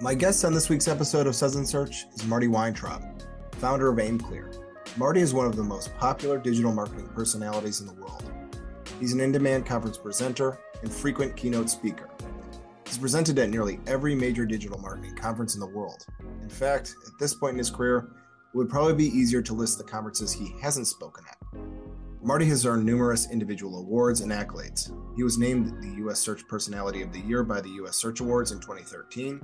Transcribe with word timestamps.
My 0.00 0.14
guest 0.14 0.44
on 0.44 0.54
this 0.54 0.68
week's 0.68 0.86
episode 0.86 1.26
of 1.26 1.34
Suds 1.34 1.56
and 1.56 1.68
Search 1.68 2.06
is 2.14 2.24
Marty 2.24 2.46
Weintraub, 2.46 3.02
founder 3.56 3.88
of 3.88 3.96
AimClear. 3.96 4.56
Marty 4.96 5.20
is 5.20 5.34
one 5.34 5.44
of 5.44 5.56
the 5.56 5.64
most 5.64 5.92
popular 5.96 6.38
digital 6.38 6.72
marketing 6.72 7.08
personalities 7.08 7.80
in 7.80 7.88
the 7.88 7.94
world. 7.94 8.22
He's 9.00 9.12
an 9.12 9.18
in 9.18 9.32
demand 9.32 9.66
conference 9.66 9.98
presenter 9.98 10.60
and 10.82 10.92
frequent 10.92 11.36
keynote 11.36 11.68
speaker. 11.68 12.08
He's 12.86 12.96
presented 12.96 13.40
at 13.40 13.50
nearly 13.50 13.80
every 13.88 14.14
major 14.14 14.46
digital 14.46 14.78
marketing 14.78 15.16
conference 15.16 15.54
in 15.54 15.60
the 15.60 15.66
world. 15.66 16.06
In 16.42 16.48
fact, 16.48 16.94
at 17.04 17.18
this 17.18 17.34
point 17.34 17.54
in 17.54 17.58
his 17.58 17.68
career, 17.70 18.08
it 18.54 18.56
would 18.56 18.70
probably 18.70 18.94
be 18.94 19.06
easier 19.06 19.42
to 19.42 19.52
list 19.52 19.78
the 19.78 19.84
conferences 19.84 20.32
he 20.32 20.54
hasn't 20.62 20.86
spoken 20.86 21.24
at. 21.28 21.38
Marty 22.20 22.46
has 22.46 22.66
earned 22.66 22.84
numerous 22.84 23.30
individual 23.30 23.78
awards 23.78 24.22
and 24.22 24.32
accolades. 24.32 24.92
He 25.14 25.22
was 25.22 25.38
named 25.38 25.80
the 25.80 25.96
U.S. 25.98 26.18
Search 26.18 26.46
Personality 26.48 27.00
of 27.00 27.12
the 27.12 27.20
Year 27.20 27.44
by 27.44 27.60
the 27.60 27.70
U.S. 27.70 27.96
Search 27.96 28.18
Awards 28.18 28.50
in 28.50 28.58
2013. 28.58 29.40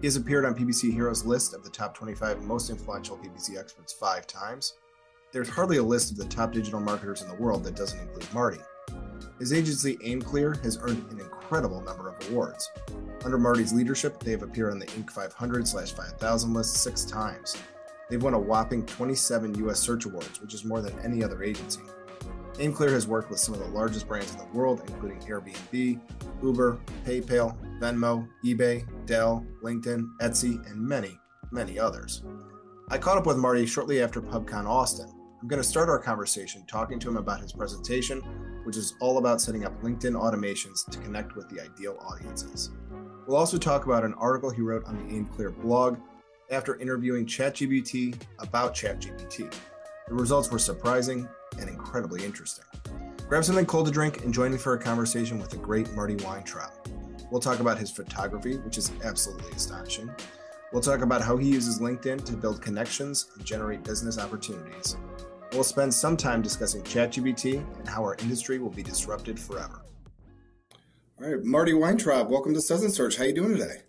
He 0.00 0.06
has 0.06 0.14
appeared 0.14 0.44
on 0.44 0.54
PPC 0.54 0.92
Heroes 0.92 1.24
list 1.24 1.52
of 1.52 1.64
the 1.64 1.70
top 1.70 1.94
25 1.94 2.42
most 2.42 2.70
influential 2.70 3.18
PPC 3.18 3.58
experts 3.58 3.92
five 3.92 4.28
times. 4.28 4.74
There's 5.32 5.48
hardly 5.48 5.78
a 5.78 5.82
list 5.82 6.12
of 6.12 6.16
the 6.16 6.26
top 6.26 6.52
digital 6.52 6.78
marketers 6.78 7.22
in 7.22 7.28
the 7.28 7.34
world 7.34 7.64
that 7.64 7.74
doesn't 7.74 7.98
include 7.98 8.32
Marty. 8.32 8.60
His 9.40 9.52
agency 9.52 9.96
AimClear 9.96 10.62
has 10.62 10.78
earned 10.80 11.04
an 11.10 11.18
incredible 11.18 11.80
number 11.80 12.08
of 12.08 12.30
awards. 12.30 12.70
Under 13.24 13.38
Marty's 13.38 13.72
leadership, 13.72 14.20
they 14.20 14.30
have 14.30 14.42
appeared 14.44 14.72
on 14.72 14.78
the 14.78 14.86
Inc. 14.86 15.10
500 15.10 15.68
5000 15.68 16.54
list 16.54 16.74
six 16.76 17.04
times. 17.04 17.56
They've 18.08 18.22
won 18.22 18.34
a 18.34 18.38
whopping 18.38 18.86
27 18.86 19.56
U.S. 19.56 19.80
Search 19.80 20.04
Awards, 20.04 20.40
which 20.40 20.54
is 20.54 20.64
more 20.64 20.80
than 20.80 20.96
any 21.00 21.24
other 21.24 21.42
agency. 21.42 21.80
AimClear 22.54 22.90
has 22.90 23.06
worked 23.06 23.30
with 23.30 23.38
some 23.38 23.54
of 23.54 23.60
the 23.60 23.68
largest 23.68 24.06
brands 24.06 24.32
in 24.32 24.38
the 24.38 24.44
world, 24.52 24.82
including 24.86 25.18
Airbnb, 25.20 26.00
Uber, 26.42 26.80
PayPal, 27.04 27.56
Venmo, 27.80 28.28
eBay, 28.44 28.86
Dell, 29.06 29.46
LinkedIn, 29.62 30.06
Etsy, 30.20 30.64
and 30.70 30.80
many, 30.80 31.18
many 31.50 31.78
others. 31.78 32.22
I 32.90 32.98
caught 32.98 33.16
up 33.16 33.26
with 33.26 33.38
Marty 33.38 33.64
shortly 33.64 34.02
after 34.02 34.20
PubCon 34.20 34.66
Austin. 34.66 35.08
I'm 35.40 35.48
going 35.48 35.62
to 35.62 35.68
start 35.68 35.88
our 35.88 35.98
conversation 35.98 36.64
talking 36.66 36.98
to 36.98 37.08
him 37.08 37.16
about 37.16 37.40
his 37.40 37.52
presentation, 37.52 38.20
which 38.64 38.76
is 38.76 38.94
all 39.00 39.16
about 39.16 39.40
setting 39.40 39.64
up 39.64 39.82
LinkedIn 39.82 40.12
automations 40.12 40.84
to 40.90 40.98
connect 40.98 41.34
with 41.34 41.48
the 41.48 41.60
ideal 41.60 41.96
audiences. 42.00 42.70
We'll 43.26 43.38
also 43.38 43.56
talk 43.56 43.86
about 43.86 44.04
an 44.04 44.14
article 44.14 44.50
he 44.50 44.60
wrote 44.60 44.84
on 44.84 44.96
the 44.98 45.14
AimClear 45.14 45.58
blog 45.62 45.98
after 46.50 46.76
interviewing 46.76 47.24
ChatGPT 47.24 48.20
about 48.40 48.74
ChatGPT. 48.74 49.52
The 50.08 50.14
results 50.14 50.50
were 50.50 50.58
surprising 50.58 51.26
and 51.58 51.68
incredibly 51.68 52.24
interesting. 52.24 52.64
Grab 53.28 53.44
something 53.44 53.66
cold 53.66 53.86
to 53.86 53.92
drink 53.92 54.24
and 54.24 54.34
join 54.34 54.52
me 54.52 54.58
for 54.58 54.74
a 54.74 54.78
conversation 54.78 55.38
with 55.38 55.50
the 55.50 55.56
great 55.56 55.92
Marty 55.94 56.16
Weintraub. 56.16 56.70
We'll 57.30 57.40
talk 57.40 57.60
about 57.60 57.78
his 57.78 57.90
photography, 57.90 58.58
which 58.58 58.76
is 58.76 58.92
absolutely 59.04 59.50
astonishing. 59.52 60.10
We'll 60.72 60.82
talk 60.82 61.00
about 61.00 61.22
how 61.22 61.36
he 61.36 61.48
uses 61.48 61.80
LinkedIn 61.80 62.24
to 62.26 62.32
build 62.34 62.60
connections 62.60 63.28
and 63.36 63.44
generate 63.44 63.84
business 63.84 64.18
opportunities. 64.18 64.96
We'll 65.52 65.64
spend 65.64 65.92
some 65.92 66.16
time 66.16 66.42
discussing 66.42 66.82
ChatGPT 66.82 67.64
and 67.78 67.88
how 67.88 68.02
our 68.02 68.16
industry 68.20 68.58
will 68.58 68.70
be 68.70 68.82
disrupted 68.82 69.38
forever. 69.38 69.82
All 71.20 71.28
right, 71.30 71.44
Marty 71.44 71.74
Weintraub, 71.74 72.30
welcome 72.30 72.54
to 72.54 72.74
and 72.74 72.92
Search. 72.92 73.16
How 73.16 73.24
are 73.24 73.26
you 73.26 73.34
doing 73.34 73.56
today? 73.56 73.82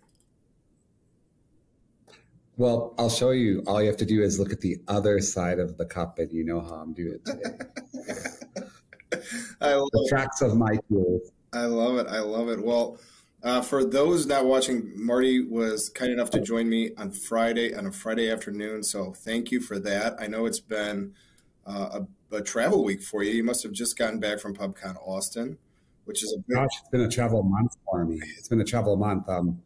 Well, 2.56 2.94
I'll 2.98 3.10
show 3.10 3.30
you. 3.30 3.62
All 3.66 3.80
you 3.82 3.88
have 3.88 3.96
to 3.98 4.06
do 4.06 4.22
is 4.22 4.38
look 4.38 4.52
at 4.52 4.60
the 4.60 4.76
other 4.86 5.20
side 5.20 5.58
of 5.58 5.76
the 5.76 5.84
cup, 5.84 6.18
and 6.18 6.32
you 6.32 6.44
know 6.44 6.60
how 6.60 6.74
I'm 6.74 6.92
doing 6.92 7.18
today. 7.24 7.58
I 9.60 9.74
love 9.74 9.88
the 9.92 10.06
tracks 10.08 10.40
of 10.40 10.56
my 10.56 10.76
tools. 10.88 11.32
I 11.52 11.66
love 11.66 11.98
it. 11.98 12.06
I 12.08 12.20
love 12.20 12.48
it. 12.48 12.64
Well, 12.64 12.98
uh, 13.42 13.60
for 13.60 13.84
those 13.84 14.26
not 14.26 14.46
watching, 14.46 14.92
Marty 14.94 15.44
was 15.44 15.88
kind 15.88 16.12
enough 16.12 16.30
to 16.30 16.40
join 16.40 16.68
me 16.68 16.92
on 16.96 17.10
Friday 17.10 17.74
on 17.74 17.86
a 17.86 17.92
Friday 17.92 18.30
afternoon. 18.30 18.82
So 18.82 19.12
thank 19.12 19.50
you 19.50 19.60
for 19.60 19.78
that. 19.80 20.14
I 20.18 20.28
know 20.28 20.46
it's 20.46 20.60
been 20.60 21.14
uh, 21.66 22.00
a, 22.32 22.36
a, 22.36 22.42
travel 22.42 22.84
week 22.84 23.02
for 23.02 23.22
you. 23.22 23.32
You 23.32 23.44
must 23.44 23.62
have 23.62 23.72
just 23.72 23.98
gotten 23.98 24.18
back 24.18 24.38
from 24.38 24.54
PubCon 24.54 24.96
Austin, 25.06 25.58
which 26.04 26.22
is 26.22 26.32
a 26.32 26.38
big- 26.38 26.56
gosh, 26.56 26.70
it's 26.80 26.88
been 26.88 27.02
a 27.02 27.08
travel 27.08 27.42
month 27.42 27.76
for 27.84 28.04
me. 28.04 28.20
It's 28.38 28.48
been 28.48 28.60
a 28.60 28.64
travel 28.64 28.96
month. 28.96 29.28
Um, 29.28 29.60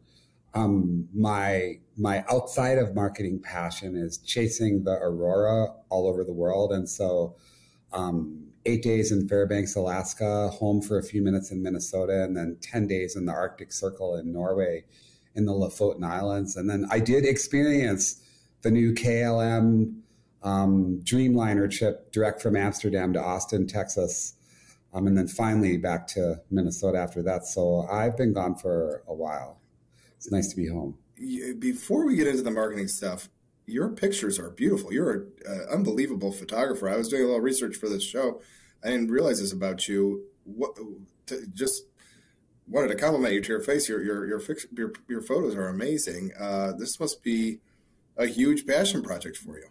um, 0.53 1.07
my 1.13 1.79
my 1.97 2.23
outside 2.29 2.77
of 2.77 2.95
marketing 2.95 3.39
passion 3.41 3.95
is 3.95 4.17
chasing 4.19 4.83
the 4.83 4.93
aurora 4.93 5.67
all 5.89 6.07
over 6.07 6.23
the 6.23 6.33
world, 6.33 6.71
and 6.71 6.87
so 6.87 7.35
um, 7.91 8.47
eight 8.65 8.81
days 8.81 9.11
in 9.11 9.27
Fairbanks, 9.27 9.75
Alaska, 9.75 10.49
home 10.49 10.81
for 10.81 10.97
a 10.97 11.03
few 11.03 11.21
minutes 11.21 11.51
in 11.51 11.61
Minnesota, 11.61 12.23
and 12.23 12.35
then 12.35 12.57
ten 12.61 12.87
days 12.87 13.15
in 13.15 13.25
the 13.25 13.31
Arctic 13.31 13.71
Circle 13.71 14.15
in 14.15 14.31
Norway, 14.31 14.85
in 15.35 15.45
the 15.45 15.53
Lofoten 15.53 16.03
Islands, 16.03 16.55
and 16.55 16.69
then 16.69 16.85
I 16.89 16.99
did 16.99 17.25
experience 17.25 18.21
the 18.61 18.71
new 18.71 18.93
KLM 18.93 20.01
um, 20.43 20.99
Dreamliner 21.03 21.69
trip 21.69 22.11
direct 22.11 22.41
from 22.41 22.55
Amsterdam 22.55 23.13
to 23.13 23.21
Austin, 23.21 23.67
Texas. 23.67 24.33
Um, 24.91 25.05
and 25.05 25.15
then 25.15 25.27
finally 25.27 25.77
back 25.77 26.07
to 26.07 26.41
Minnesota 26.49 26.97
after 26.97 27.21
that. 27.21 27.45
So 27.45 27.87
I've 27.91 28.17
been 28.17 28.33
gone 28.33 28.55
for 28.55 29.03
a 29.07 29.13
while 29.13 29.58
it's 30.19 30.29
nice 30.29 30.49
to 30.49 30.55
be 30.57 30.67
home. 30.67 30.97
Before 31.59 32.05
we 32.05 32.17
get 32.17 32.27
into 32.27 32.41
the 32.41 32.51
marketing 32.51 32.89
stuff, 32.89 33.29
your 33.65 33.87
pictures 33.87 34.37
are 34.37 34.49
beautiful. 34.49 34.91
You're 34.91 35.27
an 35.45 35.65
unbelievable 35.71 36.33
photographer. 36.33 36.89
I 36.89 36.97
was 36.97 37.07
doing 37.07 37.23
a 37.23 37.25
little 37.25 37.39
research 37.39 37.77
for 37.77 37.87
this 37.87 38.03
show. 38.03 38.41
I 38.83 38.89
didn't 38.89 39.11
realize 39.11 39.39
this 39.39 39.53
about 39.53 39.87
you. 39.87 40.25
What, 40.43 40.75
to, 41.27 41.47
just 41.53 41.83
wanted 42.67 42.89
to 42.89 42.95
compliment 42.95 43.33
you 43.33 43.41
to 43.41 43.47
your 43.47 43.61
face. 43.61 43.87
Your 43.87 44.03
your 44.03 44.27
your 44.27 44.41
your, 44.75 44.93
your 45.07 45.21
photos 45.21 45.55
are 45.55 45.69
amazing. 45.69 46.31
Uh, 46.37 46.73
this 46.77 46.99
must 46.99 47.23
be 47.23 47.59
a 48.17 48.25
huge 48.25 48.67
passion 48.67 49.01
project 49.01 49.37
for 49.37 49.57
you. 49.57 49.69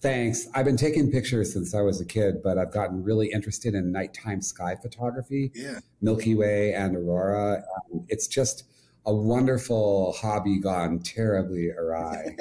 Thanks. 0.00 0.46
I've 0.54 0.64
been 0.64 0.76
taking 0.76 1.10
pictures 1.10 1.52
since 1.52 1.74
I 1.74 1.80
was 1.80 2.00
a 2.00 2.04
kid, 2.04 2.42
but 2.42 2.56
I've 2.56 2.72
gotten 2.72 3.02
really 3.02 3.32
interested 3.32 3.74
in 3.74 3.90
nighttime 3.90 4.40
sky 4.40 4.76
photography, 4.80 5.50
yeah. 5.54 5.80
Milky 6.00 6.36
Way 6.36 6.72
and 6.72 6.96
aurora. 6.96 7.64
Um, 7.92 8.04
it's 8.08 8.28
just 8.28 8.64
a 9.06 9.14
wonderful 9.14 10.12
hobby 10.12 10.60
gone 10.60 11.00
terribly 11.00 11.70
awry. 11.70 12.36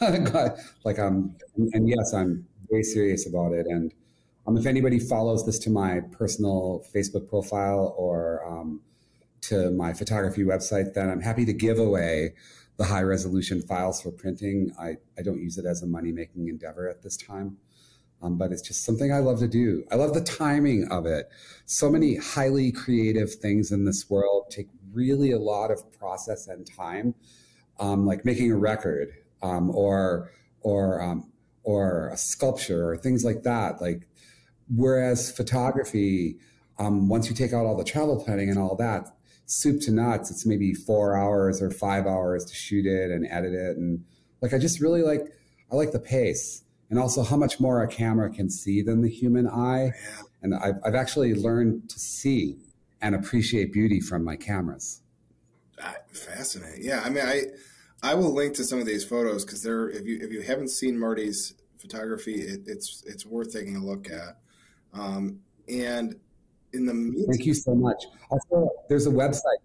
like 0.84 0.98
I'm, 0.98 1.34
and 1.56 1.88
yes, 1.88 2.14
I'm 2.14 2.46
very 2.70 2.84
serious 2.84 3.26
about 3.26 3.52
it. 3.52 3.66
And 3.66 3.92
um, 4.46 4.56
if 4.56 4.66
anybody 4.66 5.00
follows 5.00 5.44
this 5.44 5.58
to 5.60 5.70
my 5.70 6.00
personal 6.12 6.84
Facebook 6.94 7.28
profile 7.28 7.94
or 7.98 8.46
um, 8.46 8.80
to 9.42 9.70
my 9.72 9.92
photography 9.92 10.44
website, 10.44 10.94
then 10.94 11.10
I'm 11.10 11.20
happy 11.20 11.44
to 11.44 11.52
give 11.52 11.78
away 11.78 12.34
the 12.80 12.86
high 12.86 13.02
resolution 13.02 13.60
files 13.60 14.00
for 14.00 14.10
printing. 14.10 14.72
I, 14.80 14.96
I 15.18 15.22
don't 15.22 15.38
use 15.38 15.58
it 15.58 15.66
as 15.66 15.82
a 15.82 15.86
money 15.86 16.12
making 16.12 16.48
endeavor 16.48 16.88
at 16.88 17.02
this 17.02 17.14
time. 17.14 17.58
Um, 18.22 18.38
but 18.38 18.52
it's 18.52 18.62
just 18.62 18.86
something 18.86 19.12
I 19.12 19.18
love 19.18 19.38
to 19.40 19.48
do. 19.48 19.84
I 19.92 19.96
love 19.96 20.14
the 20.14 20.22
timing 20.22 20.88
of 20.90 21.04
it. 21.04 21.28
So 21.66 21.90
many 21.90 22.16
highly 22.16 22.72
creative 22.72 23.34
things 23.34 23.70
in 23.70 23.84
this 23.84 24.08
world 24.08 24.50
take 24.50 24.68
really 24.94 25.30
a 25.30 25.38
lot 25.38 25.70
of 25.70 25.92
process 25.92 26.48
and 26.48 26.66
time, 26.66 27.14
um, 27.78 28.06
like 28.06 28.24
making 28.24 28.50
a 28.50 28.56
record 28.56 29.12
um, 29.42 29.68
or 29.76 30.32
or 30.62 31.02
um, 31.02 31.30
or 31.64 32.08
a 32.08 32.16
sculpture 32.16 32.88
or 32.88 32.96
things 32.96 33.26
like 33.26 33.42
that. 33.42 33.82
Like 33.82 34.08
whereas 34.74 35.30
photography, 35.30 36.38
um, 36.78 37.10
once 37.10 37.28
you 37.28 37.34
take 37.34 37.52
out 37.52 37.66
all 37.66 37.76
the 37.76 37.84
travel 37.84 38.24
planning 38.24 38.48
and 38.48 38.58
all 38.58 38.74
that, 38.76 39.06
soup 39.50 39.80
to 39.80 39.90
nuts. 39.90 40.30
It's 40.30 40.46
maybe 40.46 40.72
four 40.72 41.16
hours 41.16 41.60
or 41.60 41.70
five 41.70 42.06
hours 42.06 42.44
to 42.44 42.54
shoot 42.54 42.86
it 42.86 43.10
and 43.10 43.26
edit 43.28 43.52
it. 43.52 43.76
And 43.76 44.04
like, 44.40 44.54
I 44.54 44.58
just 44.58 44.80
really 44.80 45.02
like, 45.02 45.26
I 45.72 45.74
like 45.74 45.90
the 45.90 45.98
pace 45.98 46.62
and 46.88 46.98
also 46.98 47.22
how 47.22 47.36
much 47.36 47.58
more 47.58 47.82
a 47.82 47.88
camera 47.88 48.30
can 48.30 48.48
see 48.48 48.80
than 48.80 49.02
the 49.02 49.10
human 49.10 49.48
eye. 49.48 49.92
And 50.42 50.54
I've, 50.54 50.76
I've 50.84 50.94
actually 50.94 51.34
learned 51.34 51.90
to 51.90 51.98
see 51.98 52.58
and 53.02 53.14
appreciate 53.14 53.72
beauty 53.72 54.00
from 54.00 54.24
my 54.24 54.36
cameras. 54.36 55.00
Fascinating. 56.12 56.84
Yeah. 56.84 57.02
I 57.04 57.10
mean, 57.10 57.24
I, 57.24 57.44
I 58.02 58.14
will 58.14 58.32
link 58.32 58.54
to 58.54 58.64
some 58.64 58.78
of 58.78 58.86
these 58.86 59.04
photos 59.04 59.44
because 59.44 59.62
they're, 59.62 59.88
if 59.88 60.06
you, 60.06 60.18
if 60.20 60.30
you 60.30 60.42
haven't 60.42 60.70
seen 60.70 60.98
Marty's 60.98 61.54
photography, 61.78 62.34
it, 62.34 62.60
it's, 62.66 63.02
it's 63.06 63.26
worth 63.26 63.52
taking 63.52 63.76
a 63.76 63.84
look 63.84 64.08
at. 64.10 64.38
Um, 64.92 65.40
and 65.68 66.16
in 66.72 66.86
the 66.86 66.94
meantime, 66.94 67.26
thank 67.30 67.46
you 67.46 67.54
so 67.54 67.74
much. 67.74 68.04
Also, 68.30 68.70
there's 68.88 69.06
a 69.06 69.10
website 69.10 69.60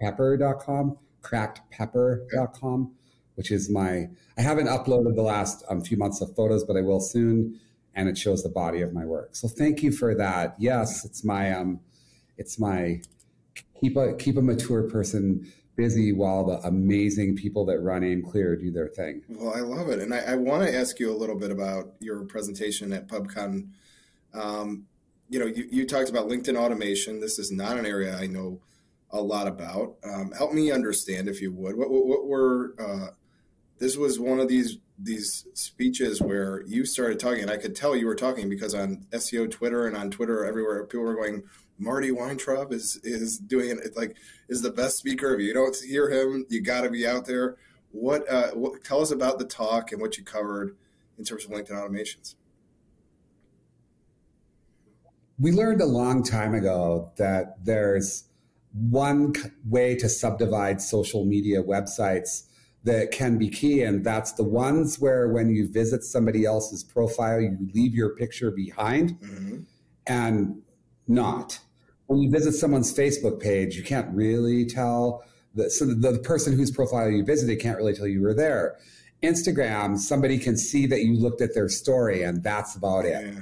crackedpepper.com, 0.00 0.96
crackedpepper.com, 1.22 2.92
which 3.34 3.50
is 3.50 3.70
my. 3.70 4.08
I 4.38 4.42
haven't 4.42 4.66
uploaded 4.66 5.14
the 5.14 5.22
last 5.22 5.64
um, 5.68 5.82
few 5.82 5.96
months 5.96 6.20
of 6.20 6.34
photos, 6.34 6.64
but 6.64 6.76
I 6.76 6.82
will 6.82 7.00
soon, 7.00 7.60
and 7.94 8.08
it 8.08 8.16
shows 8.16 8.42
the 8.42 8.48
body 8.48 8.80
of 8.80 8.92
my 8.92 9.04
work. 9.04 9.34
So 9.34 9.48
thank 9.48 9.82
you 9.82 9.92
for 9.92 10.14
that. 10.14 10.56
Yes, 10.58 11.04
it's 11.04 11.24
my 11.24 11.52
um, 11.52 11.80
it's 12.38 12.58
my 12.58 13.00
keep 13.80 13.96
a 13.96 14.14
keep 14.14 14.36
a 14.36 14.42
mature 14.42 14.88
person 14.88 15.50
busy 15.76 16.10
while 16.10 16.46
the 16.46 16.58
amazing 16.66 17.36
people 17.36 17.66
that 17.66 17.78
run 17.80 18.00
AimClear 18.00 18.58
do 18.58 18.70
their 18.70 18.88
thing 18.88 19.22
well 19.28 19.54
i 19.54 19.60
love 19.60 19.90
it 19.90 19.98
and 19.98 20.14
i, 20.14 20.20
I 20.20 20.34
want 20.36 20.66
to 20.66 20.74
ask 20.74 20.98
you 20.98 21.12
a 21.12 21.16
little 21.16 21.36
bit 21.36 21.50
about 21.50 21.92
your 22.00 22.24
presentation 22.24 22.94
at 22.94 23.08
pubcon 23.08 23.68
um, 24.32 24.86
you 25.28 25.38
know, 25.38 25.46
you, 25.46 25.66
you 25.70 25.86
talked 25.86 26.10
about 26.10 26.28
LinkedIn 26.28 26.56
automation. 26.56 27.20
This 27.20 27.38
is 27.38 27.50
not 27.50 27.78
an 27.78 27.86
area 27.86 28.16
I 28.16 28.26
know 28.26 28.60
a 29.10 29.20
lot 29.20 29.46
about. 29.46 29.96
Um, 30.04 30.32
help 30.32 30.52
me 30.52 30.70
understand, 30.70 31.28
if 31.28 31.40
you 31.40 31.52
would. 31.52 31.76
What, 31.76 31.90
what, 31.90 32.06
what 32.06 32.26
were 32.26 32.74
uh, 32.78 33.10
this 33.78 33.96
was 33.96 34.18
one 34.18 34.40
of 34.40 34.48
these 34.48 34.78
these 34.98 35.46
speeches 35.52 36.22
where 36.22 36.62
you 36.66 36.86
started 36.86 37.20
talking, 37.20 37.42
and 37.42 37.50
I 37.50 37.58
could 37.58 37.76
tell 37.76 37.94
you 37.94 38.06
were 38.06 38.14
talking 38.14 38.48
because 38.48 38.74
on 38.74 39.06
SEO 39.12 39.50
Twitter 39.50 39.86
and 39.86 39.96
on 39.96 40.10
Twitter 40.10 40.44
everywhere, 40.44 40.84
people 40.84 41.04
were 41.04 41.14
going, 41.14 41.42
Marty 41.78 42.10
Weintraub 42.10 42.72
is 42.72 42.98
is 43.02 43.38
doing 43.38 43.70
it 43.70 43.96
like 43.96 44.16
is 44.48 44.62
the 44.62 44.70
best 44.70 44.96
speaker. 44.96 45.34
If 45.34 45.40
you 45.40 45.52
don't 45.52 45.76
hear 45.86 46.10
him, 46.10 46.46
you 46.48 46.62
got 46.62 46.82
to 46.82 46.90
be 46.90 47.06
out 47.06 47.26
there. 47.26 47.56
What, 47.92 48.30
uh, 48.30 48.50
what 48.50 48.84
tell 48.84 49.00
us 49.00 49.10
about 49.10 49.38
the 49.38 49.46
talk 49.46 49.92
and 49.92 50.00
what 50.00 50.18
you 50.18 50.24
covered 50.24 50.76
in 51.18 51.24
terms 51.24 51.44
of 51.44 51.50
LinkedIn 51.50 51.70
automations? 51.70 52.34
We 55.38 55.52
learned 55.52 55.80
a 55.80 55.86
long 55.86 56.22
time 56.22 56.54
ago 56.54 57.12
that 57.16 57.64
there's 57.64 58.24
one 58.72 59.34
way 59.68 59.96
to 59.96 60.08
subdivide 60.08 60.80
social 60.80 61.24
media 61.24 61.62
websites 61.62 62.44
that 62.84 63.10
can 63.10 63.36
be 63.36 63.48
key, 63.48 63.82
and 63.82 64.04
that's 64.04 64.32
the 64.32 64.44
ones 64.44 65.00
where 65.00 65.28
when 65.28 65.50
you 65.50 65.68
visit 65.68 66.04
somebody 66.04 66.44
else's 66.44 66.84
profile, 66.84 67.40
you 67.40 67.58
leave 67.74 67.94
your 67.94 68.14
picture 68.14 68.50
behind, 68.50 69.18
mm-hmm. 69.20 69.60
and 70.06 70.62
not 71.08 71.58
when 72.06 72.20
you 72.20 72.30
visit 72.30 72.52
someone's 72.52 72.94
Facebook 72.94 73.40
page, 73.40 73.76
you 73.76 73.82
can't 73.82 74.08
really 74.14 74.64
tell. 74.64 75.24
The, 75.54 75.70
so 75.70 75.86
the, 75.86 76.12
the 76.12 76.18
person 76.18 76.56
whose 76.56 76.70
profile 76.70 77.10
you 77.10 77.24
visited 77.24 77.60
can't 77.60 77.76
really 77.76 77.94
tell 77.94 78.06
you 78.06 78.20
were 78.20 78.34
there. 78.34 78.76
Instagram, 79.22 79.98
somebody 79.98 80.38
can 80.38 80.56
see 80.56 80.86
that 80.86 81.02
you 81.02 81.14
looked 81.14 81.40
at 81.40 81.54
their 81.54 81.68
story, 81.68 82.22
and 82.22 82.42
that's 82.42 82.76
about 82.76 83.04
it. 83.04 83.38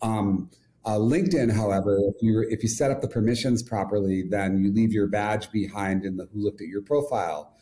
Um, 0.00 0.50
uh, 0.88 0.98
LinkedIn, 0.98 1.52
however, 1.52 1.98
if 1.98 2.22
you 2.22 2.46
if 2.48 2.62
you 2.62 2.68
set 2.68 2.90
up 2.90 3.02
the 3.02 3.08
permissions 3.08 3.62
properly, 3.62 4.22
then 4.22 4.58
you 4.58 4.72
leave 4.72 4.90
your 4.90 5.06
badge 5.06 5.52
behind 5.52 6.02
in 6.02 6.16
the 6.16 6.26
who 6.32 6.42
looked 6.42 6.62
at 6.62 6.68
your 6.68 6.80
profile. 6.80 7.52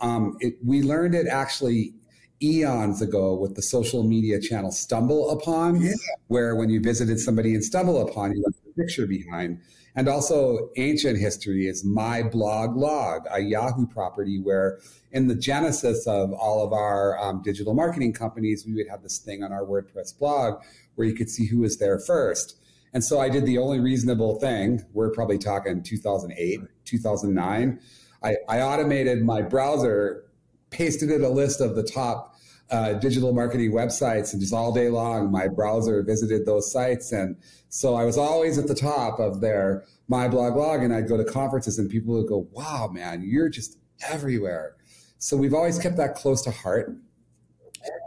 Um, 0.00 0.36
it, 0.40 0.54
we 0.64 0.82
learned 0.82 1.14
it 1.14 1.28
actually 1.28 1.94
eons 2.42 3.00
ago 3.00 3.36
with 3.36 3.54
the 3.54 3.62
social 3.62 4.02
media 4.02 4.40
channel 4.40 4.72
StumbleUpon, 4.72 5.80
yeah. 5.80 5.92
where 6.26 6.56
when 6.56 6.70
you 6.70 6.80
visited 6.80 7.20
somebody 7.20 7.54
in 7.54 7.60
StumbleUpon, 7.60 8.34
you 8.34 8.42
left 8.42 8.58
a 8.68 8.80
picture 8.80 9.06
behind. 9.06 9.60
And 9.94 10.08
also, 10.08 10.70
ancient 10.76 11.20
history 11.20 11.68
is 11.68 11.86
MyBlogLog, 11.86 13.26
a 13.30 13.42
Yahoo 13.42 13.86
property 13.86 14.40
where, 14.40 14.80
in 15.12 15.28
the 15.28 15.36
genesis 15.36 16.04
of 16.08 16.32
all 16.32 16.64
of 16.64 16.72
our 16.72 17.16
um, 17.20 17.42
digital 17.42 17.74
marketing 17.74 18.12
companies, 18.12 18.64
we 18.66 18.74
would 18.74 18.88
have 18.88 19.04
this 19.04 19.18
thing 19.18 19.44
on 19.44 19.52
our 19.52 19.64
WordPress 19.64 20.18
blog 20.18 20.62
where 20.96 21.06
you 21.06 21.14
could 21.14 21.30
see 21.30 21.46
who 21.46 21.60
was 21.60 21.78
there 21.78 22.00
first. 22.00 22.56
And 22.92 23.02
so 23.02 23.20
I 23.20 23.28
did 23.28 23.46
the 23.46 23.58
only 23.58 23.80
reasonable 23.80 24.38
thing. 24.38 24.84
We're 24.92 25.10
probably 25.10 25.38
talking 25.38 25.82
2008, 25.82 26.60
2009. 26.84 27.80
I, 28.22 28.36
I 28.48 28.60
automated 28.60 29.24
my 29.24 29.42
browser, 29.42 30.24
pasted 30.70 31.10
in 31.10 31.24
a 31.24 31.28
list 31.28 31.60
of 31.60 31.74
the 31.74 31.82
top 31.82 32.36
uh, 32.70 32.94
digital 32.94 33.34
marketing 33.34 33.72
websites, 33.72 34.32
and 34.32 34.40
just 34.40 34.54
all 34.54 34.72
day 34.72 34.88
long, 34.88 35.30
my 35.30 35.46
browser 35.46 36.02
visited 36.02 36.46
those 36.46 36.72
sites. 36.72 37.12
And 37.12 37.36
so 37.68 37.94
I 37.94 38.04
was 38.04 38.16
always 38.16 38.56
at 38.56 38.66
the 38.66 38.74
top 38.74 39.18
of 39.18 39.40
their 39.40 39.84
MyBlogLog, 40.10 40.82
and 40.82 40.94
I'd 40.94 41.08
go 41.08 41.16
to 41.16 41.24
conferences, 41.24 41.78
and 41.78 41.90
people 41.90 42.14
would 42.14 42.28
go, 42.28 42.48
"Wow, 42.52 42.88
man, 42.92 43.22
you're 43.22 43.50
just 43.50 43.76
everywhere." 44.08 44.76
So 45.18 45.36
we've 45.36 45.54
always 45.54 45.78
kept 45.78 45.96
that 45.98 46.14
close 46.14 46.42
to 46.42 46.50
heart. 46.50 46.88
And 46.88 47.00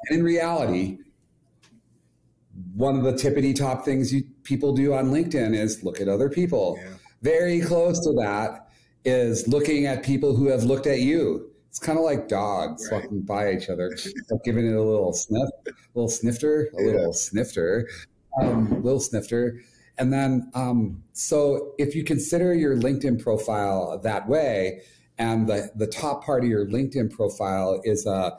in 0.09 0.23
reality, 0.23 0.97
one 2.75 2.97
of 2.97 3.03
the 3.03 3.13
tippity 3.13 3.55
top 3.55 3.85
things 3.85 4.13
you 4.13 4.23
people 4.43 4.73
do 4.73 4.93
on 4.93 5.05
LinkedIn 5.05 5.55
is 5.55 5.83
look 5.83 6.01
at 6.01 6.07
other 6.07 6.29
people. 6.29 6.77
Yeah. 6.81 6.93
Very 7.21 7.61
close 7.61 7.99
to 8.01 8.13
that 8.13 8.69
is 9.05 9.47
looking 9.47 9.85
at 9.85 10.03
people 10.03 10.35
who 10.35 10.47
have 10.47 10.63
looked 10.63 10.85
at 10.85 10.99
you. 10.99 11.49
It's 11.69 11.79
kind 11.79 11.97
of 11.97 12.03
like 12.03 12.27
dogs 12.27 12.87
right. 12.91 13.01
walking 13.01 13.21
by 13.21 13.53
each 13.53 13.69
other, 13.69 13.95
giving 14.45 14.67
it 14.67 14.75
a 14.75 14.81
little 14.81 15.13
sniff, 15.13 15.49
a 15.67 15.71
little 15.93 16.09
snifter, 16.09 16.69
a 16.77 16.81
yeah. 16.81 16.91
little 16.91 17.13
snifter, 17.13 17.89
um, 18.41 18.83
little 18.83 18.99
snifter. 18.99 19.61
And 19.97 20.11
then, 20.11 20.51
um, 20.53 21.03
so 21.13 21.73
if 21.77 21.95
you 21.95 22.03
consider 22.03 22.53
your 22.53 22.75
LinkedIn 22.75 23.21
profile 23.21 23.97
that 24.03 24.27
way, 24.27 24.81
and 25.17 25.47
the, 25.47 25.71
the 25.75 25.87
top 25.87 26.25
part 26.25 26.43
of 26.43 26.49
your 26.49 26.65
LinkedIn 26.65 27.11
profile 27.11 27.79
is 27.85 28.05
a 28.05 28.37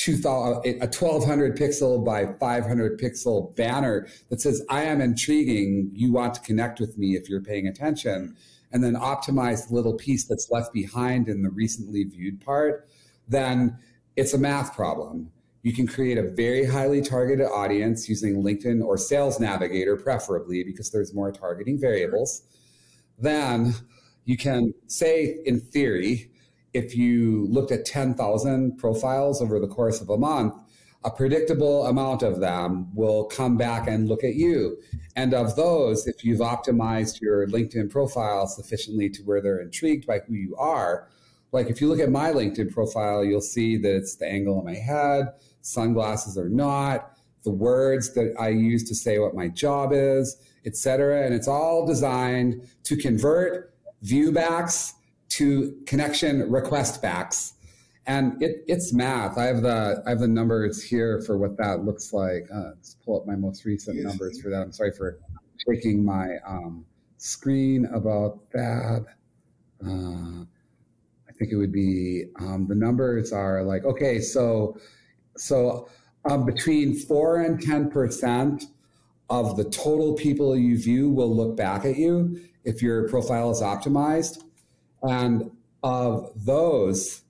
2000, 0.00 0.64
a 0.80 0.86
1200 0.86 1.58
pixel 1.58 2.02
by 2.02 2.24
500 2.24 2.98
pixel 2.98 3.54
banner 3.54 4.08
that 4.30 4.40
says, 4.40 4.64
I 4.70 4.84
am 4.84 5.02
intriguing. 5.02 5.90
You 5.92 6.10
want 6.10 6.32
to 6.34 6.40
connect 6.40 6.80
with 6.80 6.96
me 6.96 7.16
if 7.16 7.28
you're 7.28 7.42
paying 7.42 7.66
attention. 7.66 8.34
And 8.72 8.82
then 8.82 8.94
optimize 8.94 9.68
the 9.68 9.74
little 9.74 9.94
piece 9.94 10.24
that's 10.24 10.50
left 10.50 10.72
behind 10.72 11.28
in 11.28 11.42
the 11.42 11.50
recently 11.50 12.04
viewed 12.04 12.40
part, 12.40 12.88
then 13.28 13.76
it's 14.16 14.32
a 14.32 14.38
math 14.38 14.74
problem. 14.74 15.30
You 15.62 15.74
can 15.74 15.86
create 15.86 16.16
a 16.16 16.30
very 16.30 16.64
highly 16.64 17.02
targeted 17.02 17.46
audience 17.46 18.08
using 18.08 18.42
LinkedIn 18.42 18.82
or 18.82 18.96
Sales 18.96 19.38
Navigator, 19.38 19.96
preferably, 19.96 20.64
because 20.64 20.90
there's 20.90 21.12
more 21.12 21.30
targeting 21.30 21.78
variables. 21.78 22.42
Then 23.18 23.74
you 24.24 24.38
can 24.38 24.72
say, 24.86 25.40
in 25.44 25.60
theory, 25.60 26.30
if 26.72 26.96
you 26.96 27.46
looked 27.48 27.72
at 27.72 27.84
10,000 27.84 28.76
profiles 28.78 29.42
over 29.42 29.58
the 29.58 29.66
course 29.66 30.00
of 30.00 30.08
a 30.08 30.16
month, 30.16 30.54
a 31.02 31.10
predictable 31.10 31.86
amount 31.86 32.22
of 32.22 32.40
them 32.40 32.94
will 32.94 33.24
come 33.24 33.56
back 33.56 33.88
and 33.88 34.08
look 34.08 34.22
at 34.22 34.34
you. 34.34 34.76
And 35.16 35.32
of 35.32 35.56
those, 35.56 36.06
if 36.06 36.24
you've 36.24 36.40
optimized 36.40 37.20
your 37.20 37.46
LinkedIn 37.46 37.90
profile 37.90 38.46
sufficiently 38.46 39.08
to 39.10 39.22
where 39.22 39.40
they're 39.40 39.60
intrigued 39.60 40.06
by 40.06 40.18
who 40.20 40.34
you 40.34 40.54
are, 40.56 41.08
like 41.52 41.68
if 41.68 41.80
you 41.80 41.88
look 41.88 42.00
at 42.00 42.10
my 42.10 42.30
LinkedIn 42.30 42.72
profile, 42.72 43.24
you'll 43.24 43.40
see 43.40 43.76
that 43.78 43.96
it's 43.96 44.16
the 44.16 44.26
angle 44.26 44.58
of 44.58 44.64
my 44.64 44.74
head, 44.74 45.32
sunglasses 45.62 46.36
or 46.36 46.48
not, 46.48 47.12
the 47.44 47.50
words 47.50 48.12
that 48.14 48.34
I 48.38 48.50
use 48.50 48.84
to 48.84 48.94
say 48.94 49.18
what 49.18 49.34
my 49.34 49.48
job 49.48 49.92
is, 49.92 50.36
etc. 50.66 51.24
And 51.24 51.34
it's 51.34 51.48
all 51.48 51.86
designed 51.86 52.68
to 52.84 52.96
convert 52.96 53.74
viewbacks 54.04 54.92
to 55.30 55.76
connection 55.86 56.50
request 56.50 57.00
backs. 57.00 57.54
And 58.06 58.42
it, 58.42 58.64
it's 58.66 58.92
math. 58.92 59.38
I 59.38 59.44
have 59.44 59.62
the 59.62 60.02
I 60.06 60.10
have 60.10 60.20
the 60.20 60.28
numbers 60.28 60.82
here 60.82 61.22
for 61.22 61.38
what 61.38 61.56
that 61.58 61.84
looks 61.84 62.12
like. 62.12 62.46
Uh, 62.52 62.70
let's 62.74 62.96
pull 63.04 63.20
up 63.20 63.26
my 63.26 63.36
most 63.36 63.64
recent 63.64 64.02
numbers 64.02 64.40
for 64.40 64.50
that. 64.50 64.62
I'm 64.62 64.72
sorry 64.72 64.92
for 64.92 65.18
shaking 65.68 66.04
my 66.04 66.36
um, 66.46 66.84
screen 67.18 67.86
about 67.86 68.40
that. 68.52 69.06
Uh, 69.84 70.44
I 71.28 71.32
think 71.38 71.52
it 71.52 71.56
would 71.56 71.72
be 71.72 72.24
um, 72.40 72.66
the 72.68 72.74
numbers 72.74 73.32
are 73.32 73.62
like 73.62 73.84
okay, 73.84 74.18
so 74.18 74.76
so 75.36 75.88
um, 76.28 76.44
between 76.44 76.94
four 76.94 77.42
and 77.42 77.62
ten 77.62 77.90
percent 77.90 78.64
of 79.28 79.56
the 79.56 79.64
total 79.64 80.14
people 80.14 80.56
you 80.56 80.76
view 80.76 81.10
will 81.10 81.34
look 81.34 81.56
back 81.56 81.84
at 81.84 81.96
you 81.96 82.40
if 82.64 82.82
your 82.82 83.08
profile 83.08 83.50
is 83.50 83.60
optimized 83.62 84.42
and 85.02 85.50
of 85.82 86.30
those, 86.36 87.22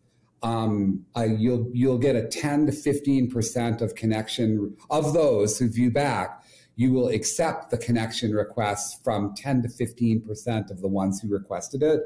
um, 0.42 1.04
you'll 1.16 1.70
you'll 1.72 1.98
get 1.98 2.16
a 2.16 2.26
10 2.26 2.66
to 2.66 2.72
15 2.72 3.30
percent 3.30 3.80
of 3.80 3.94
connection 3.94 4.76
of 4.90 5.12
those 5.12 5.58
who 5.58 5.68
view 5.68 5.90
back. 5.90 6.42
You 6.76 6.92
will 6.92 7.08
accept 7.08 7.70
the 7.70 7.76
connection 7.76 8.32
requests 8.32 8.98
from 9.04 9.34
10 9.34 9.62
to 9.62 9.68
15 9.68 10.22
percent 10.22 10.70
of 10.70 10.80
the 10.80 10.88
ones 10.88 11.20
who 11.20 11.28
requested 11.28 11.82
it. 11.82 12.00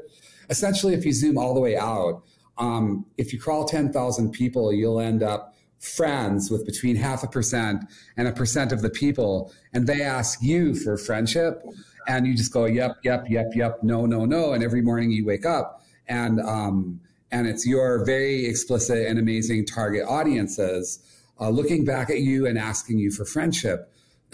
Essentially, 0.49 0.93
if 0.93 1.05
you 1.05 1.13
zoom 1.13 1.37
all 1.37 1.53
the 1.53 1.61
way 1.61 1.77
out, 1.77 2.23
um, 2.57 3.05
if 3.17 3.33
you 3.33 3.39
crawl 3.39 3.65
10,000 3.65 4.31
people, 4.31 4.71
you'll 4.71 4.99
end 4.99 5.23
up 5.23 5.55
friends 5.79 6.49
with 6.49 6.65
between 6.65 6.95
half 6.95 7.23
a 7.23 7.27
percent 7.27 7.83
and 8.17 8.27
a 8.27 8.31
percent 8.31 8.71
of 8.71 8.81
the 8.81 8.89
people, 8.89 9.53
and 9.73 9.87
they 9.87 10.01
ask 10.01 10.41
you 10.41 10.73
for 10.75 10.97
friendship 10.97 11.63
and 12.07 12.25
you 12.27 12.35
just 12.35 12.51
go 12.51 12.65
yep 12.65 12.97
yep 13.03 13.25
yep 13.29 13.47
yep 13.55 13.81
no 13.83 14.05
no 14.05 14.25
no 14.25 14.53
and 14.53 14.63
every 14.63 14.81
morning 14.81 15.11
you 15.11 15.25
wake 15.25 15.45
up 15.45 15.83
and 16.07 16.39
um, 16.41 16.99
and 17.31 17.47
it's 17.47 17.65
your 17.65 18.05
very 18.05 18.45
explicit 18.45 19.07
and 19.07 19.19
amazing 19.19 19.65
target 19.65 20.05
audiences 20.07 20.99
uh, 21.39 21.49
looking 21.49 21.83
back 21.83 22.09
at 22.09 22.19
you 22.19 22.45
and 22.45 22.57
asking 22.57 22.97
you 22.97 23.11
for 23.11 23.25
friendship 23.25 23.91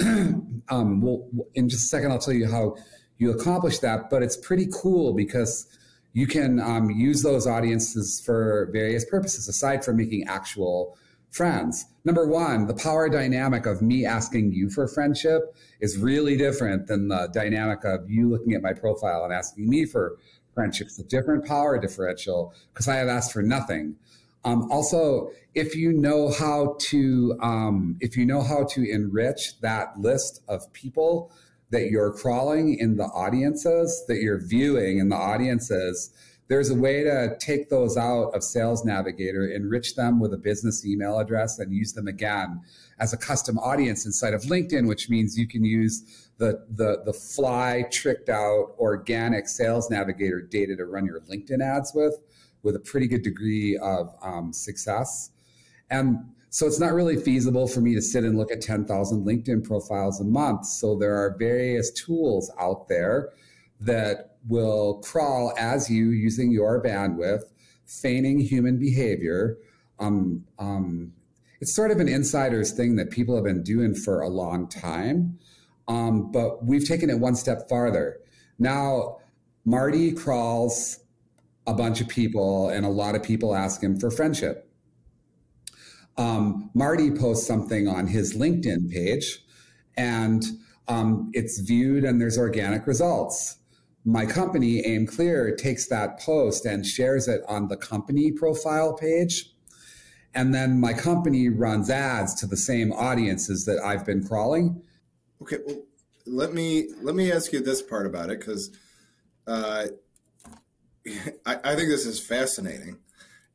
um, 0.69 1.01
well 1.01 1.27
in 1.55 1.69
just 1.69 1.85
a 1.85 1.87
second 1.87 2.11
i'll 2.11 2.19
tell 2.19 2.33
you 2.33 2.49
how 2.49 2.75
you 3.17 3.31
accomplish 3.31 3.79
that 3.79 4.09
but 4.09 4.23
it's 4.23 4.37
pretty 4.37 4.67
cool 4.73 5.13
because 5.13 5.67
you 6.13 6.27
can 6.27 6.59
um, 6.59 6.89
use 6.89 7.23
those 7.23 7.47
audiences 7.47 8.21
for 8.23 8.69
various 8.73 9.05
purposes 9.05 9.47
aside 9.47 9.85
from 9.85 9.97
making 9.97 10.27
actual 10.27 10.97
friends. 11.29 11.85
Number 12.03 12.25
one, 12.25 12.65
the 12.65 12.73
power 12.73 13.09
dynamic 13.09 13.65
of 13.65 13.81
me 13.81 14.05
asking 14.05 14.53
you 14.53 14.69
for 14.69 14.87
friendship 14.87 15.55
is 15.79 15.97
really 15.97 16.35
different 16.35 16.87
than 16.87 17.09
the 17.09 17.29
dynamic 17.31 17.83
of 17.83 18.09
you 18.09 18.29
looking 18.29 18.53
at 18.53 18.61
my 18.61 18.73
profile 18.73 19.23
and 19.23 19.31
asking 19.31 19.69
me 19.69 19.85
for 19.85 20.17
friendship. 20.53 20.87
It's 20.87 20.99
a 20.99 21.03
different 21.03 21.45
power 21.45 21.79
differential 21.79 22.53
because 22.73 22.87
I 22.87 22.95
have 22.95 23.07
asked 23.07 23.31
for 23.31 23.43
nothing. 23.43 23.95
Um, 24.43 24.71
also, 24.71 25.29
if 25.53 25.75
you 25.75 25.93
know 25.93 26.31
how 26.31 26.75
to, 26.79 27.37
um, 27.41 27.97
if 27.99 28.17
you 28.17 28.25
know 28.25 28.41
how 28.41 28.63
to 28.71 28.89
enrich 28.89 29.59
that 29.61 29.99
list 29.99 30.41
of 30.47 30.71
people, 30.73 31.31
that 31.69 31.89
you're 31.89 32.11
crawling 32.11 32.77
in 32.77 32.97
the 32.97 33.05
audiences, 33.05 34.03
that 34.07 34.17
you're 34.17 34.41
viewing 34.45 34.99
in 34.99 35.09
the 35.09 35.15
audiences, 35.15 36.11
there's 36.51 36.69
a 36.69 36.75
way 36.75 37.01
to 37.01 37.37
take 37.39 37.69
those 37.69 37.95
out 37.95 38.31
of 38.35 38.43
Sales 38.43 38.83
Navigator, 38.83 39.47
enrich 39.47 39.95
them 39.95 40.19
with 40.19 40.33
a 40.33 40.37
business 40.37 40.85
email 40.85 41.17
address, 41.17 41.59
and 41.59 41.73
use 41.73 41.93
them 41.93 42.09
again 42.09 42.59
as 42.99 43.13
a 43.13 43.17
custom 43.17 43.57
audience 43.59 44.05
inside 44.05 44.33
of 44.33 44.41
LinkedIn, 44.41 44.85
which 44.85 45.09
means 45.09 45.37
you 45.37 45.47
can 45.47 45.63
use 45.63 46.29
the, 46.39 46.65
the, 46.71 47.03
the 47.05 47.13
fly 47.13 47.85
tricked 47.89 48.27
out 48.27 48.75
organic 48.79 49.47
Sales 49.47 49.89
Navigator 49.89 50.41
data 50.41 50.75
to 50.75 50.83
run 50.83 51.05
your 51.05 51.21
LinkedIn 51.21 51.63
ads 51.63 51.93
with, 51.95 52.15
with 52.63 52.75
a 52.75 52.79
pretty 52.79 53.07
good 53.07 53.21
degree 53.21 53.77
of 53.77 54.13
um, 54.21 54.51
success. 54.51 55.31
And 55.89 56.17
so 56.49 56.67
it's 56.67 56.81
not 56.81 56.91
really 56.91 57.15
feasible 57.15 57.65
for 57.65 57.79
me 57.79 57.95
to 57.95 58.01
sit 58.01 58.25
and 58.25 58.37
look 58.37 58.51
at 58.51 58.59
10,000 58.59 59.25
LinkedIn 59.25 59.63
profiles 59.63 60.19
a 60.19 60.25
month. 60.25 60.65
So 60.65 60.97
there 60.97 61.15
are 61.15 61.33
various 61.39 61.91
tools 61.91 62.51
out 62.59 62.89
there 62.89 63.29
that 63.79 64.30
will 64.47 65.01
crawl 65.03 65.53
as 65.57 65.89
you 65.89 66.09
using 66.09 66.51
your 66.51 66.81
bandwidth, 66.83 67.43
feigning 67.85 68.39
human 68.39 68.79
behavior. 68.79 69.57
Um, 69.99 70.45
um, 70.57 71.13
it's 71.59 71.75
sort 71.75 71.91
of 71.91 71.99
an 71.99 72.07
insider's 72.07 72.71
thing 72.71 72.95
that 72.95 73.11
people 73.11 73.35
have 73.35 73.43
been 73.43 73.63
doing 73.63 73.93
for 73.93 74.21
a 74.21 74.29
long 74.29 74.67
time. 74.67 75.37
Um, 75.87 76.31
but 76.31 76.65
we've 76.65 76.87
taken 76.87 77.09
it 77.09 77.19
one 77.19 77.35
step 77.35 77.69
farther. 77.69 78.17
Now, 78.57 79.17
Marty 79.65 80.11
crawls 80.11 80.99
a 81.67 81.73
bunch 81.73 82.01
of 82.01 82.07
people, 82.07 82.69
and 82.69 82.85
a 82.85 82.89
lot 82.89 83.15
of 83.15 83.21
people 83.21 83.55
ask 83.55 83.83
him 83.83 83.99
for 83.99 84.09
friendship. 84.09 84.67
Um, 86.17 86.71
Marty 86.73 87.11
posts 87.11 87.45
something 87.45 87.87
on 87.87 88.07
his 88.07 88.35
LinkedIn 88.35 88.89
page, 88.91 89.43
and 89.95 90.43
um, 90.87 91.29
it's 91.33 91.59
viewed, 91.59 92.03
and 92.03 92.19
there's 92.19 92.37
organic 92.37 92.87
results 92.87 93.57
my 94.03 94.25
company, 94.25 94.81
AimClear, 94.83 95.57
takes 95.57 95.87
that 95.87 96.19
post 96.19 96.65
and 96.65 96.85
shares 96.85 97.27
it 97.27 97.41
on 97.47 97.67
the 97.67 97.77
company 97.77 98.31
profile 98.31 98.93
page. 98.93 99.53
And 100.33 100.53
then 100.53 100.79
my 100.79 100.93
company 100.93 101.49
runs 101.49 101.89
ads 101.89 102.33
to 102.35 102.47
the 102.47 102.57
same 102.57 102.91
audiences 102.93 103.65
that 103.65 103.79
I've 103.83 104.05
been 104.05 104.25
crawling. 104.25 104.81
Okay, 105.41 105.57
well, 105.65 105.83
let 106.25 106.53
me 106.53 106.87
let 107.01 107.15
me 107.15 107.31
ask 107.31 107.51
you 107.51 107.61
this 107.61 107.81
part 107.81 108.05
about 108.05 108.29
it 108.29 108.39
because 108.39 108.71
uh, 109.47 109.87
I, 111.45 111.55
I 111.63 111.75
think 111.75 111.89
this 111.89 112.05
is 112.05 112.19
fascinating, 112.19 112.99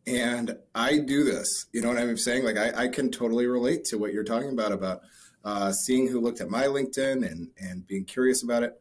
and 0.06 0.58
I 0.74 0.98
do 0.98 1.24
this. 1.24 1.66
You 1.72 1.80
know 1.80 1.88
what 1.88 1.98
I'm 1.98 2.18
saying? 2.18 2.44
Like 2.44 2.58
I, 2.58 2.84
I 2.84 2.88
can 2.88 3.10
totally 3.10 3.46
relate 3.46 3.84
to 3.86 3.98
what 3.98 4.12
you're 4.12 4.24
talking 4.24 4.50
about 4.50 4.72
about 4.72 5.00
uh, 5.44 5.72
seeing 5.72 6.08
who 6.08 6.20
looked 6.20 6.40
at 6.40 6.50
my 6.50 6.64
LinkedIn 6.64 7.26
and 7.30 7.48
and 7.58 7.86
being 7.86 8.04
curious 8.04 8.42
about 8.42 8.64
it 8.64 8.80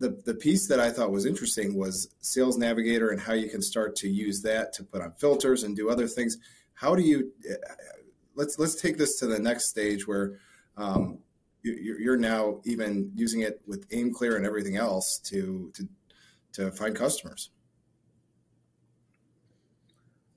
the, 0.00 0.20
the 0.24 0.34
piece 0.34 0.66
that 0.68 0.80
I 0.80 0.90
thought 0.90 1.10
was 1.10 1.24
interesting 1.24 1.74
was 1.74 2.08
Sales 2.20 2.58
Navigator 2.58 3.10
and 3.10 3.20
how 3.20 3.32
you 3.32 3.48
can 3.48 3.62
start 3.62 3.96
to 3.96 4.08
use 4.08 4.42
that 4.42 4.72
to 4.74 4.84
put 4.84 5.00
on 5.00 5.12
filters 5.12 5.62
and 5.62 5.76
do 5.76 5.90
other 5.90 6.08
things. 6.08 6.36
How 6.74 6.94
do 6.94 7.02
you 7.02 7.32
let's 8.34 8.58
let's 8.58 8.74
take 8.74 8.98
this 8.98 9.18
to 9.20 9.26
the 9.26 9.38
next 9.38 9.68
stage 9.68 10.06
where 10.06 10.38
um, 10.76 11.18
you, 11.62 12.12
are 12.12 12.16
now 12.16 12.60
even 12.64 13.10
using 13.14 13.40
it 13.40 13.60
with 13.66 13.88
AimClear 13.90 14.36
and 14.36 14.44
everything 14.44 14.76
else 14.76 15.20
to 15.24 15.72
to 15.74 15.88
to 16.52 16.70
find 16.70 16.94
customers. 16.94 17.50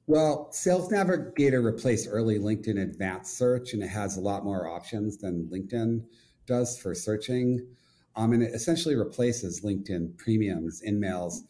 Well, 0.08 0.52
Sales 0.52 0.90
Navigator 0.90 1.62
replaced 1.62 2.08
early 2.10 2.40
LinkedIn 2.40 2.82
advanced 2.82 3.38
search, 3.38 3.74
and 3.74 3.84
it 3.84 3.90
has 3.90 4.18
a 4.18 4.22
lot 4.22 4.46
more 4.46 4.70
options 4.70 5.18
than 5.18 5.50
LinkedIn 5.52 6.06
does 6.46 6.80
for 6.80 6.96
searching. 6.96 7.68
Um, 8.18 8.34
and 8.34 8.42
it 8.42 8.54
essentially 8.54 8.96
replaces 8.96 9.62
LinkedIn 9.62 10.18
premiums, 10.18 10.82
InMails, 10.82 11.44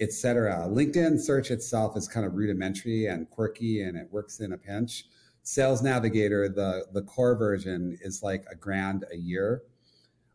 etc. 0.00 0.66
LinkedIn 0.68 1.20
search 1.20 1.50
itself 1.50 1.96
is 1.96 2.08
kind 2.08 2.26
of 2.26 2.34
rudimentary 2.34 3.06
and 3.06 3.28
quirky, 3.28 3.82
and 3.82 3.96
it 3.96 4.08
works 4.10 4.40
in 4.40 4.52
a 4.52 4.58
pinch. 4.58 5.04
Sales 5.42 5.82
Navigator, 5.82 6.48
the 6.48 6.86
the 6.92 7.02
core 7.02 7.36
version, 7.36 7.98
is 8.00 8.22
like 8.22 8.44
a 8.50 8.56
grand 8.56 9.04
a 9.12 9.16
year. 9.16 9.62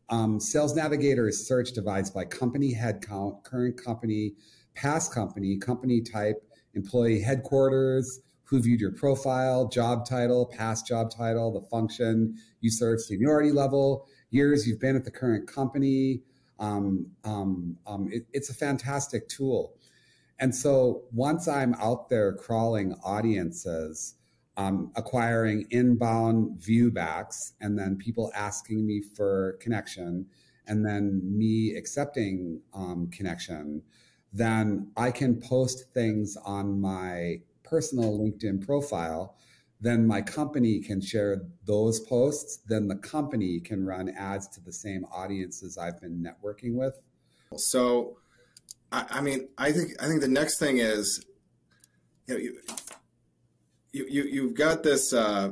Um, 0.09 0.39
Sales 0.39 0.75
Navigator 0.75 1.27
is 1.27 1.47
search 1.47 1.71
divides 1.71 2.11
by 2.11 2.23
company 2.23 2.73
headcount, 2.73 3.43
current 3.43 3.83
company, 3.83 4.33
past 4.75 5.11
company, 5.11 5.57
company 5.57 6.01
type, 6.01 6.37
employee 6.75 7.21
headquarters, 7.21 8.21
who 8.43 8.61
viewed 8.61 8.79
your 8.79 8.91
profile, 8.91 9.67
job 9.67 10.05
title, 10.05 10.45
past 10.45 10.87
job 10.87 11.11
title, 11.11 11.51
the 11.51 11.67
function 11.67 12.35
you 12.61 12.71
serve, 12.71 12.99
seniority 13.01 13.51
level, 13.51 14.07
years 14.29 14.67
you've 14.67 14.79
been 14.79 14.95
at 14.95 15.05
the 15.05 15.11
current 15.11 15.47
company. 15.47 16.21
Um, 16.59 17.07
um, 17.23 17.77
um, 17.87 18.09
it, 18.11 18.25
it's 18.33 18.49
a 18.49 18.53
fantastic 18.53 19.27
tool. 19.29 19.73
And 20.39 20.53
so 20.53 21.03
once 21.11 21.47
I'm 21.47 21.73
out 21.75 22.09
there 22.09 22.33
crawling 22.33 22.95
audiences, 23.03 24.15
um, 24.57 24.91
acquiring 24.95 25.67
inbound 25.69 26.59
viewbacks, 26.59 27.53
and 27.61 27.77
then 27.79 27.97
people 27.97 28.31
asking 28.35 28.85
me 28.85 29.01
for 29.01 29.57
connection, 29.61 30.25
and 30.67 30.85
then 30.85 31.21
me 31.23 31.75
accepting 31.75 32.61
um, 32.73 33.09
connection, 33.11 33.81
then 34.31 34.91
I 34.95 35.11
can 35.11 35.39
post 35.41 35.85
things 35.93 36.37
on 36.45 36.79
my 36.79 37.41
personal 37.63 38.19
LinkedIn 38.19 38.65
profile 38.65 39.35
then 39.81 40.05
my 40.05 40.21
company 40.21 40.79
can 40.79 41.01
share 41.01 41.41
those 41.65 42.01
posts. 42.01 42.59
Then 42.67 42.87
the 42.87 42.95
company 42.95 43.59
can 43.59 43.85
run 43.85 44.09
ads 44.09 44.47
to 44.49 44.61
the 44.61 44.73
same 44.73 45.05
audiences 45.05 45.77
I've 45.77 46.01
been 46.01 46.23
networking 46.23 46.75
with. 46.75 46.99
So, 47.55 48.17
I, 48.91 49.05
I 49.09 49.21
mean, 49.21 49.47
I 49.57 49.71
think 49.71 49.91
I 50.01 50.07
think 50.07 50.21
the 50.21 50.27
next 50.27 50.59
thing 50.59 50.79
is, 50.79 51.25
you 52.27 52.33
know, 52.33 52.39
you 52.39 52.59
you, 53.91 54.05
you 54.09 54.23
you've 54.23 54.53
got 54.53 54.83
this. 54.83 55.13
Uh, 55.13 55.51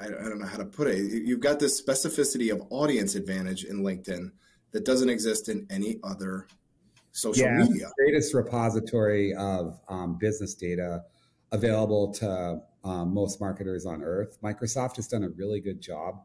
I, 0.00 0.06
I 0.06 0.08
don't 0.08 0.38
know 0.38 0.46
how 0.46 0.58
to 0.58 0.64
put 0.64 0.88
it. 0.88 0.98
You've 1.24 1.40
got 1.40 1.58
this 1.60 1.82
specificity 1.82 2.52
of 2.52 2.62
audience 2.70 3.14
advantage 3.14 3.64
in 3.64 3.82
LinkedIn 3.82 4.30
that 4.72 4.84
doesn't 4.84 5.08
exist 5.08 5.48
in 5.48 5.66
any 5.70 5.98
other 6.02 6.46
social 7.12 7.46
yeah, 7.46 7.58
media. 7.58 7.90
Greatest 7.98 8.34
repository 8.34 9.34
of 9.34 9.78
um, 9.88 10.16
business 10.18 10.54
data 10.54 11.04
available 11.52 12.12
to 12.14 12.60
um, 12.84 13.14
most 13.14 13.40
marketers 13.40 13.86
on 13.86 14.02
earth. 14.02 14.38
Microsoft 14.42 14.96
has 14.96 15.06
done 15.06 15.22
a 15.22 15.28
really 15.30 15.60
good 15.60 15.80
job 15.80 16.22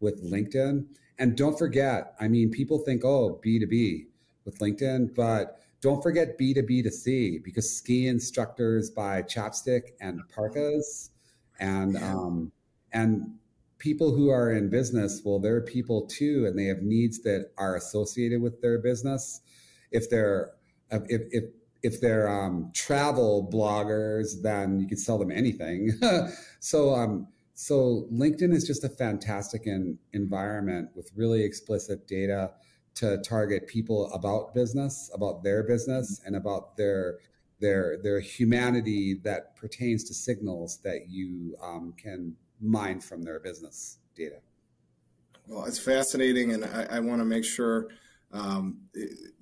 with 0.00 0.24
LinkedIn. 0.24 0.86
And 1.18 1.36
don't 1.36 1.58
forget, 1.58 2.14
I 2.20 2.28
mean, 2.28 2.50
people 2.50 2.78
think, 2.78 3.04
oh, 3.04 3.40
B2B 3.44 4.06
with 4.44 4.58
LinkedIn, 4.60 5.14
but 5.14 5.60
don't 5.80 6.02
forget 6.02 6.38
B2B 6.38 6.84
to 6.84 6.90
C 6.90 7.38
because 7.38 7.76
ski 7.76 8.06
instructors 8.06 8.90
buy 8.90 9.22
chapstick 9.22 9.90
and 10.00 10.20
parkas 10.34 11.10
and 11.60 11.96
um, 11.96 12.52
and 12.92 13.34
people 13.78 14.14
who 14.14 14.30
are 14.30 14.52
in 14.52 14.68
business, 14.68 15.22
well, 15.24 15.38
they're 15.38 15.60
people 15.60 16.06
too, 16.06 16.46
and 16.46 16.58
they 16.58 16.64
have 16.64 16.82
needs 16.82 17.20
that 17.20 17.50
are 17.58 17.76
associated 17.76 18.42
with 18.42 18.60
their 18.60 18.78
business. 18.78 19.40
If 19.90 20.10
they're 20.10 20.52
if, 20.90 21.22
if 21.30 21.44
if 21.82 22.00
they're 22.00 22.28
um, 22.28 22.70
travel 22.74 23.48
bloggers, 23.52 24.42
then 24.42 24.80
you 24.80 24.86
can 24.86 24.98
sell 24.98 25.18
them 25.18 25.30
anything. 25.30 25.92
so, 26.60 26.94
um, 26.94 27.28
so 27.54 28.06
LinkedIn 28.12 28.52
is 28.52 28.64
just 28.64 28.84
a 28.84 28.88
fantastic 28.88 29.66
in, 29.66 29.98
environment 30.12 30.90
with 30.94 31.10
really 31.14 31.42
explicit 31.44 32.06
data 32.06 32.52
to 32.96 33.18
target 33.18 33.68
people 33.68 34.12
about 34.12 34.54
business, 34.54 35.10
about 35.14 35.44
their 35.44 35.62
business, 35.62 36.20
and 36.26 36.34
about 36.34 36.76
their 36.76 37.18
their 37.60 37.98
their 38.02 38.20
humanity 38.20 39.14
that 39.24 39.56
pertains 39.56 40.04
to 40.04 40.14
signals 40.14 40.78
that 40.82 41.08
you 41.08 41.56
um, 41.62 41.94
can 41.96 42.34
mine 42.60 43.00
from 43.00 43.22
their 43.22 43.40
business 43.40 43.98
data. 44.16 44.36
Well, 45.46 45.64
it's 45.64 45.78
fascinating, 45.78 46.52
and 46.52 46.64
I, 46.64 46.86
I 46.96 47.00
want 47.00 47.20
to 47.20 47.24
make 47.24 47.44
sure. 47.44 47.88
Um, 48.32 48.82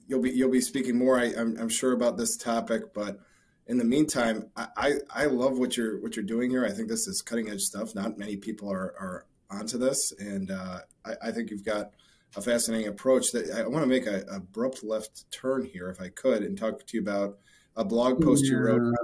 you'll 0.06 0.22
be 0.22 0.30
you'll 0.30 0.50
be 0.50 0.60
speaking 0.60 0.98
more. 0.98 1.18
I, 1.18 1.26
am 1.26 1.38
I'm, 1.38 1.62
I'm 1.62 1.68
sure 1.68 1.92
about 1.92 2.16
this 2.16 2.36
topic, 2.36 2.94
but 2.94 3.20
in 3.66 3.78
the 3.78 3.84
meantime, 3.84 4.50
I, 4.56 4.68
I, 4.76 4.92
I 5.14 5.24
love 5.26 5.58
what 5.58 5.76
you're 5.76 6.00
what 6.00 6.16
you're 6.16 6.24
doing 6.24 6.50
here. 6.50 6.64
I 6.64 6.70
think 6.70 6.88
this 6.88 7.06
is 7.06 7.22
cutting 7.22 7.48
edge 7.50 7.62
stuff. 7.62 7.94
Not 7.94 8.18
many 8.18 8.36
people 8.36 8.70
are 8.70 8.94
are 8.98 9.26
onto 9.50 9.78
this, 9.78 10.12
and 10.18 10.50
uh, 10.50 10.80
I, 11.04 11.28
I 11.28 11.32
think 11.32 11.50
you've 11.50 11.64
got 11.64 11.92
a 12.36 12.42
fascinating 12.42 12.88
approach. 12.88 13.32
That 13.32 13.50
I 13.50 13.66
want 13.66 13.82
to 13.82 13.88
make 13.88 14.06
an 14.06 14.24
abrupt 14.30 14.84
left 14.84 15.30
turn 15.30 15.64
here, 15.64 15.88
if 15.90 16.00
I 16.00 16.08
could, 16.08 16.42
and 16.42 16.56
talk 16.56 16.86
to 16.86 16.96
you 16.96 17.02
about 17.02 17.38
a 17.76 17.84
blog 17.84 18.22
post 18.22 18.44
yeah. 18.44 18.52
you 18.52 18.58
wrote 18.58 18.80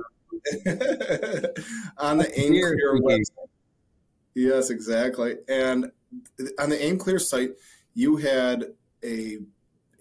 on 1.99 2.19
the 2.19 2.25
AimClear 2.25 3.01
website. 3.01 3.49
Yes, 4.35 4.71
exactly. 4.71 5.37
And 5.49 5.91
on 6.59 6.71
the 6.71 6.77
AimClear 6.77 7.21
site, 7.21 7.51
you 7.95 8.17
had 8.17 8.65
a 9.05 9.39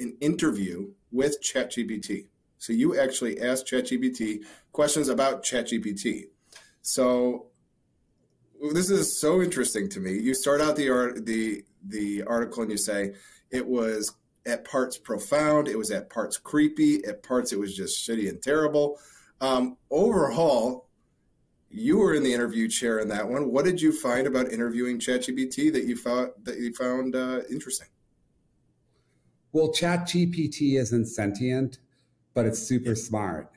an 0.02 0.18
interview 0.22 0.92
with 1.12 1.38
ChatGPT. 1.42 2.28
So 2.58 2.74
you 2.74 3.00
actually 3.00 3.42
ask 3.42 3.66
ChatGPT 3.66 4.44
questions 4.72 5.08
about 5.08 5.44
ChatGPT. 5.44 6.26
So 6.82 7.48
this 8.74 8.90
is 8.90 9.20
so 9.20 9.42
interesting 9.42 9.90
to 9.90 10.00
me. 10.00 10.14
You 10.20 10.34
start 10.34 10.62
out 10.62 10.76
the 10.76 11.22
the 11.24 11.64
the 11.88 12.24
article 12.24 12.62
and 12.62 12.72
you 12.72 12.78
say 12.78 13.14
it 13.50 13.66
was 13.66 14.14
at 14.46 14.66
parts 14.66 14.98
profound, 14.98 15.68
it 15.68 15.78
was 15.78 15.92
at 15.92 16.10
parts 16.10 16.38
creepy, 16.38 17.04
at 17.06 17.24
parts 17.24 17.52
it 17.52 17.60
was 17.60 17.76
just 17.76 18.08
shitty 18.08 18.30
and 18.30 18.42
terrible. 18.42 19.00
Um, 19.40 19.78
overall, 19.90 20.88
you 21.70 21.98
were 21.98 22.14
in 22.14 22.24
the 22.24 22.34
interview 22.34 22.68
chair 22.68 23.00
in 23.00 23.08
that 23.10 23.28
one. 23.28 23.52
What 23.52 23.66
did 23.66 23.82
you 23.82 23.92
find 23.92 24.28
about 24.28 24.52
interviewing 24.52 25.00
ChatGPT 25.00 25.72
that 25.74 25.86
you 25.86 25.96
found 25.96 26.32
that 26.44 26.58
you 26.58 26.74
found 26.74 27.16
uh, 27.16 27.42
interesting? 27.50 27.88
Well, 29.54 29.74
ChatGPT 29.74 30.80
isn't 30.80 31.08
sentient, 31.08 31.80
but 32.34 32.46
it's 32.46 32.60
super 32.60 32.96
smart. 32.96 33.52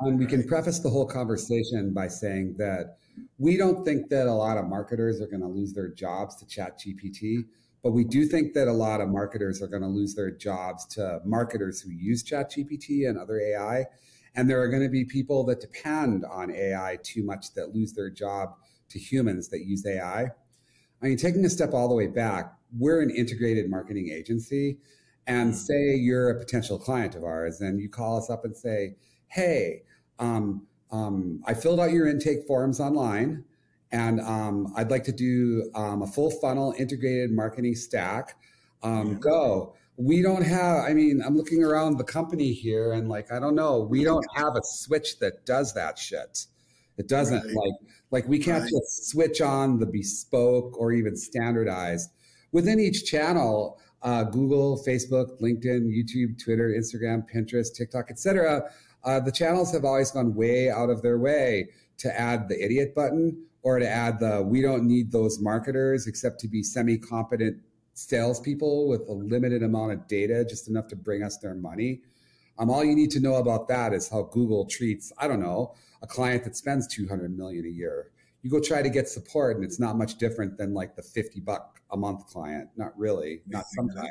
And 0.00 0.18
we 0.18 0.26
can 0.26 0.46
preface 0.46 0.78
the 0.78 0.90
whole 0.90 1.06
conversation 1.06 1.94
by 1.94 2.08
saying 2.08 2.56
that 2.58 2.98
we 3.38 3.56
don't 3.56 3.82
think 3.82 4.10
that 4.10 4.26
a 4.26 4.32
lot 4.32 4.58
of 4.58 4.66
marketers 4.66 5.22
are 5.22 5.26
going 5.26 5.40
to 5.40 5.48
lose 5.48 5.72
their 5.72 5.88
jobs 5.88 6.36
to 6.36 6.44
ChatGPT, 6.44 7.46
but 7.82 7.92
we 7.92 8.04
do 8.04 8.26
think 8.26 8.52
that 8.52 8.68
a 8.68 8.72
lot 8.72 9.00
of 9.00 9.08
marketers 9.08 9.62
are 9.62 9.68
going 9.68 9.82
to 9.82 9.88
lose 9.88 10.14
their 10.14 10.30
jobs 10.30 10.84
to 10.88 11.20
marketers 11.24 11.80
who 11.80 11.90
use 11.90 12.22
ChatGPT 12.22 13.08
and 13.08 13.18
other 13.18 13.40
AI. 13.40 13.86
And 14.36 14.50
there 14.50 14.60
are 14.60 14.68
going 14.68 14.82
to 14.82 14.90
be 14.90 15.04
people 15.06 15.44
that 15.46 15.62
depend 15.62 16.26
on 16.26 16.50
AI 16.50 16.98
too 17.02 17.24
much 17.24 17.54
that 17.54 17.74
lose 17.74 17.94
their 17.94 18.10
job 18.10 18.54
to 18.90 18.98
humans 18.98 19.48
that 19.48 19.64
use 19.64 19.86
AI. 19.86 20.24
I 21.00 21.06
mean, 21.06 21.16
taking 21.16 21.44
a 21.46 21.50
step 21.50 21.72
all 21.72 21.88
the 21.88 21.94
way 21.94 22.06
back, 22.06 22.52
we're 22.76 23.00
an 23.00 23.10
integrated 23.10 23.70
marketing 23.70 24.10
agency. 24.10 24.78
And 25.28 25.54
say 25.54 25.94
you're 25.94 26.30
a 26.30 26.38
potential 26.38 26.78
client 26.78 27.14
of 27.14 27.22
ours 27.22 27.60
and 27.60 27.78
you 27.78 27.88
call 27.88 28.16
us 28.16 28.30
up 28.30 28.44
and 28.44 28.56
say, 28.56 28.96
hey, 29.26 29.82
um, 30.18 30.66
um, 30.90 31.42
I 31.46 31.52
filled 31.52 31.80
out 31.80 31.92
your 31.92 32.08
intake 32.08 32.46
forms 32.46 32.80
online 32.80 33.44
and 33.92 34.20
um, 34.20 34.72
I'd 34.74 34.90
like 34.90 35.04
to 35.04 35.12
do 35.12 35.70
um, 35.74 36.00
a 36.00 36.06
full 36.06 36.30
funnel 36.30 36.74
integrated 36.78 37.30
marketing 37.30 37.74
stack. 37.74 38.36
Um, 38.82 39.12
yeah. 39.12 39.18
Go. 39.18 39.74
We 39.98 40.22
don't 40.22 40.42
have, 40.42 40.84
I 40.84 40.94
mean, 40.94 41.20
I'm 41.24 41.36
looking 41.36 41.62
around 41.62 41.98
the 41.98 42.04
company 42.04 42.52
here 42.52 42.92
and 42.92 43.08
like, 43.08 43.30
I 43.30 43.38
don't 43.38 43.54
know, 43.54 43.80
we 43.80 44.04
don't 44.04 44.24
have 44.34 44.56
a 44.56 44.60
switch 44.62 45.18
that 45.18 45.44
does 45.44 45.74
that 45.74 45.98
shit. 45.98 46.46
It 46.96 47.06
doesn't 47.06 47.44
right. 47.44 47.54
like, 47.54 47.74
like 48.10 48.28
we 48.28 48.38
can't 48.38 48.62
right. 48.62 48.70
just 48.70 49.10
switch 49.10 49.40
on 49.40 49.78
the 49.78 49.86
bespoke 49.86 50.78
or 50.78 50.92
even 50.92 51.16
standardized 51.16 52.10
within 52.52 52.80
each 52.80 53.04
channel. 53.04 53.80
Uh, 54.02 54.24
Google, 54.24 54.82
Facebook, 54.86 55.40
LinkedIn, 55.40 55.86
YouTube, 55.88 56.42
Twitter, 56.42 56.68
Instagram, 56.68 57.24
Pinterest, 57.28 57.74
TikTok, 57.74 58.10
etc. 58.10 58.62
Uh, 59.04 59.20
the 59.20 59.32
channels 59.32 59.72
have 59.72 59.84
always 59.84 60.10
gone 60.10 60.34
way 60.34 60.70
out 60.70 60.90
of 60.90 61.02
their 61.02 61.18
way 61.18 61.68
to 61.98 62.20
add 62.20 62.48
the 62.48 62.64
idiot 62.64 62.94
button 62.94 63.44
or 63.62 63.78
to 63.78 63.88
add 63.88 64.20
the 64.20 64.42
we 64.42 64.62
don't 64.62 64.84
need 64.84 65.10
those 65.10 65.40
marketers 65.40 66.06
except 66.06 66.38
to 66.40 66.48
be 66.48 66.62
semi 66.62 66.96
competent 66.96 67.56
salespeople 67.94 68.88
with 68.88 69.08
a 69.08 69.12
limited 69.12 69.62
amount 69.62 69.92
of 69.92 70.06
data, 70.06 70.44
just 70.44 70.68
enough 70.68 70.86
to 70.86 70.96
bring 70.96 71.22
us 71.22 71.38
their 71.38 71.54
money. 71.54 72.00
Um, 72.58 72.70
all 72.70 72.84
you 72.84 72.94
need 72.94 73.10
to 73.12 73.20
know 73.20 73.36
about 73.36 73.68
that 73.68 73.92
is 73.92 74.08
how 74.08 74.22
Google 74.22 74.66
treats, 74.66 75.12
I 75.18 75.28
don't 75.28 75.40
know, 75.40 75.74
a 76.02 76.06
client 76.06 76.44
that 76.44 76.56
spends 76.56 76.86
200 76.86 77.36
million 77.36 77.64
a 77.66 77.68
year. 77.68 78.10
You 78.42 78.50
go 78.50 78.60
try 78.60 78.82
to 78.82 78.90
get 78.90 79.08
support, 79.08 79.56
and 79.56 79.64
it's 79.64 79.80
not 79.80 79.96
much 79.96 80.16
different 80.16 80.56
than 80.56 80.74
like 80.74 80.94
the 80.94 81.02
50 81.02 81.40
buck 81.40 81.80
a 81.90 81.96
month 81.96 82.26
client. 82.26 82.68
Not 82.76 82.96
really, 82.98 83.42
not 83.46 83.64
sometimes. 83.68 84.10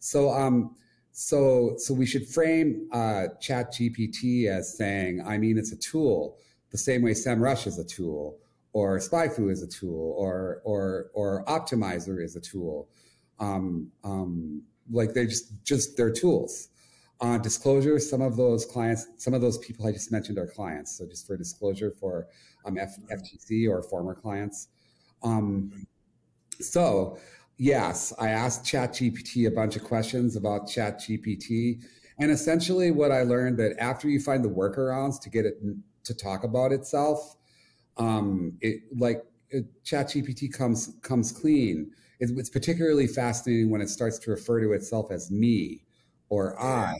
So, 0.00 0.30
um, 0.30 0.76
so, 1.12 1.74
so 1.78 1.94
we 1.94 2.06
should 2.06 2.28
frame 2.28 2.88
uh, 2.92 3.26
ChatGPT 3.42 4.46
as 4.46 4.76
saying, 4.76 5.22
I 5.26 5.38
mean, 5.38 5.58
it's 5.58 5.72
a 5.72 5.76
tool, 5.76 6.36
the 6.70 6.78
same 6.78 7.02
way 7.02 7.12
SEMrush 7.12 7.66
is 7.66 7.78
a 7.78 7.84
tool, 7.84 8.38
or 8.72 8.98
SpyFu 8.98 9.50
is 9.50 9.62
a 9.62 9.66
tool, 9.66 10.14
or 10.18 10.60
or 10.64 11.10
or 11.14 11.44
Optmyzr 11.46 12.22
is 12.22 12.36
a 12.36 12.40
tool. 12.40 12.88
Um, 13.40 13.90
um, 14.04 14.62
like 14.90 15.14
they 15.14 15.26
just 15.26 15.52
just 15.64 15.96
they're 15.96 16.12
tools. 16.12 16.68
Uh, 17.20 17.36
disclosure, 17.38 17.98
some 17.98 18.22
of 18.22 18.36
those 18.36 18.64
clients, 18.64 19.08
some 19.16 19.34
of 19.34 19.40
those 19.40 19.58
people 19.58 19.86
I 19.86 19.92
just 19.92 20.12
mentioned 20.12 20.38
are 20.38 20.46
clients. 20.46 20.96
So 20.96 21.04
just 21.06 21.26
for 21.26 21.36
disclosure 21.36 21.90
for 21.90 22.28
um, 22.64 22.78
F- 22.78 22.96
FTC 23.10 23.68
or 23.68 23.82
former 23.82 24.14
clients. 24.14 24.68
Um, 25.24 25.86
so 26.60 27.18
yes, 27.56 28.12
I 28.18 28.28
asked 28.28 28.64
ChatGPT 28.64 29.48
a 29.48 29.50
bunch 29.50 29.76
of 29.76 29.84
questions 29.84 30.36
about 30.36 30.68
ChatGPT. 30.68 31.82
And 32.20 32.30
essentially, 32.30 32.90
what 32.90 33.12
I 33.12 33.22
learned 33.22 33.58
that 33.58 33.76
after 33.78 34.08
you 34.08 34.20
find 34.20 34.44
the 34.44 34.48
workarounds 34.48 35.20
to 35.22 35.30
get 35.30 35.44
it 35.44 35.60
to 36.04 36.14
talk 36.14 36.44
about 36.44 36.72
itself, 36.72 37.36
um, 37.96 38.56
it 38.60 38.80
like 38.96 39.24
it, 39.50 39.66
ChatGPT 39.84 40.52
comes 40.52 40.94
comes 41.02 41.30
clean. 41.30 41.90
It, 42.20 42.30
it's 42.36 42.50
particularly 42.50 43.06
fascinating 43.06 43.70
when 43.70 43.80
it 43.80 43.88
starts 43.88 44.18
to 44.20 44.30
refer 44.30 44.60
to 44.60 44.72
itself 44.72 45.12
as 45.12 45.30
me 45.30 45.84
or 46.28 46.60
I. 46.60 46.94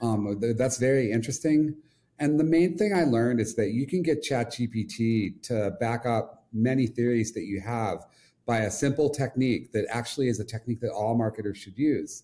Um, 0.00 0.40
that's 0.56 0.78
very 0.78 1.10
interesting. 1.10 1.76
And 2.18 2.40
the 2.40 2.44
main 2.44 2.78
thing 2.78 2.94
I 2.94 3.04
learned 3.04 3.40
is 3.40 3.54
that 3.56 3.70
you 3.70 3.86
can 3.86 4.02
get 4.02 4.22
ChatGPT 4.22 5.42
to 5.42 5.72
back 5.80 6.06
up 6.06 6.46
many 6.52 6.86
theories 6.86 7.32
that 7.32 7.44
you 7.44 7.60
have 7.60 8.06
by 8.46 8.60
a 8.60 8.70
simple 8.70 9.10
technique 9.10 9.72
that 9.72 9.86
actually 9.90 10.28
is 10.28 10.40
a 10.40 10.44
technique 10.44 10.80
that 10.80 10.92
all 10.92 11.16
marketers 11.16 11.58
should 11.58 11.76
use. 11.76 12.22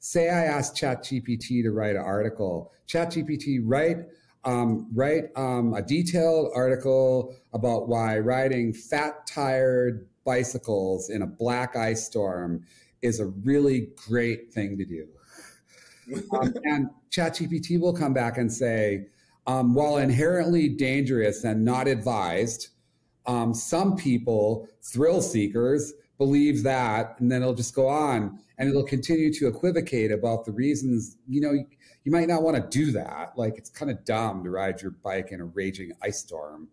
Say 0.00 0.28
I 0.28 0.44
ask 0.44 0.74
ChatGPT 0.74 1.62
to 1.62 1.70
write 1.70 1.96
an 1.96 2.02
article. 2.02 2.72
ChatGPT, 2.88 3.60
write 3.62 3.98
um, 4.44 4.88
write 4.94 5.24
um, 5.36 5.74
a 5.74 5.82
detailed 5.82 6.50
article 6.54 7.36
about 7.52 7.88
why 7.88 8.18
riding 8.18 8.72
fat 8.72 9.26
tired 9.26 10.08
bicycles 10.24 11.10
in 11.10 11.20
a 11.22 11.26
black 11.26 11.76
ice 11.76 12.06
storm 12.06 12.64
is 13.02 13.20
a 13.20 13.26
really 13.26 13.88
great 14.08 14.52
thing 14.52 14.78
to 14.78 14.84
do. 14.84 15.06
Um, 16.32 16.54
and 16.64 16.90
ChatGPT 17.10 17.80
will 17.80 17.94
come 17.94 18.12
back 18.12 18.38
and 18.38 18.52
say, 18.52 19.06
um, 19.46 19.74
while 19.74 19.96
inherently 19.98 20.68
dangerous 20.68 21.44
and 21.44 21.64
not 21.64 21.88
advised, 21.88 22.68
um, 23.26 23.54
some 23.54 23.96
people, 23.96 24.68
thrill 24.82 25.22
seekers, 25.22 25.92
believe 26.18 26.62
that, 26.62 27.16
and 27.18 27.32
then 27.32 27.42
it'll 27.42 27.54
just 27.54 27.74
go 27.74 27.88
on 27.88 28.38
and 28.58 28.68
it'll 28.68 28.84
continue 28.84 29.32
to 29.32 29.48
equivocate 29.48 30.12
about 30.12 30.44
the 30.44 30.52
reasons. 30.52 31.16
You 31.26 31.40
know, 31.40 31.52
you, 31.52 31.64
you 32.04 32.12
might 32.12 32.28
not 32.28 32.42
want 32.42 32.56
to 32.56 32.78
do 32.78 32.92
that. 32.92 33.32
Like 33.36 33.56
it's 33.56 33.70
kind 33.70 33.90
of 33.90 34.04
dumb 34.04 34.44
to 34.44 34.50
ride 34.50 34.82
your 34.82 34.90
bike 34.90 35.32
in 35.32 35.40
a 35.40 35.46
raging 35.46 35.92
ice 36.02 36.20
storm. 36.20 36.68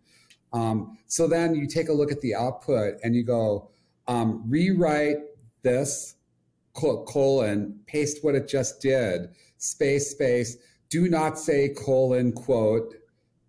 Um, 0.51 0.97
so 1.07 1.27
then 1.27 1.55
you 1.55 1.65
take 1.65 1.89
a 1.89 1.93
look 1.93 2.11
at 2.11 2.19
the 2.21 2.35
output 2.35 2.95
and 3.03 3.15
you 3.15 3.23
go, 3.23 3.69
um, 4.07 4.43
rewrite 4.47 5.17
this 5.61 6.16
colon, 6.77 7.79
paste 7.87 8.23
what 8.23 8.35
it 8.35 8.47
just 8.47 8.81
did, 8.81 9.29
space, 9.57 10.11
space. 10.11 10.57
Do 10.89 11.09
not 11.09 11.37
say 11.37 11.69
colon, 11.69 12.31
quote, 12.31 12.95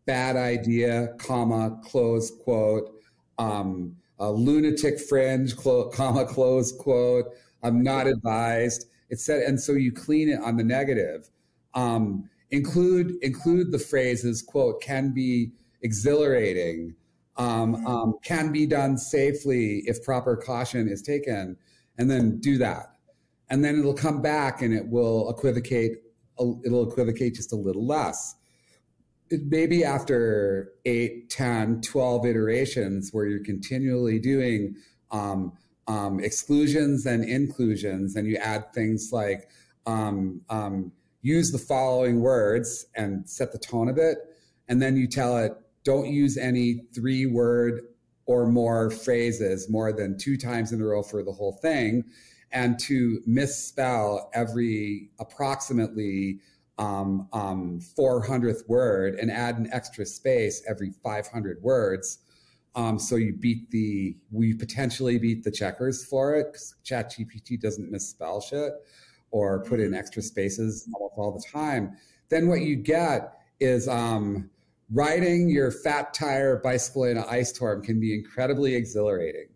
bad 0.07 0.37
idea, 0.37 1.15
comma, 1.19 1.79
close 1.85 2.31
quote, 2.31 2.91
um, 3.39 3.97
a 4.19 4.31
lunatic 4.31 4.99
fringe, 4.99 5.57
clo- 5.57 5.89
comma, 5.91 6.25
close 6.25 6.73
quote. 6.73 7.27
I'm 7.63 7.83
not 7.83 8.07
advised. 8.07 8.87
It 9.11 9.21
said, 9.21 9.43
and 9.43 9.61
so 9.61 9.73
you 9.73 9.93
clean 9.93 10.29
it 10.29 10.41
on 10.41 10.57
the 10.57 10.65
negative. 10.65 11.29
Um, 11.75 12.29
include 12.51 13.13
include 13.23 13.71
the 13.71 13.79
phrases 13.79 14.43
quote 14.43 14.81
can 14.81 15.13
be 15.13 15.53
exhilarating, 15.83 16.95
um, 17.37 17.87
um, 17.87 18.15
can 18.25 18.51
be 18.53 18.67
done 18.67 18.97
safely 18.97 19.83
if 19.87 20.03
proper 20.03 20.37
caution 20.37 20.89
is 20.89 21.03
taken, 21.03 21.57
and 21.99 22.11
then 22.11 22.41
do 22.41 22.59
that, 22.59 22.95
and 23.51 23.65
then 23.65 23.79
it'll 23.79 23.95
come 23.95 24.21
back 24.23 24.63
and 24.63 24.75
it 24.75 24.87
will 24.89 25.31
equivocate. 25.31 25.93
It'll 26.39 26.89
equivocate 26.89 27.35
just 27.35 27.53
a 27.53 27.57
little 27.57 27.85
less 27.85 28.37
maybe 29.31 29.85
after 29.85 30.73
8 30.85 31.29
10 31.31 31.81
12 31.83 32.27
iterations 32.27 33.11
where 33.13 33.27
you're 33.27 33.45
continually 33.45 34.19
doing 34.19 34.77
um, 35.11 35.53
um, 35.87 36.21
exclusions 36.21 37.07
and 37.07 37.25
inclusions 37.25 38.17
and 38.17 38.27
you 38.27 38.37
add 38.37 38.73
things 38.73 39.11
like 39.13 39.49
um, 39.87 40.41
um, 40.51 40.93
use 41.23 41.51
the 41.51 41.59
following 41.59 42.21
words 42.21 42.87
and 42.95 43.29
set 43.29 43.53
the 43.53 43.59
tone 43.59 43.89
of 43.89 43.99
it 43.99 44.19
and 44.69 44.81
then 44.81 44.97
you 44.97 45.07
tell 45.07 45.37
it 45.39 45.53
don't 45.85 46.09
use 46.09 46.37
any 46.37 46.83
three 46.95 47.27
word 47.27 47.81
or 48.27 48.47
more 48.47 48.91
phrases 48.91 49.69
more 49.71 49.93
than 49.93 50.17
two 50.19 50.37
times 50.37 50.73
in 50.73 50.81
a 50.81 50.85
row 50.85 51.03
for 51.03 51.23
the 51.23 51.33
whole 51.33 51.59
thing 51.63 52.05
and 52.53 52.79
to 52.81 53.21
misspell 53.27 54.31
every 54.35 55.11
approximately 55.19 56.41
um, 56.79 57.29
um, 57.33 57.81
400th 57.99 58.69
word 58.69 59.17
and 59.17 59.31
add 59.31 59.59
an 59.59 59.69
extra 59.73 60.07
space 60.07 60.63
every 60.69 60.93
500 61.03 61.63
words. 61.63 62.19
Um, 62.75 62.99
so 62.99 63.17
you 63.17 63.33
beat 63.33 63.71
the, 63.71 64.17
we 64.31 64.55
potentially 64.55 65.19
beat 65.19 65.43
the 65.43 65.51
checkers 65.51 66.05
for 66.05 66.37
it 66.37 66.53
because 66.53 66.77
ChatGPT 66.85 67.61
doesn't 67.61 67.91
misspell 67.91 68.41
shit 68.41 68.73
or 69.31 69.65
put 69.65 69.81
in 69.81 69.95
extra 69.95 70.23
spaces 70.23 70.89
almost 70.95 71.15
all 71.19 71.33
the 71.33 71.45
time. 71.51 71.97
Then 72.29 72.49
what 72.49 72.61
you 72.61 72.77
get 72.77 73.35
is 73.61 73.89
um, 73.89 74.49
riding 74.93 75.49
your 75.49 75.71
fat 75.71 76.15
tire 76.15 76.61
bicycle 76.63 77.05
in 77.05 77.19
an 77.19 77.25
ice 77.29 77.51
storm 77.55 77.83
can 77.83 77.99
be 78.01 78.15
incredibly 78.15 78.75
exhilarating. 78.75 79.48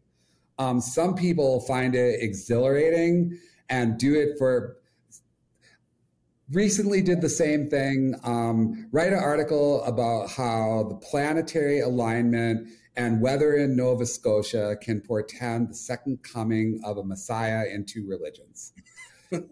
Um, 0.63 0.81
some 0.81 1.15
people 1.17 1.61
find 1.61 1.95
it 1.97 2.23
exhilarating 2.23 3.37
and 3.69 3.99
do 3.99 4.15
it 4.15 4.39
for 4.39 4.77
recently 6.51 7.01
did 7.03 7.21
the 7.21 7.29
same 7.29 7.69
thing 7.69 8.15
um, 8.25 8.89
write 8.93 9.13
an 9.13 9.19
article 9.19 9.83
about 9.85 10.31
how 10.31 10.87
the 10.89 10.95
planetary 10.97 11.81
alignment 11.81 12.69
and 12.97 13.21
weather 13.21 13.55
in 13.55 13.75
nova 13.75 14.05
scotia 14.05 14.77
can 14.81 15.01
portend 15.01 15.71
the 15.71 15.75
second 15.75 16.23
coming 16.23 16.81
of 16.85 16.99
a 16.99 17.05
messiah 17.05 17.65
in 17.73 17.85
two 17.85 18.07
religions. 18.07 18.73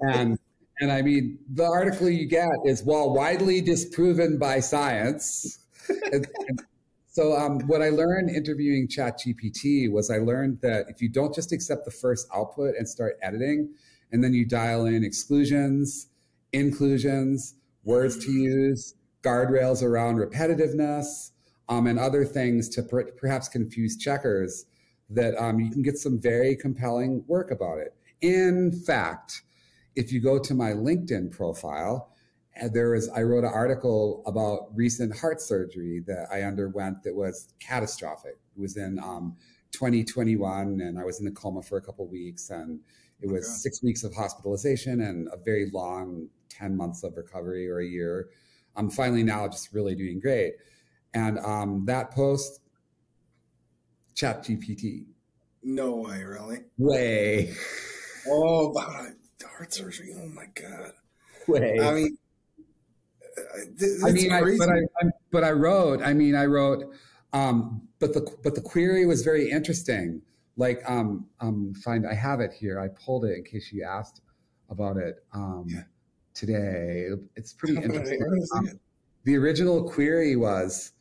And 0.03 0.38
and 0.81 0.92
i 0.92 1.03
mean 1.03 1.38
the 1.55 1.64
article 1.64 2.09
you 2.09 2.27
get 2.27 2.51
is 2.66 2.85
well 2.85 3.14
widely 3.14 3.61
disproven 3.61 4.38
by 4.38 4.61
science 4.61 5.59
so 7.11 7.37
um, 7.37 7.61
what 7.66 7.83
i 7.83 7.88
learned 7.88 8.31
interviewing 8.31 8.88
chatgpt 8.88 9.90
was 9.90 10.11
i 10.11 10.18
learned 10.18 10.59
that 10.62 10.87
if 10.88 11.03
you 11.03 11.09
don't 11.09 11.35
just 11.35 11.53
accept 11.53 11.85
the 11.85 11.90
first 11.90 12.27
output 12.35 12.75
and 12.77 12.88
start 12.88 13.18
editing 13.23 13.68
and 14.12 14.25
then 14.25 14.33
you 14.33 14.44
dial 14.44 14.87
in 14.87 15.05
exclusions 15.05 16.09
inclusions, 16.53 17.55
words 17.85 18.25
to 18.25 18.33
use, 18.33 18.94
guardrails 19.23 19.83
around 19.83 20.16
repetitiveness, 20.16 21.31
um, 21.68 21.87
and 21.87 21.99
other 21.99 22.25
things 22.25 22.68
to 22.70 22.83
per- 22.83 23.11
perhaps 23.12 23.49
confuse 23.49 23.96
checkers, 23.96 24.66
that 25.09 25.37
um, 25.37 25.61
you 25.61 25.70
can 25.70 25.83
get 25.83 25.99
some 25.99 26.20
very 26.20 26.57
compelling 26.57 27.25
work 27.27 27.51
about 27.51 27.79
it. 27.79 27.94
In 28.20 28.73
fact, 28.73 29.42
if 29.96 30.12
you 30.12 30.20
go 30.20 30.38
to 30.38 30.55
my 30.55 30.70
LinkedIn 30.70 31.31
profile, 31.31 32.10
there 32.68 32.94
is 32.94 33.09
I 33.09 33.23
wrote 33.23 33.44
an 33.44 33.51
article 33.53 34.23
about 34.27 34.68
recent 34.75 35.16
heart 35.16 35.40
surgery 35.40 36.03
that 36.07 36.27
I 36.33 36.42
underwent 36.42 37.03
that 37.05 37.14
was 37.14 37.55
catastrophic. 37.59 38.38
It 38.57 38.61
was 38.61 38.77
in 38.77 38.99
um, 38.99 39.37
2021, 39.73 40.81
and 40.81 40.99
I 40.99 41.05
was 41.05 41.20
in 41.20 41.27
a 41.27 41.31
coma 41.31 41.62
for 41.62 41.79
a 41.79 41.83
couple 41.83 42.07
weeks, 42.09 42.51
and 42.51 42.81
it 43.20 43.29
was 43.29 43.44
okay. 43.44 43.53
six 43.53 43.83
weeks 43.83 44.05
of 44.05 44.14
hospitalization 44.14 45.01
and 45.03 45.29
a 45.33 45.37
very 45.37 45.70
long 45.73 46.29
10 46.49 46.77
months 46.77 47.03
of 47.03 47.16
recovery 47.16 47.68
or 47.68 47.81
a 47.81 47.87
year. 47.87 48.29
I'm 48.77 48.90
finally 48.90 49.23
now 49.23 49.46
just 49.49 49.73
really 49.73 49.94
doing 49.94 50.20
great. 50.20 50.55
And 51.14 51.38
um, 51.40 51.85
that 51.87 52.12
post, 52.12 52.61
ChatGPT. 54.14 55.07
No 55.62 55.96
way, 55.96 56.23
really? 56.25 56.61
Way. 56.79 57.55
Oh, 58.27 58.70
about 58.70 59.09
heart 59.44 59.75
surgery. 59.75 60.14
Oh 60.16 60.29
my 60.29 60.46
God. 60.55 60.92
Way. 61.49 61.81
I 61.81 61.92
mean, 61.92 62.16
I 64.04 64.12
mean, 64.12 64.32
I, 64.32 64.40
but 64.58 64.68
I, 64.68 64.78
I, 64.78 65.10
but 65.30 65.44
I 65.44 65.52
wrote. 65.52 66.02
I 66.02 66.12
mean, 66.12 66.34
I 66.34 66.46
wrote. 66.46 66.84
Um, 67.32 67.82
but 67.98 68.14
the 68.14 68.26
but 68.42 68.54
the 68.54 68.60
query 68.60 69.06
was 69.06 69.22
very 69.22 69.50
interesting. 69.50 70.22
Like, 70.56 70.82
um, 70.88 71.26
um, 71.40 71.72
find 71.74 72.06
I 72.06 72.14
have 72.14 72.40
it 72.40 72.52
here. 72.52 72.80
I 72.80 72.88
pulled 72.88 73.24
it 73.24 73.36
in 73.36 73.44
case 73.44 73.72
you 73.72 73.84
asked 73.84 74.20
about 74.68 74.96
it. 74.96 75.24
Um, 75.32 75.64
yeah 75.68 75.82
today. 76.34 77.10
It's 77.36 77.52
pretty 77.52 77.76
interesting. 77.76 78.20
Um, 78.56 78.80
the 79.24 79.36
original 79.36 79.88
query 79.88 80.36
was 80.36 80.92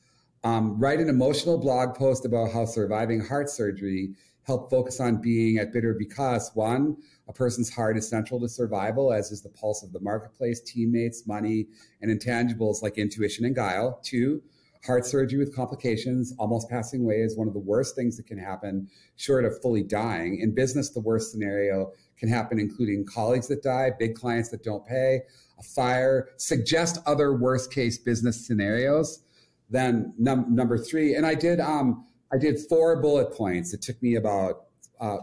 um, 0.43 0.77
write 0.79 0.99
an 0.99 1.09
emotional 1.09 1.57
blog 1.57 1.95
post 1.95 2.25
about 2.25 2.51
how 2.51 2.65
surviving 2.65 3.21
heart 3.21 3.49
surgery 3.49 4.11
helped 4.43 4.71
focus 4.71 4.99
on 4.99 5.21
being 5.21 5.57
at 5.57 5.71
bitter 5.71 5.93
because 5.93 6.51
one, 6.53 6.97
a 7.27 7.33
person's 7.33 7.69
heart 7.69 7.97
is 7.97 8.09
central 8.09 8.39
to 8.39 8.49
survival, 8.49 9.13
as 9.13 9.31
is 9.31 9.41
the 9.41 9.49
pulse 9.49 9.83
of 9.83 9.93
the 9.93 9.99
marketplace, 9.99 10.61
teammates, 10.61 11.27
money, 11.27 11.67
and 12.01 12.09
intangibles 12.09 12.81
like 12.81 12.97
intuition 12.97 13.45
and 13.45 13.55
guile. 13.55 13.99
Two, 14.03 14.41
heart 14.85 15.05
surgery 15.05 15.37
with 15.37 15.55
complications, 15.55 16.33
almost 16.39 16.69
passing 16.69 17.01
away 17.01 17.15
is 17.15 17.37
one 17.37 17.47
of 17.47 17.53
the 17.53 17.59
worst 17.59 17.95
things 17.95 18.17
that 18.17 18.25
can 18.25 18.37
happen, 18.37 18.87
short 19.17 19.45
of 19.45 19.61
fully 19.61 19.83
dying. 19.83 20.39
In 20.39 20.55
business, 20.55 20.89
the 20.89 21.01
worst 21.01 21.31
scenario 21.31 21.91
can 22.17 22.29
happen, 22.29 22.59
including 22.59 23.05
colleagues 23.05 23.47
that 23.47 23.61
die, 23.61 23.91
big 23.97 24.15
clients 24.15 24.49
that 24.49 24.63
don't 24.63 24.85
pay, 24.85 25.21
a 25.57 25.63
fire, 25.63 26.29
suggest 26.37 26.99
other 27.05 27.33
worst 27.33 27.71
case 27.71 27.97
business 27.97 28.45
scenarios. 28.45 29.23
Then 29.69 30.13
num- 30.17 30.53
number 30.53 30.77
three, 30.77 31.15
and 31.15 31.25
I 31.25 31.35
did 31.35 31.59
um, 31.59 32.05
I 32.31 32.37
did 32.37 32.59
four 32.59 33.01
bullet 33.01 33.33
points. 33.33 33.73
It 33.73 33.81
took 33.81 34.01
me 34.01 34.15
about 34.15 34.65
uh, 34.99 35.17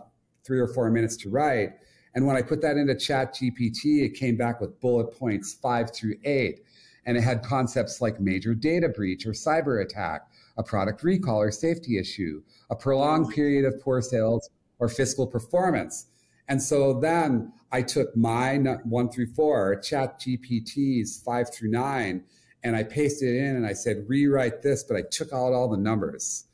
three 0.45 0.59
or 0.59 0.69
four 0.69 0.90
minutes 0.90 1.16
to 1.19 1.31
write. 1.31 1.75
And 2.14 2.27
when 2.27 2.37
I 2.37 2.42
put 2.42 2.62
that 2.62 2.77
into 2.77 2.95
ChatGPT, 2.95 4.05
it 4.05 4.14
came 4.14 4.37
back 4.37 4.61
with 4.61 4.81
bullet 4.81 5.16
points 5.19 5.55
five 5.55 5.95
through 5.95 6.16
eight. 6.25 6.62
And 7.05 7.16
it 7.16 7.23
had 7.23 7.42
concepts 7.42 8.01
like 8.01 8.21
major 8.21 8.55
data 8.55 8.88
breach 8.88 9.27
or 9.27 9.33
cyber 9.33 9.85
attack, 9.85 10.23
a 10.57 10.62
product 10.62 11.05
recall 11.05 11.40
or 11.40 11.53
safety 11.53 11.99
issue, 11.99 12.42
a 12.71 12.75
prolonged 12.75 13.33
period 13.33 13.64
of 13.64 13.81
poor 13.81 14.03
sales 14.03 14.51
or 14.79 14.88
fiscal 14.88 15.27
performance. 15.27 16.07
And 16.49 16.61
so 16.61 16.99
then 16.99 17.53
I 17.71 17.83
took 17.83 18.16
my 18.16 18.57
one 18.85 19.11
through 19.11 19.35
four, 19.35 19.77
ChatGPT's 19.77 21.23
five 21.23 21.53
through 21.55 21.71
nine, 21.71 22.25
and 22.64 22.75
I 22.75 22.83
pasted 22.83 23.35
it 23.35 23.38
in 23.38 23.57
and 23.57 23.66
I 23.66 23.73
said, 23.73 24.09
rewrite 24.09 24.62
this, 24.62 24.83
but 24.83 24.97
I 24.97 25.03
took 25.11 25.33
out 25.33 25.53
all 25.53 25.69
the 25.69 25.77
numbers. 25.77 26.45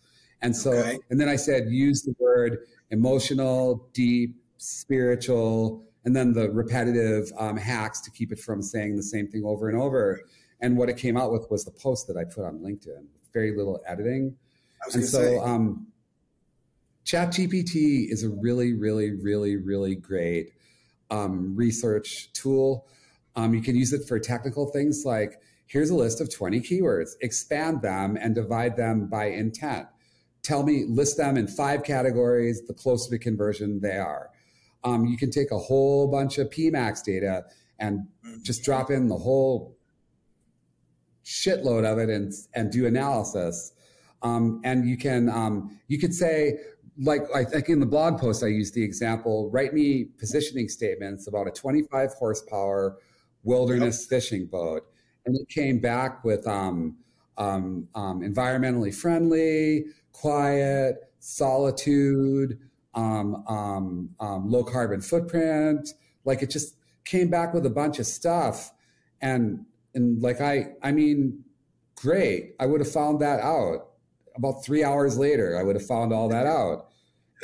And 0.42 0.54
so, 0.54 0.72
okay. 0.72 0.98
and 1.10 1.20
then 1.20 1.28
I 1.28 1.36
said, 1.36 1.68
use 1.70 2.02
the 2.02 2.14
word 2.18 2.58
emotional, 2.90 3.88
deep, 3.94 4.36
spiritual, 4.58 5.84
and 6.04 6.14
then 6.14 6.32
the 6.32 6.50
repetitive 6.50 7.30
um, 7.38 7.56
hacks 7.56 8.00
to 8.02 8.10
keep 8.10 8.32
it 8.32 8.38
from 8.38 8.60
saying 8.60 8.96
the 8.96 9.02
same 9.02 9.28
thing 9.28 9.44
over 9.44 9.68
and 9.68 9.80
over. 9.80 10.20
And 10.60 10.76
what 10.76 10.88
it 10.88 10.96
came 10.96 11.16
out 11.16 11.32
with 11.32 11.46
was 11.50 11.64
the 11.64 11.70
post 11.70 12.06
that 12.08 12.16
I 12.16 12.24
put 12.24 12.44
on 12.44 12.58
LinkedIn, 12.58 13.06
very 13.32 13.56
little 13.56 13.80
editing. 13.86 14.36
And 14.92 15.04
so, 15.04 15.40
um, 15.42 15.86
ChatGPT 17.04 18.10
is 18.10 18.22
a 18.22 18.28
really, 18.28 18.72
really, 18.72 19.10
really, 19.10 19.56
really 19.56 19.94
great 19.94 20.52
um, 21.10 21.54
research 21.56 22.32
tool. 22.32 22.86
Um, 23.34 23.54
you 23.54 23.60
can 23.60 23.74
use 23.74 23.92
it 23.92 24.06
for 24.06 24.18
technical 24.18 24.66
things 24.66 25.02
like 25.04 25.40
here's 25.66 25.90
a 25.90 25.94
list 25.94 26.20
of 26.20 26.32
20 26.32 26.60
keywords, 26.60 27.10
expand 27.20 27.82
them 27.82 28.16
and 28.20 28.34
divide 28.34 28.76
them 28.76 29.06
by 29.06 29.26
intent. 29.26 29.86
Tell 30.42 30.62
me, 30.62 30.84
list 30.88 31.16
them 31.16 31.36
in 31.36 31.46
five 31.46 31.84
categories, 31.84 32.66
the 32.66 32.74
closer 32.74 33.10
to 33.10 33.18
conversion 33.18 33.80
they 33.80 33.96
are. 33.96 34.30
Um, 34.84 35.06
you 35.06 35.16
can 35.16 35.30
take 35.30 35.52
a 35.52 35.58
whole 35.58 36.08
bunch 36.08 36.38
of 36.38 36.50
PMAX 36.50 37.04
data 37.04 37.44
and 37.78 38.06
just 38.42 38.64
drop 38.64 38.90
in 38.90 39.08
the 39.08 39.16
whole 39.16 39.76
shitload 41.24 41.84
of 41.84 41.98
it 41.98 42.10
and, 42.10 42.32
and 42.54 42.72
do 42.72 42.86
analysis. 42.86 43.72
Um, 44.22 44.60
and 44.64 44.88
you 44.88 44.96
can 44.96 45.28
um, 45.28 45.78
you 45.88 45.98
could 45.98 46.14
say 46.14 46.58
like 46.98 47.22
I 47.34 47.44
think 47.44 47.68
in 47.68 47.80
the 47.80 47.86
blog 47.86 48.20
post 48.20 48.44
I 48.44 48.48
used 48.48 48.74
the 48.74 48.82
example, 48.82 49.50
write 49.50 49.72
me 49.72 50.06
positioning 50.18 50.68
statements 50.68 51.26
about 51.26 51.48
a 51.48 51.50
25 51.50 52.12
horsepower 52.14 52.98
wilderness 53.42 54.02
yep. 54.02 54.08
fishing 54.08 54.46
boat. 54.46 54.82
And 55.24 55.36
it 55.36 55.48
came 55.48 55.78
back 55.78 56.24
with 56.24 56.46
um, 56.46 56.96
um, 57.38 57.88
um, 57.94 58.20
environmentally 58.20 58.94
friendly, 58.94 59.86
quiet, 60.12 60.96
solitude, 61.18 62.58
um, 62.94 63.44
um, 63.46 64.10
um, 64.20 64.50
low 64.50 64.64
carbon 64.64 65.00
footprint. 65.00 65.88
Like 66.24 66.42
it 66.42 66.50
just 66.50 66.76
came 67.04 67.30
back 67.30 67.54
with 67.54 67.66
a 67.66 67.70
bunch 67.70 67.98
of 67.98 68.06
stuff. 68.06 68.72
And, 69.20 69.64
and 69.94 70.20
like, 70.20 70.40
I, 70.40 70.72
I 70.82 70.92
mean, 70.92 71.44
great. 71.96 72.54
I 72.60 72.66
would 72.66 72.80
have 72.80 72.90
found 72.90 73.20
that 73.20 73.40
out 73.40 73.92
about 74.36 74.64
three 74.64 74.84
hours 74.84 75.18
later, 75.18 75.58
I 75.58 75.62
would 75.62 75.76
have 75.76 75.86
found 75.86 76.12
all 76.12 76.28
that 76.28 76.46
out. 76.46 76.88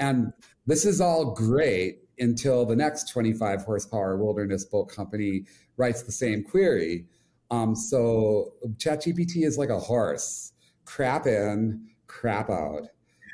And 0.00 0.32
this 0.66 0.84
is 0.84 1.00
all 1.00 1.32
great 1.32 2.00
until 2.18 2.64
the 2.64 2.76
next 2.76 3.10
25 3.10 3.62
horsepower 3.62 4.16
wilderness 4.16 4.64
boat 4.64 4.86
company 4.86 5.44
writes 5.76 6.02
the 6.02 6.12
same 6.12 6.42
query. 6.42 7.06
Um, 7.50 7.74
so 7.74 8.52
ChatGPT 8.76 9.44
is 9.44 9.56
like 9.56 9.70
a 9.70 9.78
horse 9.78 10.52
crap 10.84 11.26
in, 11.26 11.86
crap 12.08 12.50
out. 12.50 12.88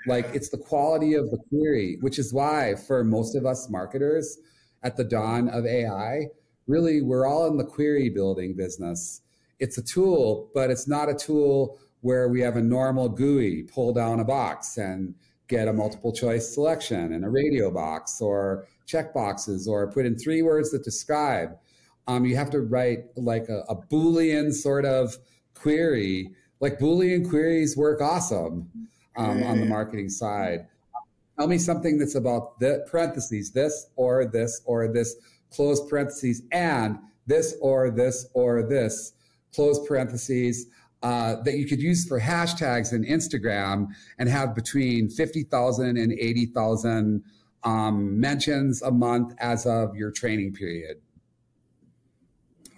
Like 0.07 0.27
it's 0.35 0.51
the 0.51 0.59
quality 0.59 1.15
of 1.15 1.31
the 1.31 1.39
query, 1.49 1.97
which 2.01 2.19
is 2.19 2.33
why 2.33 2.75
for 2.75 3.03
most 3.03 3.35
of 3.35 3.47
us 3.47 3.71
marketers 3.71 4.39
at 4.83 4.97
the 4.97 5.05
dawn 5.05 5.49
of 5.49 5.65
AI, 5.65 6.27
really 6.67 7.01
we're 7.01 7.27
all 7.27 7.47
in 7.47 7.57
the 7.57 7.65
query 7.65 8.11
building 8.11 8.55
business. 8.55 9.23
It's 9.59 9.79
a 9.79 9.83
tool, 9.83 10.51
but 10.53 10.71
it's 10.71 10.87
not 10.87 11.09
a 11.09 11.15
tool 11.15 11.79
where 12.03 12.29
we 12.29 12.41
have 12.43 12.57
a 12.57 12.63
normal 12.63 13.09
GUI 13.09 13.63
pull 13.63 13.95
down 13.95 14.21
a 14.21 14.25
box 14.25 14.77
and 14.77 15.15
get 15.49 15.69
a 15.69 15.73
multiple 15.73 16.13
choice 16.13 16.53
selection 16.53 17.13
and 17.13 17.25
a 17.25 17.31
radio 17.31 17.71
box 17.71 18.21
or 18.21 18.67
check 18.87 19.15
boxes 19.15 19.67
or 19.67 19.91
put 19.91 20.05
in 20.05 20.19
three 20.19 20.43
words 20.43 20.71
that 20.71 20.85
describe. 20.85 21.57
Um, 22.07 22.27
you 22.27 22.37
have 22.37 22.51
to 22.51 22.61
write 22.61 23.05
like 23.17 23.49
a, 23.49 23.61
a 23.69 23.77
Boolean 23.77 24.53
sort 24.53 24.85
of 24.85 25.17
query. 25.55 26.31
Like 26.64 26.79
Boolean 26.79 27.29
queries 27.29 27.77
work 27.77 28.00
awesome 28.00 28.70
um, 29.18 29.42
on 29.42 29.61
the 29.61 29.66
marketing 29.66 30.09
side. 30.09 30.66
Tell 31.38 31.46
me 31.46 31.59
something 31.59 31.98
that's 31.98 32.14
about 32.14 32.59
the 32.59 32.87
parentheses, 32.90 33.50
this 33.50 33.90
or 33.96 34.24
this 34.24 34.62
or 34.64 34.88
this, 34.88 35.14
close 35.50 35.87
parentheses, 35.90 36.40
and 36.53 36.98
this 37.27 37.55
or 37.61 37.90
this 37.90 38.29
or 38.33 38.62
this, 38.62 39.12
close 39.55 39.87
parentheses 39.87 40.68
uh, 41.03 41.37
that 41.42 41.59
you 41.59 41.66
could 41.66 41.83
use 41.83 42.09
for 42.09 42.18
hashtags 42.18 42.94
in 42.94 43.05
Instagram 43.05 43.88
and 44.18 44.31
have 44.31 44.55
between 44.55 45.11
50,000 45.11 45.98
and 45.98 46.12
80,000 46.14 47.22
um, 47.64 48.18
mentions 48.18 48.81
a 48.81 48.90
month 48.90 49.35
as 49.38 49.66
of 49.66 49.94
your 49.94 50.11
training 50.11 50.55
period. 50.55 50.96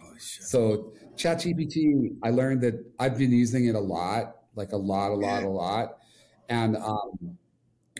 Oh, 0.03 0.11
so 0.19 0.93
ChatGPT, 1.17 2.17
I 2.23 2.31
learned 2.31 2.61
that 2.63 2.85
I've 2.99 3.19
been 3.19 3.33
using 3.33 3.67
it 3.67 3.75
a 3.75 3.81
lot, 3.81 4.37
like 4.55 4.73
a 4.73 4.77
lot, 4.77 5.11
a 5.11 5.15
lot, 5.15 5.43
a 5.43 5.49
lot. 5.49 5.99
And 6.49 6.77
um, 6.77 7.39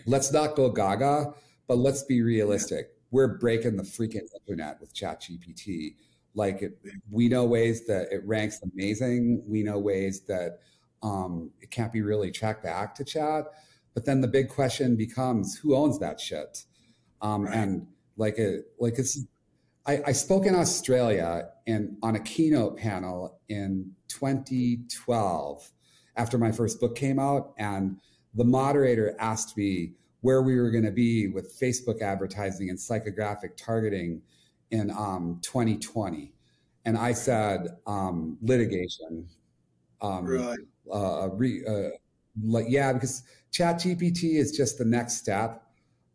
let's 0.05 0.31
not 0.31 0.55
go 0.55 0.69
gaga, 0.69 1.33
but 1.67 1.77
let's 1.77 2.03
be 2.03 2.21
realistic. 2.21 2.91
We're 3.11 3.37
breaking 3.37 3.77
the 3.77 3.83
freaking 3.83 4.27
internet 4.39 4.79
with 4.79 4.93
ChatGPT. 4.93 5.95
Like 6.35 6.61
it, 6.61 6.77
we 7.09 7.29
know 7.29 7.45
ways 7.45 7.85
that 7.87 8.11
it 8.11 8.21
ranks 8.25 8.61
amazing. 8.61 9.43
We 9.47 9.63
know 9.63 9.79
ways 9.79 10.21
that 10.21 10.59
um, 11.03 11.51
it 11.61 11.71
can't 11.71 11.91
be 11.91 12.01
really 12.01 12.31
tracked 12.31 12.63
back 12.63 12.95
to 12.95 13.03
chat. 13.03 13.45
But 13.93 14.05
then 14.05 14.21
the 14.21 14.27
big 14.27 14.49
question 14.49 14.95
becomes, 14.95 15.57
who 15.57 15.75
owns 15.75 15.99
that 15.99 16.19
shit? 16.19 16.65
Um, 17.21 17.45
right. 17.45 17.55
And 17.55 17.87
like 18.17 18.37
it, 18.37 18.67
like 18.79 18.99
it's 18.99 19.19
I, 19.87 20.01
I 20.07 20.11
spoke 20.11 20.45
in 20.45 20.53
Australia 20.53 21.49
and 21.65 21.97
on 22.03 22.15
a 22.15 22.19
keynote 22.19 22.77
panel 22.77 23.39
in 23.47 23.91
2012 24.09 25.71
after 26.17 26.37
my 26.37 26.51
first 26.51 26.79
book 26.79 26.95
came 26.95 27.19
out, 27.19 27.53
and 27.57 27.97
the 28.33 28.43
moderator 28.43 29.15
asked 29.19 29.55
me 29.55 29.93
where 30.21 30.41
we 30.41 30.59
were 30.59 30.71
going 30.71 30.83
to 30.83 30.91
be 30.91 31.27
with 31.27 31.57
Facebook 31.59 32.01
advertising 32.01 32.69
and 32.69 32.77
psychographic 32.77 33.55
targeting 33.55 34.21
in 34.71 34.89
um, 34.91 35.39
2020, 35.43 36.33
and 36.85 36.97
I 36.97 37.13
said 37.13 37.67
um, 37.85 38.37
litigation. 38.41 39.27
Um, 40.01 40.25
right. 40.25 40.59
Uh, 40.91 41.29
re, 41.31 41.63
uh, 41.65 41.89
like, 42.43 42.65
yeah, 42.67 42.93
because 42.93 43.23
ChatGPT 43.51 44.35
is 44.35 44.51
just 44.51 44.77
the 44.77 44.85
next 44.85 45.15
step 45.15 45.63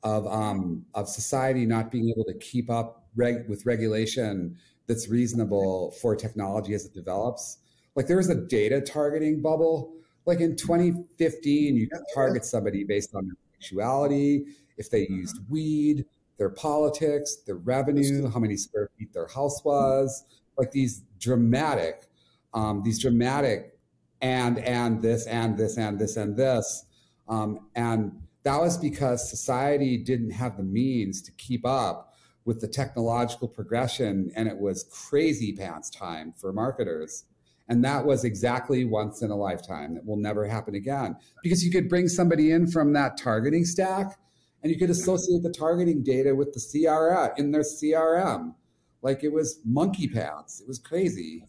of 0.02 0.26
um, 0.26 0.84
of 0.94 1.08
society 1.08 1.64
not 1.64 1.90
being 1.90 2.10
able 2.10 2.24
to 2.24 2.34
keep 2.34 2.68
up 2.70 3.01
reg- 3.16 3.48
with 3.48 3.66
regulation 3.66 4.56
that's 4.86 5.08
reasonable 5.08 5.92
for 6.00 6.16
technology 6.16 6.74
as 6.74 6.84
it 6.84 6.94
develops. 6.94 7.58
Like 7.94 8.06
there 8.06 8.16
was 8.16 8.30
a 8.30 8.34
data 8.34 8.80
targeting 8.80 9.42
bubble. 9.42 9.94
Like 10.26 10.40
in 10.40 10.56
2015, 10.56 11.76
you 11.76 11.88
could 11.88 12.02
target 12.14 12.44
somebody 12.44 12.84
based 12.84 13.14
on 13.14 13.26
their 13.26 13.36
sexuality, 13.54 14.46
if 14.78 14.90
they 14.90 15.02
mm-hmm. 15.02 15.16
used 15.16 15.38
weed, 15.48 16.04
their 16.38 16.50
politics, 16.50 17.36
their 17.46 17.56
revenue, 17.56 18.28
how 18.30 18.40
many 18.40 18.56
square 18.56 18.90
feet 18.98 19.12
their 19.12 19.28
house 19.28 19.64
was. 19.64 20.24
Like 20.58 20.70
these 20.70 21.02
dramatic, 21.18 22.08
um, 22.54 22.82
these 22.82 23.00
dramatic, 23.00 23.78
and 24.20 24.58
and 24.58 25.02
this 25.02 25.26
and 25.26 25.56
this 25.56 25.78
and 25.78 25.98
this 25.98 26.16
and 26.16 26.36
this, 26.36 26.84
um, 27.28 27.68
and 27.74 28.12
that 28.42 28.60
was 28.60 28.76
because 28.76 29.28
society 29.28 29.96
didn't 29.96 30.30
have 30.30 30.56
the 30.56 30.62
means 30.62 31.22
to 31.22 31.32
keep 31.32 31.64
up 31.64 32.11
with 32.44 32.60
the 32.60 32.68
technological 32.68 33.48
progression 33.48 34.30
and 34.34 34.48
it 34.48 34.58
was 34.58 34.84
crazy 34.84 35.52
pants 35.52 35.90
time 35.90 36.32
for 36.36 36.52
marketers. 36.52 37.24
And 37.68 37.84
that 37.84 38.04
was 38.04 38.24
exactly 38.24 38.84
once 38.84 39.22
in 39.22 39.30
a 39.30 39.36
lifetime 39.36 39.94
that 39.94 40.04
will 40.04 40.16
never 40.16 40.46
happen 40.46 40.74
again. 40.74 41.16
Because 41.42 41.64
you 41.64 41.70
could 41.70 41.88
bring 41.88 42.08
somebody 42.08 42.50
in 42.50 42.66
from 42.70 42.92
that 42.94 43.16
targeting 43.16 43.64
stack 43.64 44.18
and 44.62 44.70
you 44.70 44.78
could 44.78 44.90
associate 44.90 45.42
the 45.42 45.50
targeting 45.56 46.02
data 46.02 46.34
with 46.34 46.52
the 46.52 46.60
CRM 46.60 47.38
in 47.38 47.52
their 47.52 47.62
CRM 47.62 48.54
like 49.02 49.24
it 49.24 49.32
was 49.32 49.60
monkey 49.64 50.08
pants. 50.08 50.60
It 50.60 50.68
was 50.68 50.78
crazy. 50.78 51.44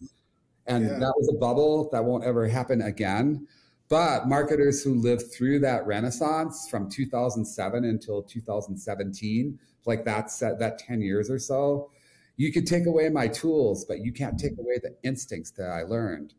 And 0.65 0.85
yeah. 0.85 0.99
that 0.99 1.13
was 1.17 1.31
a 1.33 1.37
bubble 1.37 1.89
that 1.91 2.03
won't 2.03 2.23
ever 2.23 2.47
happen 2.47 2.81
again 2.81 3.47
but 3.89 4.27
marketers 4.27 4.83
who 4.83 4.95
lived 4.95 5.31
through 5.31 5.59
that 5.59 5.85
renaissance 5.85 6.67
from 6.69 6.89
2007 6.89 7.85
until 7.85 8.23
2017 8.23 9.59
like 9.85 10.05
that, 10.05 10.29
that 10.59 10.79
10 10.79 11.01
years 11.01 11.29
or 11.29 11.39
so 11.39 11.89
you 12.37 12.51
could 12.51 12.65
take 12.65 12.85
away 12.85 13.09
my 13.09 13.27
tools 13.27 13.85
but 13.85 13.99
you 13.99 14.11
can't 14.11 14.39
take 14.39 14.57
away 14.57 14.79
the 14.81 14.95
instincts 15.03 15.51
that 15.51 15.69
i 15.69 15.83
learned. 15.83 16.33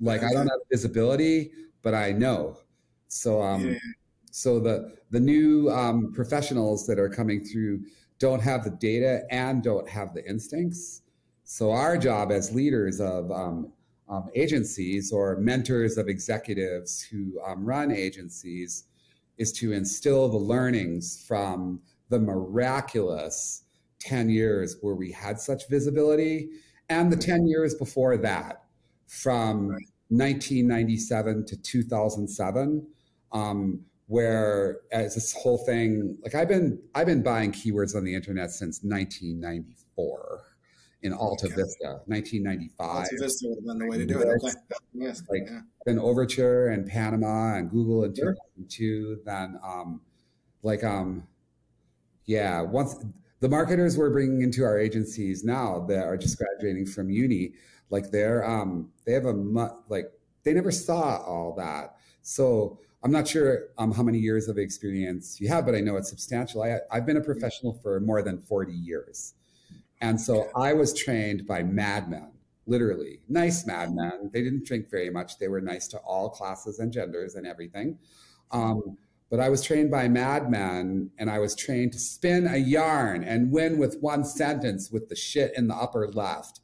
Like 0.00 0.22
i 0.22 0.32
don't 0.32 0.48
have 0.48 0.60
visibility 0.70 1.52
but 1.82 1.94
i 1.94 2.12
know. 2.12 2.58
So 3.08 3.42
um 3.42 3.70
yeah. 3.70 3.78
so 4.30 4.60
the 4.60 4.94
the 5.12 5.20
new 5.20 5.70
um, 5.70 6.12
professionals 6.14 6.86
that 6.86 6.98
are 6.98 7.08
coming 7.08 7.44
through 7.44 7.84
don't 8.18 8.40
have 8.40 8.64
the 8.64 8.70
data 8.70 9.22
and 9.30 9.62
don't 9.62 9.88
have 9.88 10.14
the 10.14 10.26
instincts. 10.28 11.02
So 11.44 11.70
our 11.70 11.98
job 11.98 12.32
as 12.32 12.54
leaders 12.54 12.98
of 12.98 13.30
um, 13.30 13.72
um, 14.08 14.28
agencies 14.34 15.12
or 15.12 15.36
mentors 15.36 15.96
of 15.96 16.08
executives 16.08 17.02
who 17.02 17.40
um, 17.46 17.64
run 17.64 17.90
agencies 17.90 18.84
is 19.38 19.52
to 19.52 19.72
instill 19.72 20.28
the 20.28 20.36
learnings 20.36 21.24
from 21.26 21.80
the 22.10 22.18
miraculous 22.18 23.64
10 24.00 24.28
years 24.28 24.76
where 24.80 24.94
we 24.94 25.10
had 25.10 25.40
such 25.40 25.68
visibility 25.68 26.50
and 26.88 27.10
the 27.10 27.16
10 27.16 27.46
years 27.46 27.74
before 27.74 28.16
that 28.16 28.64
from 29.06 29.68
1997 30.08 31.46
to 31.46 31.56
2007 31.56 32.86
um, 33.32 33.80
where 34.08 34.80
as 34.92 35.14
this 35.14 35.32
whole 35.32 35.58
thing 35.58 36.18
like 36.22 36.34
i've 36.34 36.48
been 36.48 36.78
i've 36.94 37.06
been 37.06 37.22
buying 37.22 37.50
keywords 37.50 37.96
on 37.96 38.04
the 38.04 38.14
internet 38.14 38.50
since 38.50 38.82
1994 38.82 40.51
in 41.02 41.12
Alta 41.12 41.46
okay. 41.46 41.56
Vista, 41.56 42.00
1995. 42.06 42.86
Alta 42.88 43.08
Vista 43.18 43.48
would 43.48 43.58
have 43.58 43.64
been 43.64 43.78
the 43.78 43.86
way 43.86 43.98
to 43.98 44.06
do 44.06 44.20
it. 44.20 44.26
Okay. 44.26 44.54
Yes. 44.94 45.22
Like 45.28 45.42
yeah. 45.46 45.60
then 45.84 45.98
Overture 45.98 46.68
and 46.68 46.86
Panama 46.86 47.56
and 47.56 47.70
Google 47.70 48.04
in 48.04 48.14
sure. 48.14 48.34
2002. 48.68 49.22
Then 49.24 49.58
um, 49.64 50.00
like 50.62 50.84
um, 50.84 51.26
yeah, 52.26 52.60
once 52.60 52.96
the 53.40 53.48
marketers 53.48 53.98
we're 53.98 54.10
bringing 54.10 54.42
into 54.42 54.62
our 54.62 54.78
agencies 54.78 55.44
now 55.44 55.84
that 55.88 56.04
are 56.04 56.16
just 56.16 56.38
graduating 56.38 56.86
from 56.86 57.10
uni, 57.10 57.52
like 57.90 58.10
they're 58.10 58.48
um, 58.48 58.90
they 59.04 59.12
have 59.12 59.24
a 59.24 59.32
like 59.88 60.06
they 60.44 60.52
never 60.52 60.70
saw 60.70 61.16
all 61.24 61.54
that. 61.56 61.96
So 62.22 62.78
I'm 63.02 63.10
not 63.10 63.26
sure 63.26 63.70
um, 63.78 63.92
how 63.92 64.04
many 64.04 64.18
years 64.18 64.48
of 64.48 64.58
experience 64.58 65.40
you 65.40 65.48
have, 65.48 65.66
but 65.66 65.74
I 65.74 65.80
know 65.80 65.96
it's 65.96 66.08
substantial. 66.08 66.62
I, 66.62 66.78
I've 66.90 67.04
been 67.04 67.16
a 67.16 67.20
professional 67.20 67.74
for 67.82 67.98
more 67.98 68.22
than 68.22 68.38
40 68.40 68.72
years. 68.72 69.34
And 70.02 70.20
so 70.20 70.50
I 70.56 70.72
was 70.72 70.92
trained 70.92 71.46
by 71.46 71.62
madmen, 71.62 72.32
literally 72.66 73.20
nice 73.28 73.64
madmen. 73.64 74.30
They 74.32 74.42
didn't 74.42 74.66
drink 74.66 74.90
very 74.90 75.10
much. 75.10 75.38
They 75.38 75.46
were 75.46 75.60
nice 75.60 75.86
to 75.88 75.98
all 75.98 76.28
classes 76.28 76.80
and 76.80 76.92
genders 76.92 77.36
and 77.36 77.46
everything. 77.46 77.98
Um, 78.50 78.98
but 79.30 79.38
I 79.38 79.48
was 79.48 79.62
trained 79.62 79.92
by 79.92 80.08
madmen 80.08 81.10
and 81.18 81.30
I 81.30 81.38
was 81.38 81.54
trained 81.54 81.92
to 81.92 82.00
spin 82.00 82.48
a 82.48 82.56
yarn 82.56 83.22
and 83.22 83.52
win 83.52 83.78
with 83.78 83.98
one 84.00 84.24
sentence 84.24 84.90
with 84.90 85.08
the 85.08 85.16
shit 85.16 85.52
in 85.56 85.68
the 85.68 85.76
upper 85.76 86.08
left. 86.08 86.60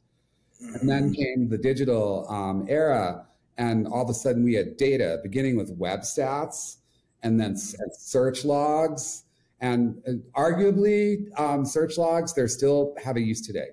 And 0.59 0.89
then 0.89 1.05
mm-hmm. 1.05 1.13
came 1.13 1.49
the 1.49 1.57
digital 1.57 2.29
um, 2.29 2.65
era, 2.67 3.25
and 3.57 3.87
all 3.87 4.03
of 4.03 4.09
a 4.09 4.13
sudden 4.13 4.43
we 4.43 4.55
had 4.55 4.75
data 4.75 5.19
beginning 5.23 5.55
with 5.55 5.71
web 5.71 6.01
stats 6.01 6.79
and 7.23 7.39
then 7.39 7.55
search 7.55 8.43
logs 8.43 9.23
and, 9.61 10.01
arguably, 10.35 11.27
um, 11.39 11.65
search 11.65 11.97
logs, 11.97 12.33
they're 12.33 12.47
still 12.47 12.95
have 13.03 13.17
a 13.17 13.21
use 13.21 13.41
today. 13.41 13.69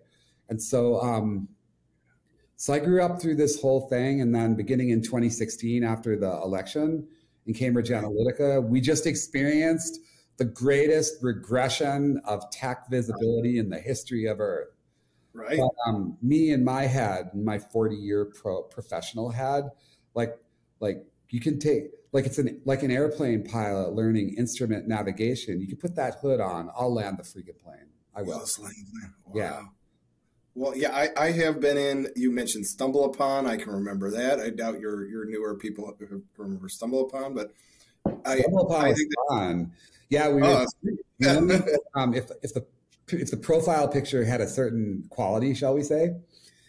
And 0.48 0.60
so, 0.60 1.00
um, 1.00 1.48
so 2.56 2.72
I 2.72 2.78
grew 2.78 3.02
up 3.02 3.20
through 3.20 3.36
this 3.36 3.60
whole 3.60 3.88
thing. 3.88 4.20
And 4.20 4.34
then 4.34 4.54
beginning 4.54 4.90
in 4.90 5.02
2016, 5.02 5.84
after 5.84 6.18
the 6.18 6.30
election 6.42 7.06
in 7.46 7.54
Cambridge 7.54 7.90
Analytica, 7.90 8.66
we 8.66 8.80
just 8.80 9.06
experienced 9.06 10.00
the 10.38 10.44
greatest 10.44 11.22
regression 11.22 12.20
of 12.24 12.48
tech 12.50 12.88
visibility 12.90 13.58
in 13.58 13.70
the 13.70 13.78
history 13.78 14.26
of 14.26 14.40
Earth. 14.40 14.68
Right. 15.32 15.58
But, 15.58 15.90
um, 15.90 16.16
me 16.22 16.50
in 16.50 16.64
my 16.64 16.82
head, 16.82 17.30
my 17.34 17.58
40 17.58 17.94
year 17.94 18.24
pro 18.24 18.62
professional 18.62 19.30
head, 19.30 19.64
like, 20.14 20.36
like 20.80 21.04
you 21.30 21.40
can 21.40 21.58
take 21.58 21.90
like 22.16 22.24
it's 22.24 22.38
an 22.38 22.60
like 22.64 22.82
an 22.82 22.90
airplane 22.90 23.44
pilot 23.44 23.92
learning 23.92 24.34
instrument 24.38 24.88
navigation. 24.88 25.60
You 25.60 25.68
can 25.68 25.76
put 25.76 25.94
that 25.96 26.14
hood 26.14 26.40
on. 26.40 26.70
I'll 26.74 26.92
land 26.92 27.18
the 27.18 27.22
freaking 27.22 27.58
plane. 27.62 27.90
I 28.14 28.22
will. 28.22 28.44
Wow. 28.58 28.70
Yeah. 29.34 29.62
Well, 30.54 30.74
yeah, 30.74 30.96
I, 30.96 31.26
I 31.26 31.30
have 31.32 31.60
been 31.60 31.76
in. 31.76 32.08
You 32.16 32.32
mentioned 32.32 32.64
StumbleUpon. 32.64 33.46
I 33.46 33.58
can 33.58 33.70
remember 33.70 34.10
that. 34.10 34.40
I 34.40 34.48
doubt 34.48 34.80
your 34.80 35.06
your 35.06 35.26
newer 35.26 35.54
people 35.56 35.94
remember 36.38 36.68
StumbleUpon, 36.68 37.34
but 37.34 37.52
I, 38.24 38.38
StumbleUpon 38.38 38.80
I 38.80 38.94
think 38.94 39.10
that, 39.10 39.26
fun. 39.28 39.72
Yeah, 40.08 40.30
we. 40.30 40.42
Oh, 40.42 40.64
um, 41.94 42.14
if 42.14 42.30
if 42.42 42.54
the 42.54 42.64
if 43.08 43.30
the 43.30 43.36
profile 43.36 43.88
picture 43.88 44.24
had 44.24 44.40
a 44.40 44.48
certain 44.48 45.04
quality, 45.10 45.52
shall 45.52 45.74
we 45.74 45.82
say, 45.82 46.14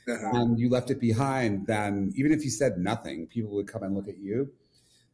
uh-huh. 0.09 0.31
and 0.33 0.59
you 0.59 0.69
left 0.69 0.91
it 0.91 0.99
behind, 0.99 1.67
then 1.67 2.11
even 2.17 2.33
if 2.33 2.43
you 2.43 2.49
said 2.49 2.77
nothing, 2.77 3.27
people 3.27 3.51
would 3.51 3.67
come 3.67 3.83
and 3.83 3.95
look 3.95 4.09
at 4.09 4.17
you. 4.17 4.51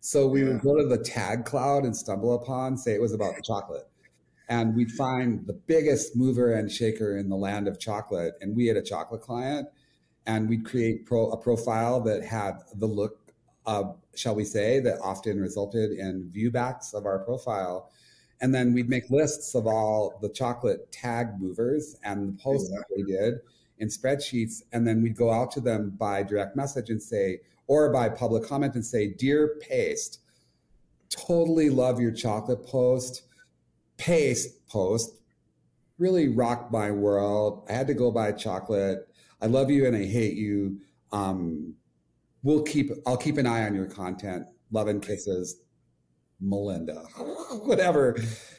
So 0.05 0.27
we 0.27 0.41
yeah. 0.41 0.49
would 0.49 0.61
go 0.61 0.75
to 0.75 0.85
the 0.85 0.97
tag 0.97 1.45
cloud 1.45 1.85
and 1.85 1.93
StumbleUpon, 1.93 2.77
say 2.77 2.93
it 2.93 2.99
was 3.01 3.13
about 3.13 3.41
chocolate. 3.41 3.87
And 4.49 4.75
we'd 4.75 4.91
find 4.91 5.47
the 5.47 5.53
biggest 5.53 6.13
mover 6.13 6.53
and 6.53 6.69
shaker 6.69 7.17
in 7.17 7.29
the 7.29 7.37
land 7.37 7.69
of 7.69 7.79
chocolate. 7.79 8.33
And 8.41 8.53
we 8.53 8.67
had 8.67 8.75
a 8.75 8.81
chocolate 8.81 9.21
client. 9.21 9.69
And 10.25 10.49
we'd 10.49 10.65
create 10.65 11.05
pro, 11.05 11.29
a 11.31 11.37
profile 11.37 12.01
that 12.01 12.21
had 12.21 12.55
the 12.75 12.85
look, 12.85 13.31
of, 13.65 13.95
shall 14.13 14.35
we 14.35 14.43
say, 14.43 14.81
that 14.81 14.99
often 15.01 15.39
resulted 15.39 15.91
in 15.91 16.29
viewbacks 16.35 16.93
of 16.93 17.05
our 17.05 17.19
profile. 17.19 17.89
And 18.41 18.53
then 18.53 18.73
we'd 18.73 18.89
make 18.89 19.09
lists 19.09 19.55
of 19.55 19.67
all 19.67 20.19
the 20.21 20.27
chocolate 20.27 20.91
tag 20.91 21.39
movers 21.39 21.95
and 22.03 22.27
the 22.27 22.43
posts 22.43 22.69
yeah. 22.73 22.81
they 22.93 23.03
did 23.03 23.35
in 23.77 23.87
spreadsheets. 23.87 24.63
And 24.73 24.85
then 24.85 25.01
we'd 25.01 25.15
go 25.15 25.31
out 25.31 25.49
to 25.51 25.61
them 25.61 25.91
by 25.91 26.23
direct 26.23 26.57
message 26.57 26.89
and 26.89 27.01
say, 27.01 27.39
or 27.67 27.91
by 27.91 28.09
public 28.09 28.43
comment 28.47 28.75
and 28.75 28.85
say, 28.85 29.07
Dear 29.07 29.57
Paste, 29.61 30.19
totally 31.09 31.69
love 31.69 31.99
your 31.99 32.11
chocolate 32.11 32.65
post. 32.65 33.23
Paste 33.97 34.67
post 34.67 35.19
really 35.97 36.27
rocked 36.27 36.71
my 36.71 36.91
world. 36.91 37.65
I 37.69 37.73
had 37.73 37.87
to 37.87 37.93
go 37.93 38.11
buy 38.11 38.31
chocolate. 38.31 39.07
I 39.41 39.45
love 39.45 39.69
you 39.69 39.85
and 39.85 39.95
I 39.95 40.05
hate 40.05 40.35
you. 40.35 40.79
Um, 41.11 41.75
we'll 42.41 42.63
keep, 42.63 42.91
I'll 43.05 43.17
keep 43.17 43.37
an 43.37 43.45
eye 43.45 43.65
on 43.65 43.75
your 43.75 43.85
content. 43.85 44.45
Love 44.71 44.87
and 44.87 45.01
kisses, 45.01 45.61
Melinda, 46.41 46.95
whatever. 47.63 48.17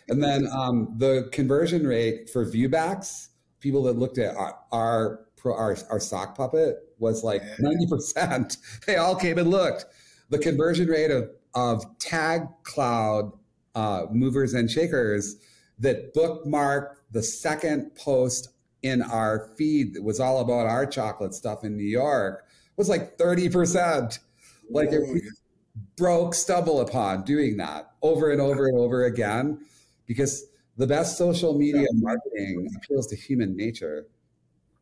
And 0.08 0.22
then 0.22 0.46
um, 0.46 0.94
the 0.98 1.28
conversion 1.32 1.86
rate 1.86 2.30
for 2.30 2.46
viewbacks, 2.46 3.28
people 3.60 3.82
that 3.84 3.98
looked 3.98 4.18
at 4.18 4.36
our, 4.36 4.58
our 4.72 5.20
our, 5.52 5.76
our 5.90 6.00
sock 6.00 6.34
puppet 6.36 6.83
was 6.98 7.24
like 7.24 7.42
ninety 7.59 7.87
percent. 7.87 8.57
They 8.87 8.96
all 8.96 9.16
came 9.16 9.38
and 9.38 9.50
looked. 9.50 9.87
The 10.30 10.38
conversion 10.38 10.88
rate 10.88 11.11
of 11.11 11.30
of 11.54 11.98
tag 11.98 12.42
cloud 12.62 13.33
uh, 13.74 14.07
movers 14.11 14.54
and 14.54 14.70
shakers 14.70 15.37
that 15.78 16.14
bookmark 16.14 17.00
the 17.11 17.22
second 17.22 17.94
post 17.96 18.48
in 18.83 19.02
our 19.02 19.50
feed 19.57 19.94
that 19.94 20.02
was 20.02 20.20
all 20.20 20.40
about 20.40 20.66
our 20.66 20.87
chocolate 20.87 21.35
stuff 21.35 21.64
in 21.64 21.76
New 21.76 21.85
York 21.85 22.44
was 22.76 22.88
like 22.88 23.16
30%. 23.16 24.18
Like 24.70 24.90
it 24.92 25.02
broke 25.96 26.35
StumbleUpon 26.35 27.24
doing 27.24 27.57
that 27.57 27.92
over 28.02 28.30
and 28.30 28.40
over 28.40 28.66
and 28.66 28.78
over 28.78 29.04
again 29.04 29.64
because 30.07 30.46
the 30.76 30.87
best 30.87 31.16
social 31.16 31.57
media 31.57 31.87
marketing 31.94 32.68
appeals 32.76 33.07
to 33.09 33.16
human 33.16 33.57
nature. 33.57 34.07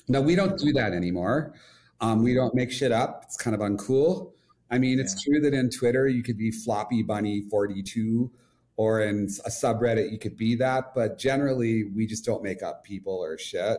Now, 0.09 0.21
we 0.21 0.35
don't 0.35 0.59
do 0.59 0.73
that 0.73 0.93
anymore. 0.93 1.55
Um, 2.03 2.23
we 2.23 2.35
don't 2.35 2.55
make 2.55 2.71
shit 2.71 2.93
up. 2.93 3.23
It's 3.25 3.37
kind 3.37 3.55
of 3.55 3.61
uncool. 3.61 4.33
I 4.71 4.79
mean, 4.79 4.99
yeah. 4.99 5.05
it's 5.05 5.23
true 5.23 5.41
that 5.41 5.55
in 5.55 5.71
Twitter, 5.71 6.09
you 6.09 6.23
could 6.23 6.37
be 6.37 6.51
floppy 6.51 7.03
bunny 7.03 7.43
42 7.49 8.31
or 8.77 9.03
in 9.03 9.29
a 9.45 9.51
subreddit, 9.51 10.11
you 10.11 10.19
could 10.19 10.37
be 10.37 10.57
that. 10.57 10.95
But 10.95 11.19
generally, 11.19 11.85
we 11.85 12.07
just 12.07 12.25
don't 12.25 12.43
make 12.43 12.63
up 12.63 12.83
people 12.83 13.15
or 13.15 13.39
shit. 13.39 13.79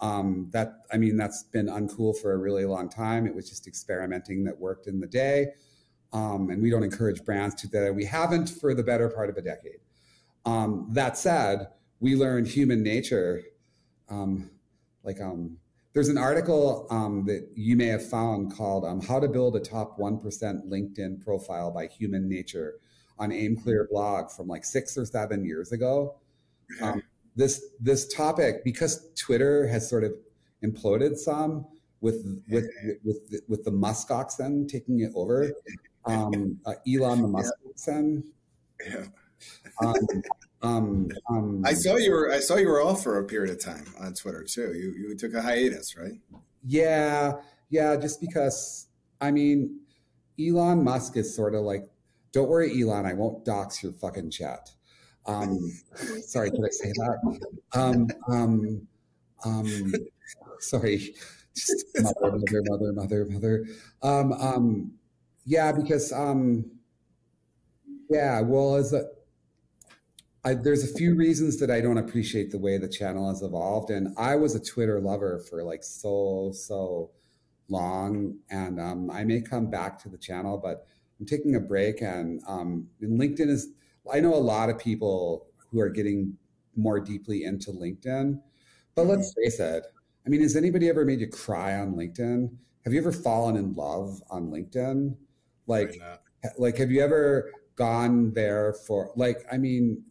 Um, 0.00 0.48
that, 0.52 0.82
I 0.92 0.98
mean, 0.98 1.16
that's 1.16 1.44
been 1.44 1.66
uncool 1.66 2.16
for 2.18 2.32
a 2.32 2.36
really 2.36 2.66
long 2.66 2.88
time. 2.88 3.26
It 3.26 3.34
was 3.34 3.48
just 3.48 3.66
experimenting 3.66 4.44
that 4.44 4.58
worked 4.58 4.86
in 4.86 5.00
the 5.00 5.06
day. 5.06 5.46
Um, 6.12 6.50
and 6.50 6.62
we 6.62 6.68
don't 6.68 6.82
encourage 6.82 7.24
brands 7.24 7.54
to 7.56 7.68
that. 7.68 7.94
We 7.94 8.04
haven't 8.04 8.48
for 8.48 8.74
the 8.74 8.82
better 8.82 9.08
part 9.08 9.30
of 9.30 9.36
a 9.36 9.42
decade. 9.42 9.80
Um, 10.44 10.88
that 10.92 11.16
said, 11.16 11.68
we 12.00 12.16
learned 12.16 12.48
human 12.48 12.82
nature. 12.82 13.42
Um, 14.10 14.50
like, 15.04 15.20
um, 15.20 15.58
there's 15.94 16.08
an 16.08 16.18
article 16.18 16.86
um, 16.90 17.24
that 17.26 17.48
you 17.54 17.76
may 17.76 17.86
have 17.86 18.06
found 18.06 18.54
called 18.54 18.84
um, 18.84 19.00
"How 19.00 19.20
to 19.20 19.28
Build 19.28 19.56
a 19.56 19.60
Top 19.60 19.98
One 19.98 20.18
Percent 20.18 20.68
LinkedIn 20.68 21.22
Profile 21.22 21.70
by 21.70 21.86
Human 21.86 22.28
Nature" 22.28 22.80
on 23.18 23.30
AimClear 23.30 23.88
blog 23.88 24.30
from 24.30 24.48
like 24.48 24.64
six 24.64 24.98
or 24.98 25.06
seven 25.06 25.44
years 25.44 25.72
ago. 25.72 26.16
Um, 26.82 27.02
this 27.36 27.64
this 27.80 28.12
topic 28.12 28.64
because 28.64 29.08
Twitter 29.16 29.66
has 29.68 29.88
sort 29.88 30.02
of 30.04 30.12
imploded 30.64 31.16
some 31.16 31.66
with 32.00 32.42
with 32.48 32.68
with 33.04 33.20
with, 33.30 33.42
with 33.48 33.64
the 33.64 33.70
Musk 33.70 34.10
oxen 34.10 34.66
taking 34.66 35.00
it 35.00 35.12
over. 35.14 35.50
Um, 36.06 36.60
uh, 36.66 36.74
Elon 36.86 37.22
the 37.22 37.28
Musk 37.28 37.54
oxen. 37.66 38.30
Yeah. 38.86 39.06
Um, 39.80 39.96
um, 40.64 41.08
um, 41.28 41.62
I 41.64 41.74
saw 41.74 41.96
you 41.96 42.10
were 42.10 42.32
I 42.32 42.40
saw 42.40 42.56
you 42.56 42.68
were 42.68 42.82
off 42.82 43.02
for 43.02 43.18
a 43.18 43.24
period 43.24 43.50
of 43.50 43.62
time 43.62 43.84
on 44.00 44.14
Twitter 44.14 44.44
too. 44.44 44.72
You 44.74 44.94
you 44.96 45.16
took 45.16 45.34
a 45.34 45.42
hiatus, 45.42 45.96
right? 45.96 46.18
Yeah, 46.64 47.32
yeah. 47.68 47.96
Just 47.96 48.20
because 48.20 48.88
I 49.20 49.30
mean, 49.30 49.80
Elon 50.40 50.82
Musk 50.82 51.16
is 51.16 51.34
sort 51.34 51.54
of 51.54 51.62
like, 51.62 51.84
don't 52.32 52.48
worry, 52.48 52.80
Elon, 52.80 53.06
I 53.06 53.12
won't 53.12 53.44
dox 53.44 53.82
your 53.82 53.92
fucking 53.92 54.30
chat. 54.30 54.70
Um, 55.26 55.58
sorry, 56.22 56.50
did 56.50 56.64
I 56.64 56.70
say 56.70 56.92
that? 56.92 57.48
Um, 57.74 58.08
um, 58.30 58.88
um, 59.44 59.92
sorry, 60.60 61.14
just 61.54 61.86
mother, 61.98 62.38
mother, 62.38 62.62
mother, 62.64 62.92
mother, 62.92 63.24
mother. 63.26 63.64
Um, 64.02 64.32
um, 64.32 64.92
yeah, 65.44 65.72
because 65.72 66.10
um, 66.12 66.64
yeah, 68.10 68.40
well, 68.40 68.76
as 68.76 68.92
a 68.92 69.04
I, 70.44 70.54
there's 70.54 70.84
a 70.84 70.94
few 70.94 71.14
reasons 71.14 71.58
that 71.58 71.70
I 71.70 71.80
don't 71.80 71.96
appreciate 71.96 72.50
the 72.50 72.58
way 72.58 72.76
the 72.76 72.88
channel 72.88 73.28
has 73.28 73.42
evolved. 73.42 73.90
And 73.90 74.14
I 74.18 74.36
was 74.36 74.54
a 74.54 74.60
Twitter 74.60 75.00
lover 75.00 75.42
for 75.48 75.62
like 75.62 75.82
so, 75.82 76.52
so 76.54 77.10
long. 77.68 78.36
And 78.50 78.78
um, 78.78 79.10
I 79.10 79.24
may 79.24 79.40
come 79.40 79.70
back 79.70 79.98
to 80.02 80.08
the 80.10 80.18
channel, 80.18 80.58
but 80.62 80.86
I'm 81.18 81.26
taking 81.26 81.56
a 81.56 81.60
break. 81.60 82.02
And, 82.02 82.42
um, 82.46 82.88
and 83.00 83.18
LinkedIn 83.18 83.48
is, 83.48 83.68
I 84.12 84.20
know 84.20 84.34
a 84.34 84.36
lot 84.36 84.68
of 84.68 84.78
people 84.78 85.46
who 85.70 85.80
are 85.80 85.88
getting 85.88 86.36
more 86.76 87.00
deeply 87.00 87.44
into 87.44 87.70
LinkedIn. 87.70 88.38
But 88.94 89.06
let's 89.06 89.30
mm-hmm. 89.30 89.44
face 89.44 89.60
it, 89.60 89.86
I 90.26 90.28
mean, 90.28 90.42
has 90.42 90.56
anybody 90.56 90.88
ever 90.88 91.04
made 91.04 91.20
you 91.20 91.28
cry 91.28 91.74
on 91.76 91.94
LinkedIn? 91.94 92.50
Have 92.84 92.92
you 92.92 93.00
ever 93.00 93.12
fallen 93.12 93.56
in 93.56 93.74
love 93.74 94.22
on 94.30 94.50
LinkedIn? 94.50 95.16
Like, 95.66 95.96
like, 96.58 96.76
have 96.76 96.90
you 96.90 97.00
ever 97.00 97.50
gone 97.76 98.32
there 98.34 98.74
for 98.86 99.10
like? 99.16 99.46
I 99.50 99.56
mean, 99.56 100.02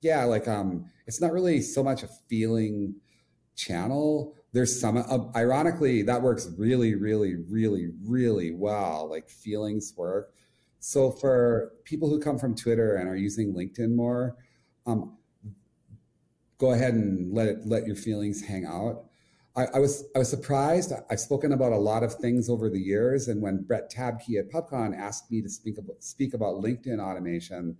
yeah, 0.00 0.24
like 0.24 0.48
um, 0.48 0.86
it's 1.06 1.20
not 1.20 1.32
really 1.32 1.60
so 1.60 1.82
much 1.82 2.02
a 2.02 2.08
feeling 2.28 2.94
channel. 3.56 4.34
There's 4.52 4.80
some, 4.80 4.96
uh, 4.96 5.36
ironically, 5.36 6.02
that 6.02 6.22
works 6.22 6.48
really, 6.56 6.94
really, 6.94 7.36
really, 7.50 7.90
really 8.06 8.52
well. 8.52 9.08
Like 9.10 9.28
feelings 9.28 9.92
work. 9.96 10.32
So 10.80 11.10
for 11.10 11.72
people 11.84 12.08
who 12.08 12.20
come 12.20 12.38
from 12.38 12.54
Twitter 12.54 12.96
and 12.96 13.08
are 13.08 13.16
using 13.16 13.52
LinkedIn 13.52 13.94
more, 13.94 14.36
um, 14.86 15.16
go 16.58 16.72
ahead 16.72 16.94
and 16.94 17.32
let 17.32 17.48
it 17.48 17.58
let 17.66 17.86
your 17.86 17.96
feelings 17.96 18.42
hang 18.42 18.64
out. 18.64 19.04
I, 19.56 19.66
I, 19.74 19.78
was 19.80 20.04
I 20.14 20.20
was 20.20 20.30
surprised. 20.30 20.92
I've 21.10 21.20
spoken 21.20 21.52
about 21.52 21.72
a 21.72 21.78
lot 21.78 22.04
of 22.04 22.14
things 22.14 22.48
over 22.48 22.70
the 22.70 22.78
years, 22.78 23.26
and 23.26 23.42
when 23.42 23.64
Brett 23.64 23.90
Tabke 23.90 24.38
at 24.38 24.50
PubCon 24.50 24.96
asked 24.96 25.30
me 25.30 25.42
to 25.42 25.48
speak 25.48 25.78
about 25.78 26.02
speak 26.02 26.32
about 26.32 26.62
LinkedIn 26.62 27.00
automation, 27.00 27.76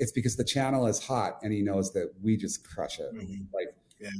it's 0.00 0.12
because 0.12 0.34
the 0.34 0.44
channel 0.44 0.86
is 0.86 0.98
hot 0.98 1.38
and 1.42 1.52
he 1.52 1.62
knows 1.62 1.92
that 1.92 2.12
we 2.22 2.36
just 2.36 2.66
crush 2.66 2.98
it. 2.98 3.14
Mm-hmm. 3.14 3.44
Like 3.54 3.68
yeah. 4.00 4.10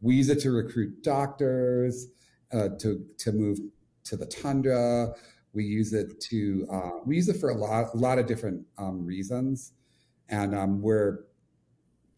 we 0.00 0.14
use 0.14 0.28
it 0.28 0.38
to 0.40 0.52
recruit 0.52 1.02
doctors, 1.02 2.06
uh, 2.52 2.68
to 2.78 3.04
to 3.18 3.32
move 3.32 3.58
to 4.04 4.16
the 4.16 4.26
tundra. 4.26 5.12
We 5.52 5.64
use 5.64 5.92
it 5.92 6.20
to 6.20 6.66
uh, 6.70 6.90
we 7.04 7.16
use 7.16 7.28
it 7.28 7.38
for 7.38 7.50
a 7.50 7.54
lot 7.54 7.94
a 7.94 7.96
lot 7.96 8.18
of 8.18 8.26
different 8.26 8.64
um, 8.78 9.04
reasons, 9.04 9.72
and 10.28 10.54
um, 10.54 10.80
we're 10.80 11.24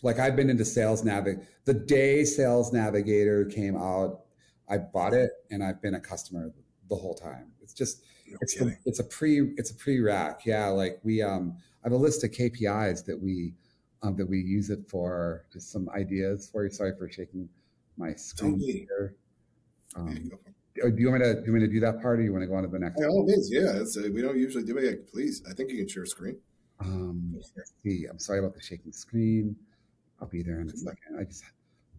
like 0.02 0.18
I've 0.18 0.36
been 0.36 0.50
into 0.50 0.64
Sales 0.64 1.04
Navigator. 1.04 1.46
The 1.64 1.74
day 1.74 2.24
Sales 2.24 2.72
Navigator 2.72 3.44
came 3.44 3.76
out, 3.76 4.22
I 4.68 4.78
bought 4.78 5.14
it 5.14 5.30
and 5.50 5.62
I've 5.62 5.80
been 5.80 5.94
a 5.94 6.00
customer 6.00 6.52
the 6.88 6.96
whole 6.96 7.14
time. 7.14 7.52
It's 7.62 7.72
just 7.72 8.02
no 8.28 8.38
it's 8.40 8.54
the, 8.56 8.76
it's 8.84 8.98
a 8.98 9.04
pre 9.04 9.52
it's 9.56 9.70
a 9.70 9.74
pre 9.74 10.00
rack. 10.00 10.44
Yeah, 10.44 10.66
like 10.68 10.98
we 11.04 11.22
um 11.22 11.56
I 11.82 11.88
have 11.88 11.92
a 11.92 11.96
list 11.96 12.22
of 12.24 12.30
KPIs 12.30 13.04
that 13.06 13.20
we 13.20 13.54
um, 14.02 14.16
that 14.16 14.26
we 14.26 14.38
use 14.38 14.70
it 14.70 14.88
for. 14.88 15.44
Just 15.52 15.70
some 15.70 15.88
ideas 15.90 16.48
for 16.50 16.64
you. 16.64 16.70
Sorry 16.70 16.92
for 16.96 17.08
shaking 17.10 17.48
my 17.96 18.14
screen 18.14 18.58
here. 18.58 19.14
Um, 19.96 20.30
oh, 20.82 20.90
do 20.90 20.96
you 20.96 21.10
want 21.10 21.22
me 21.22 21.28
to 21.28 21.34
do 21.40 21.46
you 21.46 21.52
want 21.52 21.62
me 21.62 21.68
to 21.68 21.72
do 21.72 21.80
that 21.80 22.00
part, 22.00 22.18
or 22.18 22.22
you 22.22 22.32
want 22.32 22.42
to 22.42 22.48
go 22.48 22.54
on 22.54 22.62
to 22.62 22.68
the 22.68 22.78
next? 22.78 23.00
By 23.00 23.06
all 23.06 23.24
means, 23.24 23.50
yeah. 23.50 23.82
A, 24.04 24.10
we 24.10 24.22
don't 24.22 24.38
usually 24.38 24.64
do 24.64 24.78
it. 24.78 25.10
Please, 25.10 25.42
I 25.48 25.54
think 25.54 25.70
you 25.70 25.78
can 25.78 25.88
share 25.88 26.06
screen. 26.06 26.36
Um, 26.80 27.38
see, 27.84 28.06
I'm 28.10 28.18
sorry 28.18 28.38
about 28.38 28.54
the 28.54 28.62
shaking 28.62 28.92
screen. 28.92 29.56
I'll 30.20 30.28
be 30.28 30.42
there 30.42 30.60
in 30.60 30.68
a 30.68 30.76
second. 30.76 31.18
I 31.20 31.24
just 31.24 31.44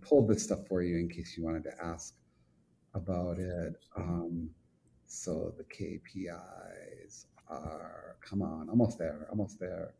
pulled 0.02 0.28
this 0.30 0.44
stuff 0.44 0.60
for 0.68 0.82
you 0.82 0.98
in 0.98 1.10
case 1.10 1.36
you 1.38 1.44
wanted 1.44 1.64
to 1.66 1.72
ask 1.84 2.14
about 2.94 3.38
it. 3.38 3.76
Um, 3.96 4.50
so 5.08 5.54
the 5.58 5.64
KPIs 5.64 7.26
are. 7.54 8.16
Come 8.22 8.41
on, 8.41 8.70
almost 8.70 8.97
there, 8.97 9.28
almost 9.30 9.60
there, 9.60 9.93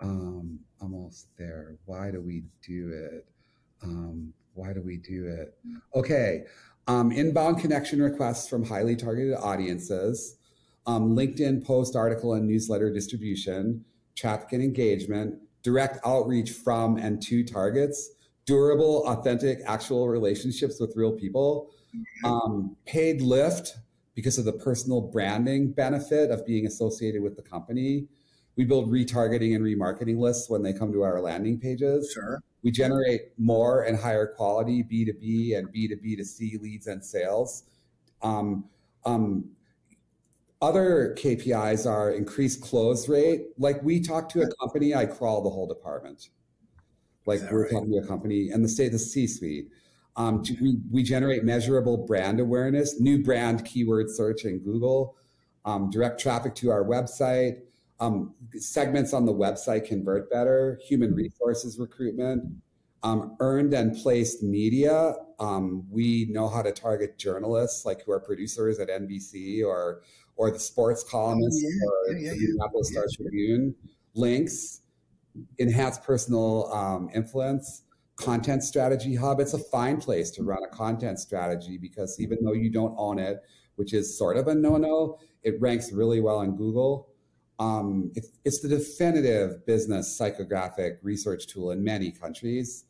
um, 0.00 0.60
almost 0.80 1.28
there. 1.38 1.76
Why 1.86 2.10
do 2.10 2.20
we 2.20 2.44
do 2.66 2.90
it? 2.92 3.26
Um, 3.82 4.32
why 4.54 4.72
do 4.72 4.82
we 4.82 4.98
do 4.98 5.26
it? 5.26 5.54
Okay, 5.94 6.44
um, 6.86 7.10
inbound 7.10 7.58
connection 7.58 8.02
requests 8.02 8.48
from 8.48 8.64
highly 8.64 8.96
targeted 8.96 9.34
audiences, 9.34 10.36
um, 10.86 11.16
LinkedIn 11.16 11.64
post, 11.64 11.96
article, 11.96 12.34
and 12.34 12.46
newsletter 12.46 12.92
distribution, 12.92 13.84
traffic 14.14 14.52
and 14.52 14.62
engagement, 14.62 15.36
direct 15.62 15.98
outreach 16.04 16.50
from 16.50 16.96
and 16.98 17.22
to 17.22 17.42
targets, 17.42 18.10
durable, 18.46 19.06
authentic, 19.06 19.60
actual 19.66 20.08
relationships 20.08 20.78
with 20.78 20.94
real 20.94 21.12
people, 21.12 21.70
um, 22.24 22.76
paid 22.84 23.22
lift 23.22 23.76
because 24.14 24.38
of 24.38 24.44
the 24.44 24.52
personal 24.52 25.00
branding 25.00 25.72
benefit 25.72 26.30
of 26.30 26.46
being 26.46 26.66
associated 26.66 27.22
with 27.22 27.36
the 27.36 27.42
company, 27.42 28.06
we 28.56 28.64
build 28.64 28.90
retargeting 28.90 29.54
and 29.56 29.64
remarketing 29.64 30.18
lists 30.18 30.48
when 30.48 30.62
they 30.62 30.72
come 30.72 30.92
to 30.92 31.02
our 31.02 31.20
landing 31.20 31.58
pages. 31.58 32.12
Sure. 32.12 32.40
We 32.62 32.70
generate 32.70 33.32
more 33.36 33.82
and 33.82 33.98
higher 33.98 34.26
quality 34.26 34.84
B2B 34.84 35.58
and 35.58 35.68
B2B2C 35.68 36.60
leads 36.60 36.86
and 36.86 37.04
sales. 37.04 37.64
Um, 38.22 38.64
um, 39.04 39.50
other 40.62 41.14
KPIs 41.18 41.90
are 41.90 42.12
increased 42.12 42.62
close 42.62 43.08
rate. 43.08 43.48
Like 43.58 43.82
we 43.82 44.00
talk 44.00 44.28
to 44.30 44.42
a 44.42 44.46
company, 44.56 44.94
I 44.94 45.04
crawl 45.04 45.42
the 45.42 45.50
whole 45.50 45.66
department. 45.66 46.30
Like 47.26 47.40
we're 47.50 47.64
right? 47.64 47.70
talking 47.72 47.92
to 47.92 47.98
a 47.98 48.06
company 48.06 48.50
and 48.50 48.64
the 48.64 48.68
state, 48.68 48.92
the 48.92 48.98
C-suite. 48.98 49.68
Um, 50.16 50.44
we, 50.60 50.78
we 50.90 51.02
generate 51.02 51.44
measurable 51.44 51.96
brand 51.96 52.40
awareness, 52.40 53.00
new 53.00 53.22
brand 53.22 53.64
keyword 53.64 54.10
search 54.10 54.44
in 54.44 54.60
Google, 54.60 55.16
um, 55.64 55.90
direct 55.90 56.20
traffic 56.20 56.54
to 56.56 56.70
our 56.70 56.84
website, 56.84 57.62
um, 58.00 58.34
segments 58.56 59.12
on 59.12 59.24
the 59.24 59.32
website 59.32 59.86
convert 59.86 60.30
better, 60.30 60.78
human 60.86 61.14
resources 61.14 61.78
recruitment, 61.78 62.44
um, 63.02 63.36
earned 63.40 63.74
and 63.74 63.96
placed 63.96 64.42
media. 64.42 65.14
Um, 65.38 65.84
we 65.90 66.26
know 66.30 66.48
how 66.48 66.62
to 66.62 66.72
target 66.72 67.18
journalists, 67.18 67.84
like 67.84 68.04
who 68.04 68.12
are 68.12 68.20
producers 68.20 68.78
at 68.78 68.88
NBC 68.88 69.64
or 69.64 70.02
or 70.36 70.50
the 70.50 70.58
sports 70.58 71.04
columnists 71.04 71.64
oh, 71.64 72.10
yeah, 72.10 72.16
or 72.16 72.18
yeah, 72.18 72.30
the 72.30 72.40
Minneapolis 72.40 72.90
Star 72.90 73.04
Tribune. 73.14 73.74
Links, 74.14 74.80
enhance 75.58 75.98
personal 75.98 76.72
um, 76.72 77.10
influence, 77.14 77.82
content 78.16 78.62
strategy 78.62 79.14
hub. 79.14 79.40
It's 79.40 79.54
a 79.54 79.58
fine 79.58 80.00
place 80.00 80.30
to 80.32 80.42
run 80.42 80.62
a 80.62 80.68
content 80.68 81.18
strategy 81.18 81.78
because 81.78 82.20
even 82.20 82.38
though 82.42 82.52
you 82.52 82.70
don't 82.70 82.94
own 82.96 83.18
it, 83.18 83.42
which 83.76 83.92
is 83.92 84.16
sort 84.16 84.36
of 84.36 84.48
a 84.48 84.54
no-no, 84.54 85.18
it 85.42 85.60
ranks 85.60 85.92
really 85.92 86.20
well 86.20 86.40
in 86.42 86.56
Google. 86.56 87.08
Um, 87.58 88.10
it's, 88.14 88.30
it's 88.44 88.60
the 88.60 88.68
definitive 88.68 89.64
business 89.66 90.18
psychographic 90.18 90.98
research 91.02 91.46
tool 91.46 91.70
in 91.70 91.82
many 91.82 92.10
countries. 92.10 92.84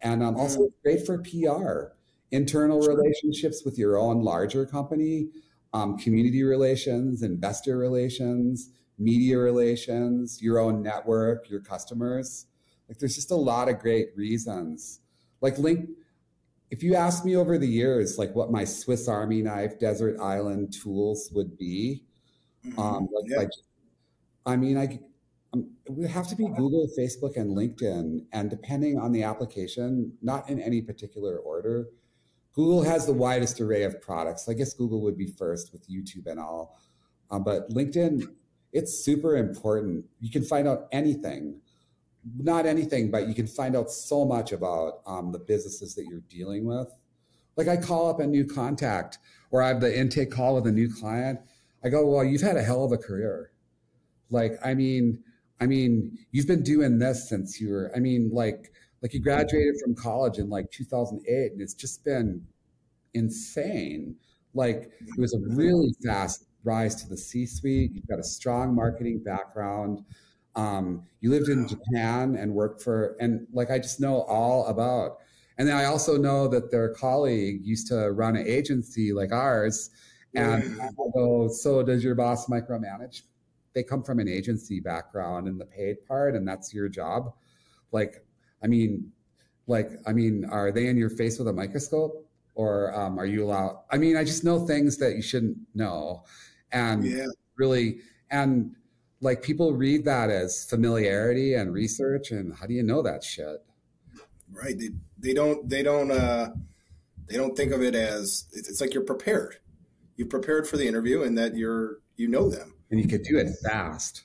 And 0.00 0.22
um, 0.22 0.36
also 0.36 0.60
mm. 0.60 0.72
great 0.82 1.06
for 1.06 1.18
PR, 1.18 1.94
internal 2.30 2.80
relationships 2.80 3.62
with 3.64 3.78
your 3.78 3.98
own 3.98 4.22
larger 4.22 4.64
company, 4.66 5.28
um, 5.72 5.98
community 5.98 6.42
relations, 6.42 7.22
investor 7.22 7.76
relations, 7.76 8.70
media 8.98 9.38
relations, 9.38 10.42
your 10.42 10.58
own 10.58 10.82
network, 10.82 11.48
your 11.48 11.60
customers. 11.60 12.46
Like 12.88 12.98
there's 12.98 13.14
just 13.14 13.30
a 13.30 13.36
lot 13.36 13.68
of 13.68 13.78
great 13.78 14.08
reasons. 14.16 15.00
Like 15.40 15.58
link, 15.58 15.88
if 16.70 16.82
you 16.82 16.94
ask 16.94 17.24
me 17.24 17.36
over 17.36 17.58
the 17.58 17.68
years, 17.68 18.18
like 18.18 18.34
what 18.34 18.50
my 18.50 18.64
Swiss 18.64 19.08
Army 19.08 19.42
knife 19.42 19.78
desert 19.78 20.18
island 20.20 20.72
tools 20.72 21.30
would 21.34 21.56
be, 21.56 22.04
mm-hmm. 22.64 22.78
um, 22.78 23.08
like, 23.12 23.24
yeah. 23.26 23.38
like 23.38 23.50
I 24.46 24.56
mean, 24.56 24.78
I 24.78 25.00
um, 25.54 25.70
it 25.86 25.92
would 25.92 26.10
have 26.10 26.28
to 26.28 26.36
be 26.36 26.46
Google, 26.48 26.88
Facebook, 26.98 27.36
and 27.36 27.56
LinkedIn. 27.56 28.26
And 28.32 28.50
depending 28.50 28.98
on 28.98 29.12
the 29.12 29.22
application, 29.22 30.12
not 30.20 30.48
in 30.48 30.60
any 30.60 30.82
particular 30.82 31.38
order, 31.38 31.86
Google 32.54 32.82
has 32.82 33.06
the 33.06 33.12
widest 33.12 33.60
array 33.60 33.84
of 33.84 34.00
products. 34.00 34.48
I 34.48 34.54
guess 34.54 34.74
Google 34.74 35.00
would 35.02 35.16
be 35.16 35.26
first 35.26 35.72
with 35.72 35.88
YouTube 35.88 36.26
and 36.26 36.40
all. 36.40 36.78
Um, 37.30 37.44
but 37.44 37.70
LinkedIn, 37.70 38.24
it's 38.72 39.04
super 39.04 39.36
important. 39.36 40.04
You 40.20 40.30
can 40.30 40.44
find 40.44 40.66
out 40.66 40.88
anything, 40.92 41.60
not 42.36 42.66
anything, 42.66 43.10
but 43.10 43.28
you 43.28 43.34
can 43.34 43.46
find 43.46 43.76
out 43.76 43.90
so 43.90 44.24
much 44.24 44.52
about 44.52 45.00
um, 45.06 45.32
the 45.32 45.38
businesses 45.38 45.94
that 45.94 46.06
you're 46.06 46.22
dealing 46.28 46.64
with. 46.64 46.88
Like 47.56 47.68
I 47.68 47.76
call 47.76 48.08
up 48.08 48.20
a 48.20 48.26
new 48.26 48.44
contact 48.44 49.18
or 49.50 49.62
I 49.62 49.68
have 49.68 49.80
the 49.80 49.98
intake 49.98 50.30
call 50.30 50.54
with 50.56 50.66
a 50.66 50.72
new 50.72 50.92
client. 50.92 51.40
I 51.84 51.88
go, 51.88 52.06
well, 52.06 52.24
you've 52.24 52.42
had 52.42 52.56
a 52.56 52.62
hell 52.62 52.84
of 52.84 52.92
a 52.92 52.98
career 52.98 53.52
like, 54.30 54.58
I 54.64 54.74
mean, 54.74 55.22
I 55.60 55.66
mean, 55.66 56.18
you've 56.30 56.46
been 56.46 56.62
doing 56.62 56.98
this 56.98 57.28
since 57.28 57.60
you 57.60 57.70
were, 57.70 57.90
I 57.94 57.98
mean, 57.98 58.30
like, 58.32 58.72
like 59.02 59.14
you 59.14 59.20
graduated 59.20 59.74
from 59.82 59.94
college 59.94 60.38
in 60.38 60.48
like 60.48 60.70
2008 60.70 61.52
and 61.52 61.60
it's 61.60 61.74
just 61.74 62.04
been 62.04 62.44
insane. 63.14 64.16
Like 64.54 64.90
it 65.00 65.18
was 65.18 65.34
a 65.34 65.38
really 65.38 65.94
fast 66.04 66.44
rise 66.64 66.96
to 66.96 67.08
the 67.08 67.16
C-suite. 67.16 67.92
You've 67.92 68.08
got 68.08 68.18
a 68.18 68.24
strong 68.24 68.74
marketing 68.74 69.22
background. 69.24 70.04
Um, 70.58 71.04
you 71.20 71.30
lived 71.30 71.48
in 71.48 71.68
Japan 71.68 72.36
and 72.36 72.52
worked 72.52 72.82
for, 72.82 73.16
and 73.20 73.46
like 73.52 73.70
I 73.70 73.78
just 73.78 74.00
know 74.00 74.22
all 74.22 74.66
about. 74.66 75.18
And 75.56 75.66
then 75.66 75.76
I 75.76 75.84
also 75.84 76.16
know 76.16 76.48
that 76.48 76.70
their 76.70 76.90
colleague 76.94 77.60
used 77.64 77.88
to 77.88 78.12
run 78.12 78.36
an 78.36 78.46
agency 78.46 79.12
like 79.12 79.32
ours. 79.32 79.90
And 80.34 80.78
go, 81.14 81.48
so 81.48 81.82
does 81.82 82.04
your 82.04 82.14
boss 82.14 82.46
micromanage? 82.46 83.22
they 83.78 83.84
come 83.84 84.02
from 84.02 84.18
an 84.18 84.28
agency 84.28 84.80
background 84.80 85.46
in 85.46 85.56
the 85.56 85.64
paid 85.64 86.04
part 86.06 86.34
and 86.34 86.46
that's 86.46 86.74
your 86.74 86.88
job 86.88 87.32
like 87.92 88.24
i 88.62 88.66
mean 88.66 89.12
like 89.68 89.90
i 90.06 90.12
mean 90.12 90.44
are 90.46 90.72
they 90.72 90.88
in 90.88 90.96
your 90.96 91.10
face 91.10 91.38
with 91.38 91.46
a 91.46 91.52
microscope 91.52 92.26
or 92.56 92.92
um, 92.92 93.20
are 93.20 93.26
you 93.26 93.44
allowed 93.44 93.78
i 93.92 93.96
mean 93.96 94.16
i 94.16 94.24
just 94.24 94.42
know 94.42 94.66
things 94.66 94.96
that 94.96 95.14
you 95.14 95.22
shouldn't 95.22 95.56
know 95.74 96.24
and 96.72 97.04
yeah. 97.04 97.26
really 97.56 98.00
and 98.30 98.74
like 99.20 99.42
people 99.42 99.72
read 99.72 100.04
that 100.04 100.30
as 100.30 100.64
familiarity 100.64 101.54
and 101.54 101.72
research 101.72 102.30
and 102.30 102.54
how 102.54 102.66
do 102.66 102.74
you 102.74 102.82
know 102.82 103.02
that 103.02 103.24
shit 103.24 103.64
right 104.52 104.78
they, 104.78 104.90
they 105.18 105.34
don't 105.34 105.68
they 105.68 105.82
don't 105.82 106.10
uh 106.10 106.50
they 107.28 107.36
don't 107.36 107.56
think 107.56 107.72
of 107.72 107.82
it 107.82 107.94
as 107.94 108.46
it's 108.52 108.80
like 108.80 108.94
you're 108.94 109.04
prepared 109.04 109.56
you've 110.16 110.30
prepared 110.30 110.66
for 110.66 110.76
the 110.76 110.86
interview 110.86 111.22
and 111.22 111.36
that 111.36 111.54
you're 111.54 111.98
you 112.16 112.28
know 112.28 112.48
them 112.48 112.74
and 112.90 113.00
you 113.00 113.08
could 113.08 113.22
do 113.22 113.38
it 113.38 113.48
fast. 113.62 114.24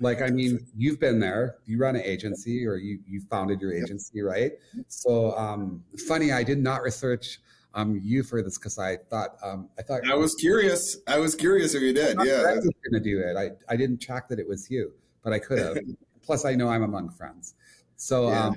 Like, 0.00 0.20
I 0.20 0.28
mean, 0.28 0.66
you've 0.76 0.98
been 0.98 1.20
there. 1.20 1.56
You 1.66 1.78
run 1.78 1.96
an 1.96 2.02
agency, 2.02 2.66
or 2.66 2.76
you 2.76 2.98
you 3.06 3.22
founded 3.30 3.60
your 3.60 3.72
agency, 3.72 4.22
right? 4.22 4.52
So, 4.88 5.36
um, 5.36 5.84
funny, 6.08 6.32
I 6.32 6.42
did 6.42 6.58
not 6.58 6.82
research 6.82 7.40
um, 7.74 8.00
you 8.02 8.22
for 8.22 8.42
this 8.42 8.56
because 8.56 8.78
I 8.78 8.96
thought 8.96 9.36
um, 9.42 9.68
I 9.78 9.82
thought 9.82 10.08
I 10.08 10.14
was 10.14 10.34
curious. 10.34 10.96
I 11.06 11.18
was 11.18 11.34
curious 11.34 11.74
if 11.74 11.82
you 11.82 11.92
did. 11.92 12.16
Yeah, 12.24 12.44
I 12.48 12.54
was 12.54 12.64
going 12.64 12.92
to 12.92 13.00
do 13.00 13.20
it. 13.20 13.36
I 13.36 13.50
I 13.72 13.76
didn't 13.76 13.98
track 13.98 14.28
that 14.28 14.38
it 14.38 14.48
was 14.48 14.70
you, 14.70 14.92
but 15.22 15.32
I 15.32 15.38
could 15.38 15.58
have. 15.58 15.78
Plus, 16.22 16.44
I 16.44 16.54
know 16.54 16.68
I'm 16.68 16.82
among 16.82 17.10
friends. 17.10 17.54
So, 17.96 18.30
yeah. 18.30 18.46
um, 18.46 18.54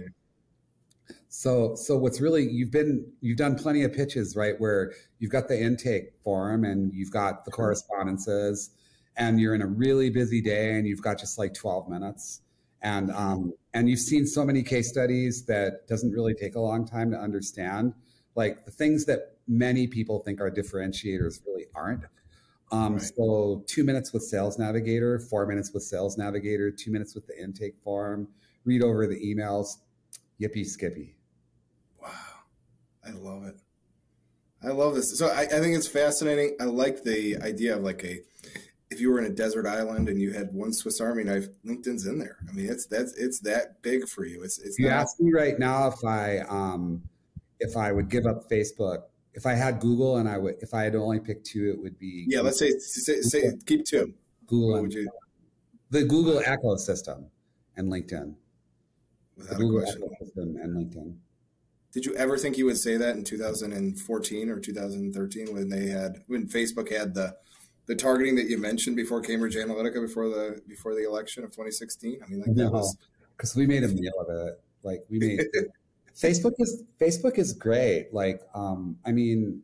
so 1.27 1.75
so 1.75 1.97
what's 1.97 2.21
really 2.21 2.47
you've 2.47 2.71
been 2.71 3.05
you've 3.21 3.37
done 3.37 3.55
plenty 3.55 3.83
of 3.83 3.93
pitches, 3.93 4.35
right? 4.35 4.59
Where 4.59 4.93
you've 5.19 5.31
got 5.31 5.47
the 5.47 5.59
intake 5.59 6.13
form 6.23 6.63
and 6.63 6.93
you've 6.93 7.11
got 7.11 7.43
the 7.43 7.51
correspondences 7.51 8.71
and 9.17 9.39
you're 9.39 9.55
in 9.55 9.61
a 9.61 9.67
really 9.67 10.09
busy 10.09 10.41
day 10.41 10.77
and 10.77 10.87
you've 10.87 11.01
got 11.01 11.17
just 11.17 11.39
like 11.39 11.53
12 11.53 11.89
minutes 11.89 12.41
and 12.81 13.11
um, 13.11 13.53
and 13.73 13.89
you've 13.89 13.99
seen 13.99 14.25
so 14.25 14.45
many 14.45 14.63
case 14.63 14.89
studies 14.89 15.45
that 15.45 15.87
doesn't 15.87 16.11
really 16.11 16.33
take 16.33 16.55
a 16.55 16.59
long 16.59 16.85
time 16.87 17.11
to 17.11 17.17
understand 17.17 17.93
like 18.37 18.63
the 18.63 18.71
things 18.71 19.03
that 19.05 19.37
many 19.47 19.87
people 19.87 20.19
think 20.19 20.39
are 20.39 20.49
differentiators 20.49 21.41
really 21.45 21.65
aren't 21.75 22.03
um, 22.71 22.93
right. 22.93 23.01
so 23.01 23.63
two 23.67 23.83
minutes 23.83 24.13
with 24.13 24.23
sales 24.23 24.57
navigator 24.57 25.19
four 25.19 25.45
minutes 25.45 25.73
with 25.73 25.83
sales 25.83 26.17
navigator 26.17 26.71
two 26.71 26.91
minutes 26.91 27.15
with 27.15 27.27
the 27.27 27.37
intake 27.41 27.75
form 27.83 28.27
read 28.63 28.81
over 28.81 29.07
the 29.07 29.19
emails 29.19 29.77
yippee 30.39 30.65
skippy 30.65 31.15
wow 32.01 32.09
i 33.05 33.11
love 33.11 33.43
it 33.43 33.57
i 34.63 34.67
love 34.67 34.95
this 34.95 35.17
so 35.17 35.27
I, 35.27 35.41
I 35.41 35.59
think 35.59 35.75
it's 35.75 35.87
fascinating 35.87 36.55
i 36.61 36.65
like 36.65 37.03
the 37.03 37.37
idea 37.41 37.75
of 37.75 37.83
like 37.83 38.03
a 38.05 38.21
if 38.89 39.01
you 39.01 39.11
were 39.11 39.19
in 39.19 39.25
a 39.25 39.35
desert 39.35 39.65
island 39.65 40.07
and 40.07 40.21
you 40.21 40.31
had 40.31 40.53
one 40.53 40.71
Swiss 40.71 41.01
Army 41.01 41.25
knife, 41.25 41.47
LinkedIn's 41.65 42.07
in 42.07 42.19
there. 42.19 42.37
I 42.47 42.53
mean, 42.53 42.69
it's 42.69 42.85
that's 42.85 43.13
it's 43.17 43.41
that 43.41 43.81
big 43.81 44.07
for 44.07 44.25
you. 44.25 44.43
It's 44.43 44.59
it's. 44.59 44.79
You 44.79 44.87
not- 44.87 45.01
ask 45.01 45.19
me 45.19 45.33
right 45.33 45.59
now 45.59 45.89
if 45.89 46.03
I 46.05 46.39
um 46.47 47.03
if 47.59 47.77
I 47.77 47.91
would 47.91 48.09
give 48.09 48.25
up 48.25 48.49
Facebook. 48.49 49.03
If 49.33 49.45
I 49.45 49.53
had 49.53 49.79
Google 49.79 50.17
and 50.17 50.27
I 50.27 50.37
would, 50.37 50.55
if 50.61 50.73
I 50.73 50.83
had 50.83 50.95
only 50.95 51.19
picked 51.19 51.45
two, 51.45 51.69
it 51.69 51.79
would 51.81 51.99
be. 51.99 52.25
Yeah, 52.27 52.41
let's 52.41 52.59
say 52.59 52.71
say, 52.79 53.21
say 53.21 53.51
keep 53.65 53.85
two. 53.85 54.13
Google. 54.47 54.81
would 54.81 54.93
you? 54.93 55.09
The 55.89 56.03
Google 56.03 56.41
ecosystem 56.41 57.25
and 57.75 57.91
LinkedIn. 57.91 58.33
Without 59.35 59.57
the 59.57 59.63
Google 59.63 59.81
ecosystem 59.81 60.61
and 60.61 60.75
LinkedIn. 60.75 61.15
Did 61.93 62.05
you 62.05 62.15
ever 62.15 62.37
think 62.37 62.57
you 62.57 62.65
would 62.65 62.77
say 62.77 62.97
that 62.97 63.15
in 63.15 63.23
2014 63.23 64.49
or 64.49 64.59
2013 64.59 65.53
when 65.53 65.69
they 65.69 65.87
had 65.87 66.23
when 66.27 66.47
Facebook 66.47 66.91
had 66.91 67.13
the 67.13 67.35
the 67.87 67.95
targeting 67.95 68.35
that 68.35 68.49
you 68.49 68.57
mentioned 68.57 68.95
before 68.95 69.21
Cambridge 69.21 69.55
Analytica 69.55 70.01
before 70.01 70.29
the 70.29 70.61
before 70.67 70.93
the 70.93 71.05
election 71.05 71.43
of 71.43 71.51
2016? 71.51 72.19
I 72.23 72.29
mean, 72.29 72.41
like 72.41 72.55
that 72.55 72.71
was 72.71 72.97
because 73.35 73.55
we 73.55 73.65
made 73.65 73.83
a 73.83 73.87
meal 73.87 74.13
of 74.19 74.47
it. 74.47 74.61
Like 74.83 75.03
we 75.09 75.19
made 75.19 75.39
Facebook 76.17 76.53
is 76.59 76.83
Facebook 76.99 77.37
is 77.37 77.53
great. 77.53 78.13
Like, 78.13 78.41
um, 78.55 78.97
I 79.05 79.11
mean, 79.11 79.61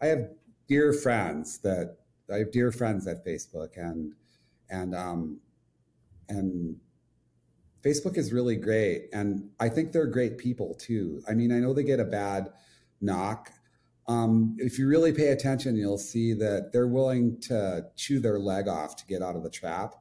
I 0.00 0.06
have 0.06 0.30
dear 0.68 0.92
friends 0.92 1.58
that 1.58 1.98
I 2.32 2.38
have 2.38 2.52
dear 2.52 2.72
friends 2.72 3.06
at 3.06 3.24
Facebook, 3.24 3.70
and 3.76 4.14
and 4.70 4.94
um, 4.94 5.40
and 6.28 6.76
Facebook 7.84 8.16
is 8.16 8.32
really 8.32 8.56
great, 8.56 9.08
and 9.12 9.50
I 9.58 9.68
think 9.68 9.92
they're 9.92 10.06
great 10.06 10.38
people 10.38 10.74
too. 10.74 11.22
I 11.28 11.34
mean, 11.34 11.52
I 11.52 11.58
know 11.58 11.74
they 11.74 11.84
get 11.84 12.00
a 12.00 12.04
bad 12.04 12.50
knock 13.00 13.50
um, 14.10 14.56
if 14.58 14.76
you 14.76 14.88
really 14.88 15.12
pay 15.12 15.28
attention, 15.28 15.76
you'll 15.76 15.96
see 15.96 16.32
that 16.34 16.72
they're 16.72 16.88
willing 16.88 17.38
to 17.42 17.86
chew 17.94 18.18
their 18.18 18.40
leg 18.40 18.66
off 18.66 18.96
to 18.96 19.06
get 19.06 19.22
out 19.22 19.36
of 19.36 19.44
the 19.44 19.50
trap. 19.50 19.94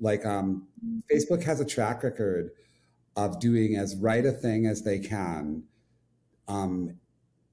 Like 0.00 0.26
um, 0.26 0.66
Facebook 1.08 1.44
has 1.44 1.60
a 1.60 1.64
track 1.64 2.02
record 2.02 2.50
of 3.16 3.40
doing 3.40 3.76
as 3.76 3.96
right 3.96 4.24
a 4.24 4.32
thing 4.32 4.66
as 4.66 4.82
they 4.82 4.98
can, 4.98 5.64
um, 6.48 6.96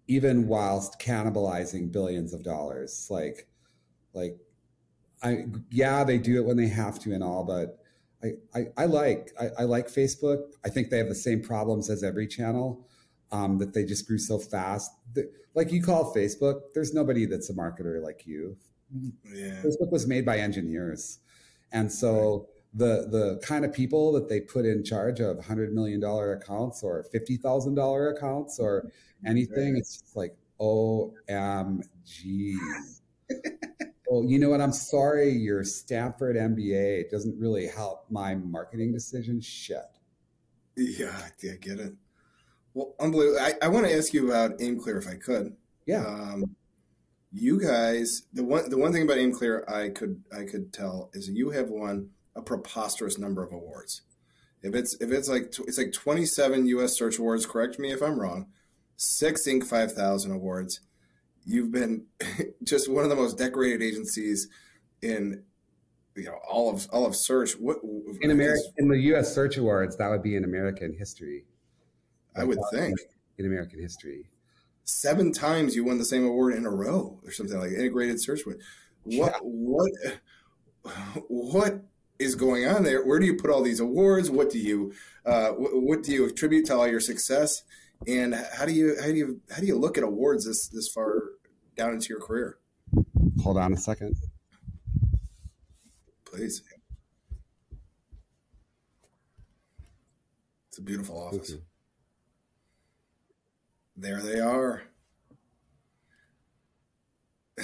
even 0.07 0.47
whilst 0.47 0.99
cannibalizing 0.99 1.91
billions 1.91 2.34
of 2.34 2.43
dollars. 2.43 3.07
Like, 3.09 3.47
like, 4.14 4.38
I 5.24 5.45
yeah, 5.70 6.03
they 6.03 6.18
do 6.18 6.36
it 6.36 6.45
when 6.45 6.57
they 6.57 6.68
have 6.68 6.99
to 6.99 7.14
and 7.14 7.24
all, 7.24 7.45
but 7.45 7.80
I 8.22 8.59
I, 8.59 8.66
I 8.78 8.86
like 8.86 9.32
I, 9.39 9.49
I, 9.59 9.64
like 9.64 9.88
Facebook. 9.88 10.41
I 10.66 10.70
think 10.70 10.89
they 10.89 10.97
have 10.97 11.07
the 11.07 11.16
same 11.16 11.41
problems 11.41 11.89
as 11.89 12.03
every 12.03 12.28
channel. 12.28 12.86
Um, 13.32 13.57
that 13.57 13.74
they 13.74 13.84
just 13.84 14.05
grew 14.05 14.20
so 14.20 14.38
fast. 14.38 14.91
Like 15.55 15.72
you 15.72 15.82
call 15.82 16.14
Facebook, 16.14 16.59
there's 16.76 16.93
nobody 16.93 17.26
that's 17.26 17.49
a 17.49 17.53
marketer 17.53 17.99
like 17.99 18.28
you. 18.28 18.57
Yeah. 19.24 19.59
Facebook 19.64 19.91
was 19.91 20.05
made 20.05 20.24
by 20.24 20.38
engineers, 20.38 21.18
and 21.72 21.91
so 21.91 22.49
the 22.74 23.07
the 23.09 23.39
kind 23.43 23.65
of 23.65 23.74
people 23.74 24.11
that 24.13 24.30
they 24.30 24.41
put 24.41 24.65
in 24.65 24.84
charge 24.84 25.19
of 25.19 25.43
hundred 25.45 25.74
million 25.74 25.99
dollar 25.99 26.34
accounts 26.34 26.84
or 26.84 27.03
fifty 27.11 27.38
thousand 27.38 27.76
dollar 27.76 28.09
accounts 28.09 28.59
or 28.59 28.89
anything, 29.26 29.78
it's 29.78 29.99
just 29.99 30.15
like 30.15 30.36
OMG. 30.59 31.84
well, 34.07 34.24
you 34.26 34.39
know 34.39 34.49
what? 34.49 34.61
I'm 34.61 34.74
sorry, 34.74 35.32
your 35.32 35.63
Stanford 35.63 36.36
MBA 36.36 37.09
doesn't 37.09 37.39
really 37.39 37.67
help 37.67 38.05
my 38.09 38.36
marketing 38.36 38.91
decision. 38.91 39.39
Shit. 39.41 39.78
Yeah, 40.76 41.15
I 41.15 41.30
get 41.38 41.80
it. 41.80 41.93
Well, 42.74 42.95
unbelievable. 42.99 43.39
I, 43.39 43.53
I 43.61 43.67
want 43.67 43.86
to 43.86 43.95
ask 43.95 44.13
you 44.13 44.28
about 44.28 44.57
AimClear 44.57 44.97
if 44.97 45.07
I 45.07 45.15
could. 45.15 45.55
Yeah. 45.86 46.05
Um, 46.05 46.55
you 47.32 47.59
guys, 47.59 48.24
the 48.34 48.43
one 48.43 48.69
the 48.69 48.78
one 48.78 48.93
thing 48.93 49.03
about 49.03 49.17
AimClear 49.17 49.69
I 49.71 49.89
could 49.89 50.24
I 50.36 50.45
could 50.45 50.74
tell 50.74 51.09
is 51.13 51.30
you 51.30 51.51
have 51.51 51.69
won 51.69 52.09
a 52.36 52.42
preposterous 52.42 53.18
number 53.18 53.44
of 53.44 53.52
awards. 53.52 54.02
If 54.62 54.74
it's 54.76 54.96
if 55.02 55.12
it's 55.12 55.28
like 55.28 55.54
it's 55.68 55.78
like 55.78 55.92
27 55.92 56.68
U.S. 56.68 56.98
Search 56.98 57.20
Awards, 57.20 57.46
correct 57.46 57.80
me 57.80 57.92
if 57.92 58.02
I'm 58.02 58.20
wrong. 58.20 58.48
Six 58.96 59.48
Inc. 59.48 59.66
5000 59.66 60.32
awards. 60.32 60.80
You've 61.46 61.72
been 61.72 62.06
just 62.64 62.90
one 62.90 63.04
of 63.04 63.10
the 63.10 63.16
most 63.16 63.38
decorated 63.38 63.82
agencies 63.82 64.48
in 65.02 65.44
you 66.16 66.24
know 66.24 66.40
all 66.50 66.74
of 66.74 66.88
all 66.92 67.06
of 67.06 67.14
search. 67.16 67.54
What 67.54 67.78
in 68.22 68.32
America 68.32 68.62
in 68.78 68.88
the 68.88 69.00
U.S. 69.00 69.36
Search 69.36 69.58
Awards 69.58 69.98
that 69.98 70.10
would 70.10 70.24
be 70.24 70.36
in 70.36 70.46
American 70.46 70.96
history. 70.98 71.46
I 72.36 72.46
would 72.46 72.60
think 72.72 72.98
in 73.38 73.46
American 73.46 73.80
history. 73.82 74.30
Seven 74.86 75.32
times 75.32 75.76
you 75.76 75.84
won 75.84 75.98
the 75.98 76.06
same 76.06 76.26
award 76.26 76.56
in 76.56 76.66
a 76.66 76.72
row, 76.72 77.20
or 77.24 77.32
something 77.32 77.60
like 77.60 77.72
integrated 77.72 78.22
search. 78.22 78.42
What 78.46 78.58
yeah. 79.06 79.34
what 79.42 79.92
what 81.28 81.82
is 82.24 82.36
going 82.36 82.65
on 82.67 82.84
there? 82.84 83.05
Where 83.05 83.19
do 83.19 83.26
you 83.26 83.36
put 83.36 83.49
all 83.49 83.61
these 83.61 83.80
awards? 83.80 84.30
What 84.30 84.49
do 84.49 84.59
you 84.59 84.93
uh, 85.26 85.49
what 85.51 86.03
do 86.03 86.11
you 86.11 86.28
attribute 86.28 86.65
to 86.67 86.76
all 86.76 86.88
your 86.88 86.99
success? 86.99 87.63
And 88.07 88.36
how 88.57 88.65
do 88.65 88.74
you 88.74 88.95
how 88.99 89.07
do 89.07 89.15
you 89.15 89.41
how 89.51 89.59
do 89.59 89.67
you 89.67 89.78
look 89.78 89.97
at 89.97 90.03
awards 90.03 90.45
this 90.45 90.67
this 90.67 90.88
far 90.89 91.21
down 91.76 91.93
into 91.93 92.09
your 92.09 92.19
career? 92.19 92.57
Hold 93.41 93.57
on 93.57 93.74
a 93.74 93.78
second, 93.78 94.15
please. 96.26 96.63
It's 100.69 100.80
a 100.80 100.82
beautiful 100.82 101.21
office. 101.21 101.55
There 103.95 104.21
they 104.21 104.39
are. 104.39 104.84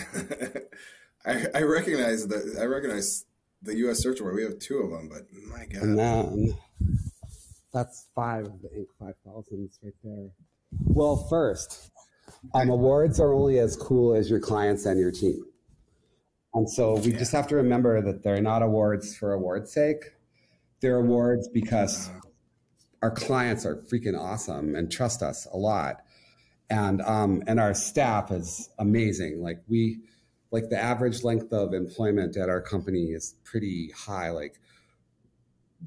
I, 1.26 1.45
I 1.55 1.62
recognize 1.64 2.28
that. 2.28 2.57
I 2.62 2.66
recognize 2.66 3.26
the 3.62 3.76
U.S. 3.78 3.99
Search 3.99 4.20
Award. 4.20 4.36
We 4.36 4.43
have 4.43 4.60
two 4.60 4.80
of 4.80 4.91
them, 4.91 5.10
but 5.10 5.24
my 5.47 5.66
God. 5.66 5.84
And 5.84 5.99
then 5.99 6.57
that's 7.74 8.07
five 8.16 8.45
of 8.45 8.62
the 8.62 8.70
Inc. 8.70 8.88
5000s 9.01 9.78
right 9.84 9.93
there. 10.03 10.30
Well, 10.86 11.28
first, 11.30 11.91
um, 12.53 12.70
awards 12.70 13.20
are 13.20 13.34
only 13.34 13.60
as 13.60 13.76
cool 13.76 14.16
as 14.16 14.30
your 14.30 14.39
clients 14.39 14.86
and 14.86 14.99
your 14.99 15.12
team. 15.12 15.43
And 16.53 16.70
so 16.70 16.95
we 16.95 17.12
yeah. 17.12 17.20
just 17.20 17.32
have 17.32 17.47
to 17.47 17.55
remember 17.55 18.01
that 18.01 18.24
they're 18.24 18.41
not 18.41 18.64
awards 18.64 19.16
for 19.16 19.34
awards' 19.34 19.72
sake. 19.72 20.03
They're 20.82 20.97
awards 20.97 21.47
because 21.47 22.10
our 23.01 23.12
clients 23.12 23.66
are 23.66 23.76
freaking 23.76 24.18
awesome 24.20 24.76
and 24.76 24.91
trust 24.91 25.22
us 25.22 25.47
a 25.51 25.57
lot. 25.57 25.97
And 26.70 27.01
um, 27.01 27.43
and 27.47 27.60
our 27.60 27.74
staff 27.74 28.32
is 28.32 28.70
amazing. 28.78 29.41
Like 29.41 29.60
we 29.68 30.01
like 30.52 30.70
the 30.70 30.78
average 30.78 31.24
length 31.24 31.54
of 31.54 31.74
employment 31.74 32.38
at 32.38 32.50
our 32.50 32.62
company 32.62 33.08
is 33.08 33.36
pretty 33.43 33.91
high. 33.91 34.30
Like 34.32 34.60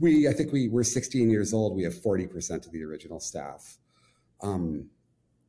we, 0.00 0.28
I 0.28 0.32
think 0.32 0.52
we 0.52 0.68
we're 0.68 0.84
16 0.84 1.30
years 1.30 1.52
old. 1.52 1.76
We 1.76 1.82
have 1.82 1.94
40% 1.94 2.66
of 2.66 2.72
the 2.72 2.82
original 2.82 3.20
staff. 3.20 3.78
Um, 4.42 4.88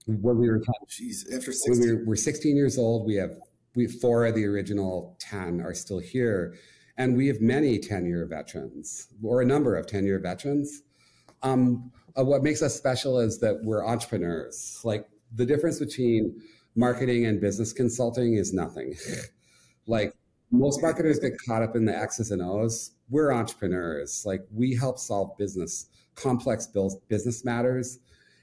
when 0.06 0.38
we 0.38 0.50
were, 0.50 0.60
Jeez, 0.90 1.34
after 1.34 1.52
16. 1.52 1.80
We 1.80 1.96
were, 1.96 2.06
we're 2.06 2.16
16 2.16 2.56
years 2.56 2.78
old, 2.78 3.06
we 3.06 3.16
have 3.16 3.38
we 3.76 3.88
four 3.88 4.26
of 4.26 4.36
the 4.36 4.46
original 4.46 5.16
10 5.20 5.62
are 5.62 5.74
still 5.74 6.00
here, 6.00 6.56
and 6.98 7.16
we 7.16 7.28
have 7.28 7.42
many 7.42 7.80
10 7.80 8.06
year 8.06 8.26
veterans 8.26 9.08
or 9.24 9.42
a 9.42 9.46
number 9.46 9.76
of 9.76 9.88
10 9.88 10.06
year 10.06 10.20
veterans. 10.20 10.84
Um, 11.42 11.92
uh, 12.18 12.24
what 12.24 12.44
makes 12.44 12.62
us 12.62 12.76
special 12.76 13.20
is 13.20 13.40
that 13.40 13.60
we're 13.64 13.86
entrepreneurs. 13.86 14.80
Like 14.84 15.08
the 15.36 15.46
difference 15.46 15.80
between 15.80 16.40
marketing 16.76 17.26
and 17.26 17.40
business 17.40 17.74
consulting 17.74 18.36
is 18.36 18.54
nothing. 18.54 18.96
like 19.88 20.14
most 20.52 20.82
marketers 20.82 21.20
get 21.20 21.34
caught 21.48 21.64
up 21.64 21.76
in 21.76 21.86
the 21.86 21.98
X's 21.98 22.32
and 22.32 22.42
O's. 22.42 22.92
We're 23.10 23.32
entrepreneurs. 23.32 24.24
Like 24.26 24.46
we 24.54 24.76
help 24.76 25.00
solve 25.00 25.38
business, 25.38 25.88
complex 26.16 26.68
business 27.10 27.44
matters. 27.44 28.00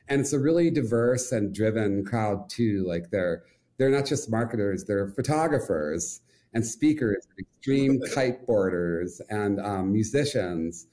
And 0.08 0.20
it's 0.20 0.32
a 0.32 0.38
really 0.38 0.70
diverse 0.70 1.30
and 1.30 1.54
driven 1.54 2.04
crowd 2.04 2.48
too. 2.50 2.84
Like 2.86 3.10
they're 3.10 3.44
they're 3.78 3.90
not 3.90 4.04
just 4.06 4.30
marketers, 4.30 4.84
they're 4.84 5.08
photographers 5.08 6.20
and 6.52 6.66
speakers, 6.66 7.26
extreme 7.38 8.00
kiteboarders 8.14 9.20
and 9.30 9.60
um, 9.60 9.92
musicians. 9.92 10.86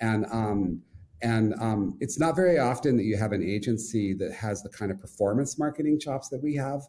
And 0.00 0.26
um, 0.26 0.82
and 1.24 1.54
um, 1.58 1.96
it's 2.00 2.20
not 2.20 2.36
very 2.36 2.58
often 2.58 2.98
that 2.98 3.04
you 3.04 3.16
have 3.16 3.32
an 3.32 3.42
agency 3.42 4.12
that 4.12 4.30
has 4.32 4.62
the 4.62 4.68
kind 4.68 4.92
of 4.92 5.00
performance 5.00 5.58
marketing 5.58 5.98
chops 5.98 6.28
that 6.28 6.42
we 6.42 6.54
have. 6.54 6.82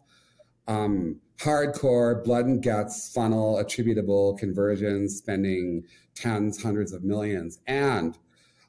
Um, 0.68 1.20
hardcore, 1.38 2.22
blood 2.22 2.44
and 2.44 2.62
guts, 2.62 3.10
funnel, 3.14 3.58
attributable 3.58 4.36
conversions, 4.36 5.16
spending 5.16 5.84
tens, 6.14 6.62
hundreds 6.62 6.92
of 6.92 7.02
millions, 7.02 7.60
and 7.66 8.18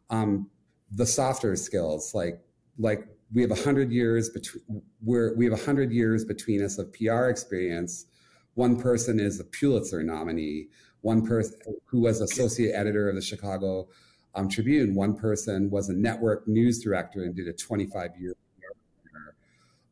um, 0.09 0.49
the 0.91 1.05
softer 1.05 1.55
skills 1.57 2.13
like 2.15 2.39
like 2.79 3.05
we 3.33 3.41
have 3.41 3.51
a 3.51 3.61
hundred 3.61 3.91
years 3.91 4.29
between 4.29 4.81
we're 5.01 5.35
we 5.35 5.43
have 5.43 5.59
a 5.59 5.65
hundred 5.65 5.91
years 5.91 6.23
between 6.23 6.63
us 6.63 6.77
of 6.77 6.93
PR 6.93 7.25
experience. 7.25 8.05
One 8.53 8.79
person 8.79 9.19
is 9.19 9.41
a 9.41 9.43
Pulitzer 9.43 10.01
nominee. 10.01 10.69
One 11.01 11.27
person 11.27 11.59
who 11.85 12.01
was 12.01 12.21
associate 12.21 12.73
editor 12.73 13.09
of 13.09 13.15
the 13.15 13.21
Chicago 13.21 13.89
um, 14.37 14.47
Tribune. 14.47 14.93
One 14.93 15.15
person 15.15 15.69
was 15.69 15.89
a 15.89 15.93
network 15.93 16.47
news 16.47 16.81
director 16.81 17.23
and 17.23 17.35
did 17.35 17.47
a 17.47 17.53
25 17.53 18.11
year. 18.19 18.33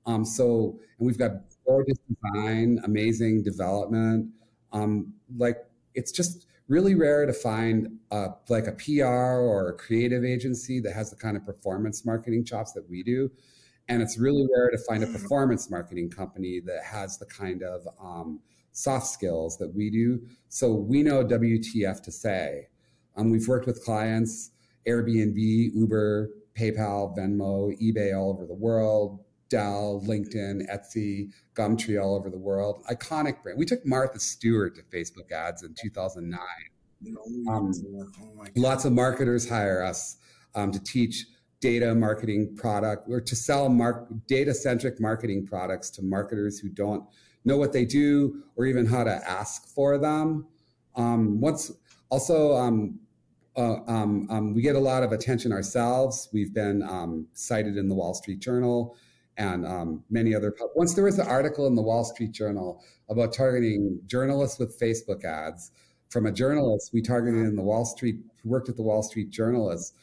Um, 0.05 0.23
so, 0.23 0.79
and 0.99 1.07
we've 1.07 1.17
got 1.17 1.31
gorgeous 1.65 1.97
design, 2.07 2.79
amazing 2.83 3.41
development. 3.41 4.29
Um, 4.71 5.13
like 5.35 5.57
it's 5.95 6.11
just 6.11 6.45
really 6.67 6.93
rare 6.93 7.25
to 7.25 7.33
find 7.33 7.97
a, 8.11 8.27
like 8.49 8.67
a 8.67 8.73
PR 8.73 9.05
or 9.05 9.69
a 9.69 9.73
creative 9.73 10.23
agency 10.23 10.79
that 10.81 10.93
has 10.93 11.09
the 11.09 11.15
kind 11.15 11.35
of 11.35 11.45
performance 11.45 12.05
marketing 12.05 12.45
chops 12.45 12.73
that 12.73 12.87
we 12.87 13.01
do. 13.01 13.31
And 13.87 14.01
it's 14.01 14.17
really 14.17 14.47
rare 14.55 14.69
to 14.69 14.77
find 14.77 15.03
a 15.03 15.07
performance 15.07 15.71
marketing 15.71 16.11
company 16.11 16.59
that 16.65 16.83
has 16.83 17.17
the 17.17 17.25
kind 17.25 17.63
of 17.63 17.87
um, 17.99 18.39
soft 18.73 19.07
skills 19.07 19.57
that 19.57 19.73
we 19.73 19.89
do. 19.89 20.21
So 20.49 20.73
we 20.73 21.01
know 21.01 21.23
WTF 21.23 22.01
to 22.03 22.11
say 22.11 22.67
um, 23.17 23.29
we've 23.29 23.47
worked 23.47 23.65
with 23.65 23.83
clients, 23.83 24.51
Airbnb, 24.87 25.35
Uber, 25.73 26.29
PayPal, 26.57 27.17
Venmo, 27.17 27.77
eBay 27.81 28.17
all 28.17 28.29
over 28.29 28.45
the 28.45 28.53
world, 28.53 29.19
Dell, 29.49 30.03
LinkedIn, 30.05 30.61
Etsy, 30.71 31.31
Gumtree 31.53 32.01
all 32.01 32.15
over 32.15 32.29
the 32.29 32.37
world. 32.37 32.83
Iconic 32.89 33.43
brand. 33.43 33.59
We 33.59 33.65
took 33.65 33.85
Martha 33.85 34.19
Stewart 34.19 34.75
to 34.75 34.81
Facebook 34.83 35.31
ads 35.31 35.63
in 35.63 35.75
2009. 35.75 36.39
Um, 37.49 37.71
lots 38.55 38.85
of 38.85 38.93
marketers 38.93 39.47
hire 39.47 39.83
us 39.83 40.17
um, 40.55 40.71
to 40.71 40.83
teach 40.83 41.25
data 41.59 41.93
marketing 41.93 42.55
product 42.55 43.07
or 43.09 43.21
to 43.21 43.35
sell 43.35 43.69
mark, 43.69 44.07
data 44.27 44.53
centric 44.53 44.99
marketing 44.99 45.45
products 45.45 45.89
to 45.91 46.01
marketers 46.01 46.59
who 46.59 46.69
don't 46.69 47.03
know 47.43 47.57
what 47.57 47.73
they 47.73 47.85
do 47.85 48.43
or 48.55 48.65
even 48.65 48.85
how 48.85 49.03
to 49.03 49.29
ask 49.29 49.67
for 49.67 49.97
them. 49.97 50.47
Um, 50.95 51.39
once 51.39 51.71
also 52.09 52.55
um, 52.55 52.99
uh, 53.57 53.77
um, 53.87 54.27
um, 54.29 54.53
we 54.53 54.61
get 54.61 54.75
a 54.75 54.79
lot 54.79 55.03
of 55.03 55.11
attention 55.11 55.51
ourselves. 55.51 56.29
We've 56.33 56.53
been 56.53 56.83
um, 56.83 57.27
cited 57.33 57.77
in 57.77 57.87
the 57.87 57.95
Wall 57.95 58.13
Street 58.13 58.39
Journal 58.39 58.95
and 59.37 59.65
um, 59.65 60.03
many 60.09 60.35
other. 60.35 60.53
Once 60.75 60.93
there 60.93 61.03
was 61.03 61.19
an 61.19 61.27
article 61.27 61.67
in 61.67 61.75
the 61.75 61.81
Wall 61.81 62.03
Street 62.03 62.31
Journal 62.31 62.83
about 63.09 63.33
targeting 63.33 63.99
journalists 64.05 64.59
with 64.59 64.79
Facebook 64.79 65.23
ads 65.23 65.71
from 66.09 66.25
a 66.25 66.31
journalist 66.31 66.91
we 66.93 67.01
targeted 67.01 67.41
in 67.41 67.55
the 67.55 67.61
Wall 67.61 67.85
Street, 67.85 68.17
who 68.41 68.49
worked 68.49 68.69
at 68.69 68.75
the 68.75 68.83
Wall 68.83 69.03
Street 69.03 69.29
Journalist 69.29 69.95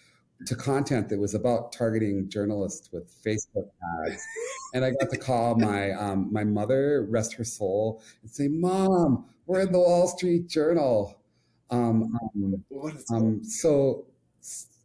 to 0.46 0.56
content 0.56 1.08
that 1.08 1.18
was 1.18 1.34
about 1.34 1.72
targeting 1.72 2.28
journalists 2.28 2.90
with 2.92 3.10
Facebook 3.22 3.68
ads. 4.04 4.22
And 4.74 4.84
I 4.84 4.90
got 4.90 5.10
to 5.10 5.16
call 5.18 5.56
my 5.56 5.92
um, 5.92 6.32
my 6.32 6.44
mother, 6.44 7.06
rest 7.08 7.34
her 7.34 7.44
soul, 7.44 8.02
and 8.22 8.30
say, 8.30 8.48
"Mom, 8.48 9.26
we're 9.46 9.60
in 9.60 9.72
the 9.72 9.78
Wall 9.78 10.08
Street 10.08 10.48
Journal." 10.48 11.21
Um, 11.72 12.18
um, 13.10 13.42
so 13.42 14.06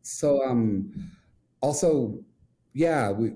so 0.02 0.44
um, 0.44 1.12
also, 1.62 2.18
yeah, 2.74 3.12
we 3.12 3.34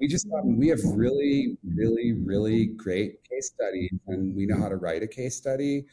we 0.00 0.06
just 0.06 0.26
um, 0.32 0.56
we 0.56 0.68
have 0.68 0.80
really 0.84 1.58
really 1.74 2.12
really 2.12 2.66
great 2.66 3.22
case 3.28 3.52
studies, 3.54 3.92
and 4.06 4.34
we 4.34 4.46
know 4.46 4.58
how 4.58 4.68
to 4.68 4.76
write 4.76 5.02
a 5.02 5.08
case 5.08 5.36
study, 5.36 5.84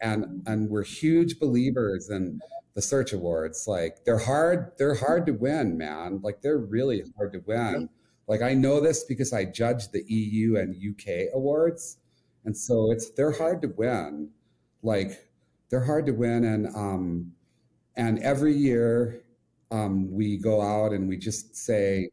and 0.00 0.42
and 0.46 0.70
we're 0.70 0.84
huge 0.84 1.38
believers 1.38 2.10
in 2.10 2.40
the 2.74 2.82
search 2.82 3.12
awards. 3.12 3.66
Like 3.66 4.04
they're 4.04 4.18
hard 4.18 4.72
they're 4.78 4.94
hard 4.94 5.26
to 5.26 5.32
win 5.32 5.76
man. 5.76 6.20
Like 6.22 6.42
they're 6.42 6.58
really 6.58 7.02
hard 7.16 7.32
to 7.32 7.42
win. 7.46 7.88
Like 8.28 8.40
i 8.40 8.54
know 8.54 8.80
this 8.80 9.04
because 9.04 9.32
i 9.32 9.44
judge 9.44 9.88
the 9.90 10.04
eu 10.06 10.56
and 10.56 10.74
uk 10.76 11.06
awards 11.34 11.98
and 12.44 12.56
so 12.56 12.90
it's 12.90 13.10
they're 13.10 13.32
hard 13.32 13.62
to 13.62 13.68
win. 13.68 14.30
Like 14.82 15.18
they're 15.72 15.84
hard 15.84 16.06
to 16.06 16.12
win 16.12 16.44
and 16.44 16.68
um 16.76 17.32
and 17.96 18.20
every 18.20 18.54
year 18.54 19.24
um 19.72 20.12
we 20.12 20.36
go 20.36 20.62
out 20.62 20.92
and 20.92 21.08
we 21.08 21.16
just 21.16 21.56
say 21.56 22.08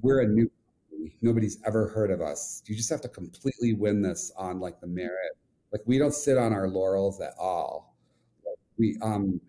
we're 0.00 0.22
a 0.22 0.26
new 0.26 0.50
company. 0.90 1.14
nobody's 1.22 1.58
ever 1.64 1.88
heard 1.88 2.10
of 2.10 2.20
us 2.20 2.64
you 2.66 2.74
just 2.74 2.90
have 2.90 3.00
to 3.00 3.08
completely 3.08 3.74
win 3.74 4.02
this 4.02 4.32
on 4.36 4.58
like 4.58 4.80
the 4.80 4.88
merit 4.88 5.36
like 5.70 5.82
we 5.86 5.98
don't 5.98 6.14
sit 6.14 6.36
on 6.36 6.52
our 6.52 6.66
laurels 6.68 7.20
at 7.20 7.34
all 7.38 7.94
we 8.78 8.98
um 9.02 9.40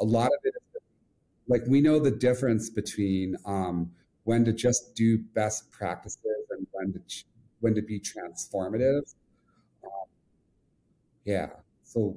a 0.00 0.04
lot 0.04 0.26
of 0.26 0.38
it 0.44 0.52
is 0.56 0.82
like 1.48 1.62
we 1.66 1.80
know 1.80 1.98
the 1.98 2.10
difference 2.10 2.70
between 2.70 3.36
um, 3.44 3.90
when 4.24 4.44
to 4.44 4.52
just 4.52 4.94
do 4.94 5.18
best 5.18 5.70
practices 5.70 6.46
and 6.50 6.66
when 6.72 6.92
to 6.92 6.98
ch- 7.06 7.26
when 7.60 7.74
to 7.74 7.82
be 7.82 8.00
transformative. 8.00 9.14
Um, 9.84 10.06
yeah. 11.24 11.48
So, 11.82 12.16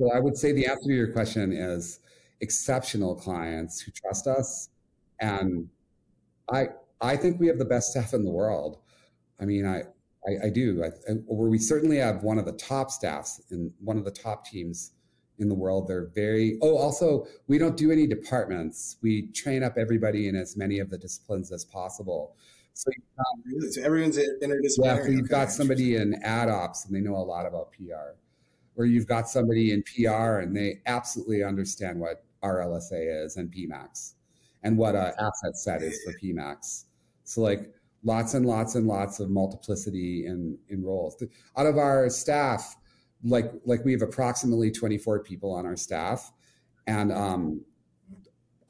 so 0.00 0.10
I 0.14 0.18
would 0.18 0.36
say 0.36 0.52
the 0.52 0.66
answer 0.66 0.88
to 0.88 0.94
your 0.94 1.12
question 1.12 1.52
is 1.52 2.00
exceptional 2.40 3.14
clients 3.14 3.80
who 3.80 3.92
trust 3.92 4.26
us, 4.26 4.70
and 5.20 5.68
I 6.50 6.68
I 7.02 7.16
think 7.16 7.38
we 7.38 7.46
have 7.48 7.58
the 7.58 7.66
best 7.66 7.90
staff 7.90 8.14
in 8.14 8.24
the 8.24 8.30
world. 8.30 8.78
I 9.38 9.44
mean, 9.44 9.66
I 9.66 9.82
I, 10.26 10.46
I 10.46 10.50
do. 10.50 10.82
I, 10.82 11.12
or 11.26 11.48
we 11.48 11.58
certainly 11.58 11.98
have 11.98 12.22
one 12.22 12.38
of 12.38 12.46
the 12.46 12.52
top 12.52 12.90
staffs 12.90 13.42
in 13.50 13.72
one 13.78 13.98
of 13.98 14.04
the 14.04 14.10
top 14.10 14.46
teams 14.46 14.92
in 15.38 15.48
the 15.48 15.54
world. 15.54 15.88
They're 15.88 16.10
very, 16.14 16.58
oh, 16.62 16.76
also, 16.76 17.26
we 17.46 17.58
don't 17.58 17.76
do 17.76 17.90
any 17.90 18.06
departments. 18.06 18.98
We 19.02 19.28
train 19.32 19.62
up 19.62 19.78
everybody 19.78 20.28
in 20.28 20.36
as 20.36 20.56
many 20.56 20.78
of 20.78 20.90
the 20.90 20.98
disciplines 20.98 21.50
as 21.52 21.64
possible. 21.64 22.36
So, 22.74 22.90
um, 23.18 23.70
so 23.70 23.82
everyone's 23.82 24.18
interdisciplinary. 24.18 24.78
Yeah, 24.84 25.02
so 25.02 25.08
you've 25.08 25.20
okay, 25.20 25.28
got 25.28 25.50
somebody 25.50 25.96
in 25.96 26.14
ad 26.22 26.48
ops 26.48 26.84
and 26.84 26.94
they 26.94 27.00
know 27.00 27.16
a 27.16 27.18
lot 27.18 27.46
about 27.46 27.72
PR, 27.72 28.16
or 28.80 28.86
you've 28.86 29.06
got 29.06 29.28
somebody 29.28 29.72
in 29.72 29.82
PR 29.82 30.38
and 30.38 30.56
they 30.56 30.80
absolutely 30.86 31.44
understand 31.44 32.00
what 32.00 32.24
RLSA 32.42 33.24
is 33.24 33.36
and 33.36 33.52
PMAX 33.52 34.14
and 34.62 34.78
what 34.78 34.94
an 34.94 35.12
asset 35.18 35.54
set 35.54 35.82
is 35.82 36.02
for 36.02 36.14
PMAX. 36.18 36.84
So, 37.24 37.42
like, 37.42 37.70
lots 38.02 38.32
and 38.32 38.46
lots 38.46 38.76
and 38.76 38.86
lots 38.86 39.20
of 39.20 39.28
multiplicity 39.28 40.24
in, 40.26 40.56
in 40.70 40.82
roles. 40.82 41.22
Out 41.58 41.66
of 41.66 41.76
our 41.76 42.08
staff, 42.08 42.76
like 43.22 43.52
like 43.66 43.84
we 43.84 43.92
have 43.92 44.00
approximately 44.00 44.70
24 44.70 45.20
people 45.20 45.52
on 45.52 45.66
our 45.66 45.76
staff 45.76 46.32
and 46.86 47.12
um, 47.12 47.62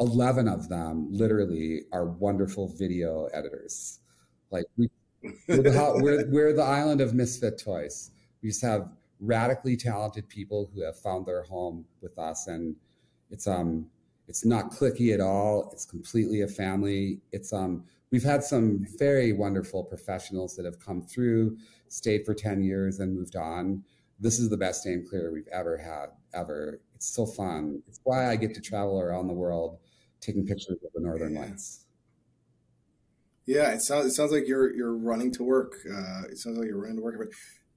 11 0.00 0.48
of 0.48 0.68
them 0.68 1.06
literally 1.08 1.82
are 1.92 2.06
wonderful 2.06 2.66
video 2.66 3.26
editors 3.26 4.00
like 4.50 4.64
we, 4.76 4.88
we're, 5.46 5.62
the, 5.62 6.00
we're, 6.02 6.28
we're 6.30 6.52
the 6.52 6.62
island 6.62 7.00
of 7.00 7.14
misfit 7.14 7.62
toys 7.62 8.10
we 8.42 8.48
just 8.48 8.60
have 8.60 8.88
radically 9.20 9.76
talented 9.76 10.28
people 10.28 10.70
who 10.72 10.82
have 10.82 10.98
found 10.98 11.26
their 11.26 11.42
home 11.42 11.84
with 12.00 12.18
us 12.18 12.46
and 12.46 12.74
it's 13.30 13.46
um 13.46 13.86
it's 14.28 14.44
not 14.44 14.70
clicky 14.70 15.12
at 15.12 15.20
all 15.20 15.68
it's 15.72 15.84
completely 15.84 16.42
a 16.42 16.48
family 16.48 17.20
it's 17.32 17.52
um 17.52 17.84
we've 18.10 18.24
had 18.24 18.42
some 18.42 18.84
very 18.98 19.32
wonderful 19.32 19.84
professionals 19.84 20.56
that 20.56 20.64
have 20.64 20.80
come 20.80 21.02
through 21.02 21.56
stayed 21.88 22.24
for 22.24 22.34
10 22.34 22.62
years 22.62 23.00
and 23.00 23.14
moved 23.14 23.36
on 23.36 23.82
this 24.20 24.38
is 24.38 24.50
the 24.50 24.56
best 24.56 24.86
AimClear 24.86 25.32
we've 25.32 25.48
ever 25.48 25.78
had, 25.78 26.10
ever. 26.34 26.80
It's 26.94 27.08
so 27.08 27.24
fun. 27.24 27.82
It's 27.88 28.00
why 28.04 28.30
I 28.30 28.36
get 28.36 28.54
to 28.54 28.60
travel 28.60 29.00
around 29.00 29.26
the 29.26 29.34
world 29.34 29.78
taking 30.20 30.46
pictures 30.46 30.76
of 30.84 30.92
the 30.94 31.00
Northern 31.00 31.34
yeah. 31.34 31.40
Lights. 31.40 31.86
Yeah, 33.46 33.70
it 33.70 33.80
sounds 33.80 34.06
it 34.06 34.10
sounds 34.12 34.30
like 34.30 34.46
you're 34.46 34.72
you're 34.76 34.96
running 34.96 35.32
to 35.32 35.42
work. 35.42 35.72
Uh, 35.90 36.24
it 36.30 36.38
sounds 36.38 36.58
like 36.58 36.68
you're 36.68 36.80
running 36.80 36.96
to 36.96 37.02
work. 37.02 37.32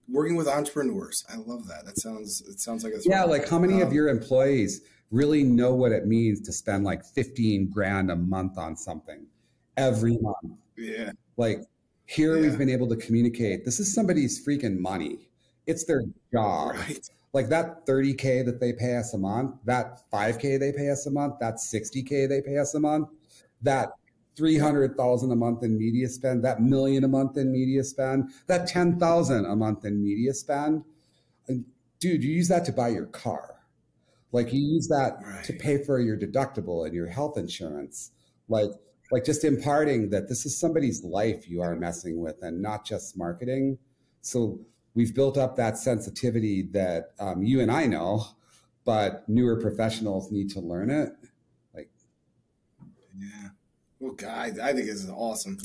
Working 0.10 0.36
with 0.36 0.47
entrepreneurs, 0.47 1.26
I 1.32 1.38
love 1.38 1.68
that. 1.68 1.86
That 1.86 1.97
sounds 1.99 2.41
it 2.41 2.60
sounds 2.60 2.84
like 2.84 2.93
a 2.93 2.99
yeah. 3.06 3.24
Like 3.24 3.47
how 3.49 3.60
many 3.60 3.76
um, 3.76 3.88
of 3.88 3.93
your 3.93 4.10
employees 4.10 4.82
really 5.12 5.43
know 5.43 5.74
what 5.74 5.91
it 5.91 6.06
means 6.06 6.41
to 6.41 6.51
spend 6.51 6.84
like 6.84 7.06
fifteen 7.06 7.70
grand 7.70 8.12
a 8.12 8.16
month 8.16 8.58
on 8.58 8.76
something 8.76 9.26
every 9.78 10.18
month? 10.18 10.60
Yeah. 10.78 11.12
Like 11.38 11.64
here, 12.06 12.36
yeah. 12.36 12.41
we've 12.41 12.58
been 12.58 12.70
able 12.70 12.89
to 12.89 12.97
communicate. 12.97 13.64
This 13.64 13.80
is 13.80 13.93
somebody's 13.93 14.45
freaking 14.45 14.78
money 14.78 15.30
it's 15.66 15.86
their 15.86 16.04
job. 16.32 16.76
Right. 16.76 17.10
Like 17.34 17.49
that 17.49 17.86
30K 17.88 18.45
that 18.45 18.60
they 18.60 18.74
pay 18.74 18.95
us 18.97 19.14
a 19.14 19.18
month, 19.18 19.56
that 19.66 20.01
5K 20.12 20.60
they 20.60 20.72
pay 20.72 20.89
us 20.89 21.08
a 21.08 21.12
month, 21.12 21.36
that 21.39 21.56
60K 21.56 22.30
they 22.30 22.41
pay 22.41 22.58
us 22.58 22.76
a 22.76 22.80
month, 22.80 23.10
that 23.62 23.89
300,000 24.36 25.32
a 25.32 25.36
month 25.36 25.64
in 25.64 25.78
media 25.78 26.08
spend, 26.10 26.44
that 26.44 26.62
million 26.62 27.04
a 27.04 27.08
month 27.08 27.38
in 27.38 27.52
media 27.52 27.84
spend, 27.84 28.30
that 28.48 28.68
10,000 28.68 29.46
a 29.46 29.56
month 29.56 29.86
in 29.86 30.04
media 30.04 30.34
spend. 30.34 30.84
And 31.48 31.66
dude, 32.00 32.24
you 32.24 32.32
use 32.32 32.48
that 32.48 32.66
to 32.66 32.72
buy 32.72 32.90
your 32.90 33.06
car. 33.06 33.56
Like 34.32 34.52
you 34.52 34.60
use 34.60 34.88
that 34.88 35.18
right. 35.24 35.44
to 35.46 35.54
pay 35.54 35.84
for 35.84 36.00
your 36.00 36.18
deductible 36.18 36.86
and 36.86 36.94
your 36.94 37.08
health 37.08 37.38
insurance. 37.38 38.12
Like 38.50 38.72
like 39.12 39.26
just 39.26 39.44
imparting 39.44 40.10
that 40.10 40.28
this 40.28 40.44
is 40.44 40.60
somebody's 40.60 41.04
life 41.04 41.48
you 41.48 41.62
are 41.62 41.76
messing 41.76 42.20
with 42.20 42.42
and 42.42 42.62
not 42.62 42.84
just 42.84 43.16
marketing. 43.16 43.78
So 44.22 44.60
we've 44.96 45.14
built 45.14 45.38
up 45.38 45.56
that 45.58 45.78
sensitivity 45.78 46.64
that 46.72 47.12
um, 47.20 47.44
you 47.44 47.62
and 47.62 47.72
I 47.72 47.86
know, 47.86 48.26
but 48.86 49.24
newer 49.30 49.60
professionals 49.62 50.32
need 50.32 50.50
to 50.52 50.62
learn 50.62 50.90
it. 50.90 51.10
Like, 51.76 51.92
yeah. 53.20 53.50
Well, 54.04 54.12
guys, 54.12 54.60
I 54.60 54.74
think 54.74 54.88
this 54.88 55.01
is 55.01 55.10
awesome. 55.10 55.60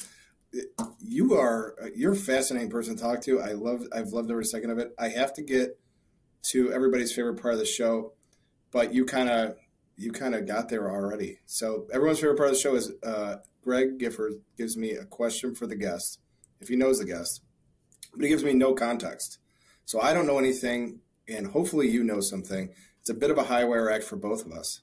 You 1.00 1.34
are 1.34 1.74
you're 1.96 2.12
a 2.12 2.16
fascinating 2.16 2.70
person 2.70 2.94
to 2.94 3.02
talk 3.02 3.20
to. 3.22 3.40
I 3.40 3.52
love 3.52 3.82
I've 3.92 4.12
loved 4.12 4.30
every 4.30 4.44
second 4.44 4.70
of 4.70 4.78
it. 4.78 4.94
I 4.96 5.08
have 5.08 5.34
to 5.34 5.42
get 5.42 5.76
to 6.44 6.72
everybody's 6.72 7.12
favorite 7.12 7.42
part 7.42 7.54
of 7.54 7.58
the 7.58 7.66
show, 7.66 8.12
but 8.70 8.94
you 8.94 9.04
kind 9.04 9.28
of 9.28 9.56
you 9.96 10.12
kind 10.12 10.36
of 10.36 10.46
got 10.46 10.68
there 10.68 10.88
already. 10.88 11.40
So 11.46 11.88
everyone's 11.92 12.20
favorite 12.20 12.36
part 12.36 12.50
of 12.50 12.54
the 12.54 12.60
show 12.60 12.76
is 12.76 12.92
uh, 13.02 13.38
Greg 13.60 13.98
Gifford 13.98 14.34
gives 14.56 14.76
me 14.76 14.92
a 14.92 15.04
question 15.04 15.56
for 15.56 15.66
the 15.66 15.74
guest, 15.74 16.20
if 16.60 16.68
he 16.68 16.76
knows 16.76 17.00
the 17.00 17.06
guest 17.06 17.42
but 18.14 18.22
he 18.22 18.28
gives 18.28 18.44
me 18.44 18.54
no 18.54 18.72
context. 18.72 19.38
So 19.84 20.00
I 20.00 20.12
don't 20.12 20.26
know 20.26 20.38
anything, 20.38 21.00
and 21.28 21.48
hopefully 21.48 21.88
you 21.88 22.04
know 22.04 22.20
something. 22.20 22.70
It's 23.00 23.10
a 23.10 23.14
bit 23.14 23.30
of 23.30 23.38
a 23.38 23.44
high 23.44 23.64
wire 23.64 23.90
act 23.90 24.04
for 24.04 24.16
both 24.16 24.44
of 24.44 24.52
us. 24.52 24.80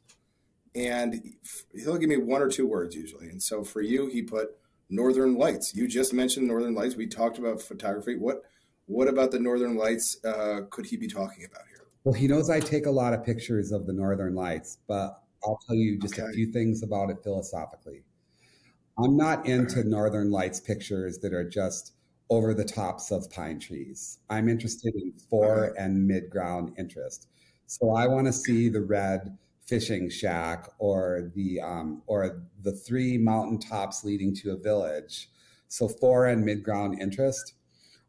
And 0.76 1.34
he'll 1.74 1.98
give 1.98 2.10
me 2.10 2.18
one 2.18 2.42
or 2.42 2.50
two 2.50 2.68
words 2.68 2.96
usually. 2.96 3.30
And 3.30 3.42
so 3.42 3.64
for 3.64 3.82
you, 3.82 4.08
he 4.08 4.22
put 4.22 4.50
Northern 4.90 5.38
Lights. 5.38 5.74
You 5.74 5.88
just 5.88 6.14
mentioned 6.14 6.48
Northern 6.48 6.76
Lights. 6.76 6.96
We 6.96 7.08
talked 7.08 7.38
about 7.38 7.62
photography. 7.62 8.16
What 8.16 8.42
what 8.88 9.08
about 9.08 9.32
the 9.32 9.40
Northern 9.40 9.78
Lights 9.78 10.18
uh, 10.24 10.62
could 10.70 10.86
he 10.86 10.98
be 10.98 11.08
talking 11.08 11.44
about 11.46 11.64
here? 11.68 11.88
Well, 12.04 12.14
he 12.14 12.28
knows 12.28 12.52
I 12.52 12.60
take 12.60 12.86
a 12.86 12.92
lot 12.92 13.14
of 13.14 13.26
pictures 13.26 13.72
of 13.72 13.88
the 13.88 13.94
Northern 13.94 14.36
Lights, 14.36 14.78
but 14.88 15.24
I'll 15.44 15.60
tell 15.66 15.76
you 15.76 15.98
just 16.00 16.20
okay. 16.20 16.28
a 16.30 16.34
few 16.34 16.52
things 16.52 16.84
about 16.84 17.10
it 17.10 17.18
philosophically. 17.24 18.04
I'm 19.04 19.18
not 19.18 19.48
into 19.48 19.78
right. 19.78 19.86
Northern 19.86 20.30
Lights 20.30 20.60
pictures 20.60 21.18
that 21.20 21.34
are 21.34 21.48
just 21.48 21.94
over 22.30 22.54
the 22.54 22.64
tops 22.64 23.12
of 23.12 23.30
pine 23.32 23.60
trees. 23.60 24.20
I'm 24.30 24.50
interested 24.50 24.94
in 24.96 25.14
fore 25.30 25.74
and 25.78 26.08
mid 26.08 26.30
ground 26.30 26.74
interest. 26.78 27.28
So 27.68 27.92
I 27.92 28.08
want 28.08 28.28
to 28.28 28.34
see 28.34 28.70
the 28.70 28.82
red 28.82 29.38
fishing 29.66 30.10
shack 30.10 30.70
or 30.78 31.32
the 31.36 31.60
um, 31.60 32.02
or 32.08 32.44
the 32.62 32.72
three 32.72 33.18
mountain 33.18 33.60
tops 33.60 34.04
leading 34.04 34.34
to 34.36 34.52
a 34.52 34.58
village. 34.58 35.30
So 35.68 35.88
fore 35.88 36.28
and 36.28 36.46
mid 36.46 36.64
ground 36.64 37.02
interest. 37.02 37.54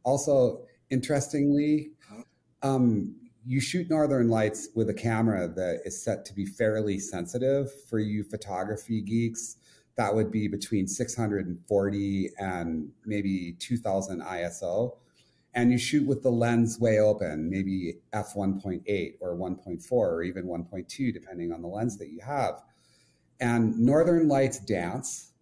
Also, 0.05 0.63
interestingly, 0.91 1.91
um, 2.63 3.17
you 3.45 3.61
shoot 3.61 3.89
northern 3.89 4.29
lights 4.29 4.69
with 4.75 4.91
a 4.91 4.95
camera 4.95 5.49
that 5.49 5.81
is 5.85 6.03
set 6.03 6.25
to 6.27 6.35
be 6.35 6.45
fairly 6.45 6.99
sensitive 6.99 7.69
for 7.89 7.99
you 7.99 8.23
photography 8.25 9.01
geeks 9.01 9.57
that 9.97 10.15
would 10.15 10.31
be 10.31 10.47
between 10.47 10.87
640 10.87 12.31
and 12.39 12.91
maybe 13.05 13.57
2000 13.59 14.23
ISO. 14.23 14.97
And 15.57 15.73
you 15.73 15.79
shoot 15.79 16.07
with 16.07 16.23
the 16.23 16.31
lens 16.31 16.79
way 16.79 17.01
open, 17.01 17.49
maybe 17.49 17.95
f1.8 18.13 19.15
or 19.21 19.35
1.4 19.35 19.91
or 19.91 20.23
even 20.23 20.45
1.2, 20.45 21.15
depending 21.15 21.51
on 21.51 21.63
the 21.63 21.67
lens 21.67 21.97
that 21.97 22.11
you 22.11 22.21
have. 22.21 22.63
And 23.41 23.77
northern 23.79 24.29
lights 24.29 24.59
dance. 24.61 25.33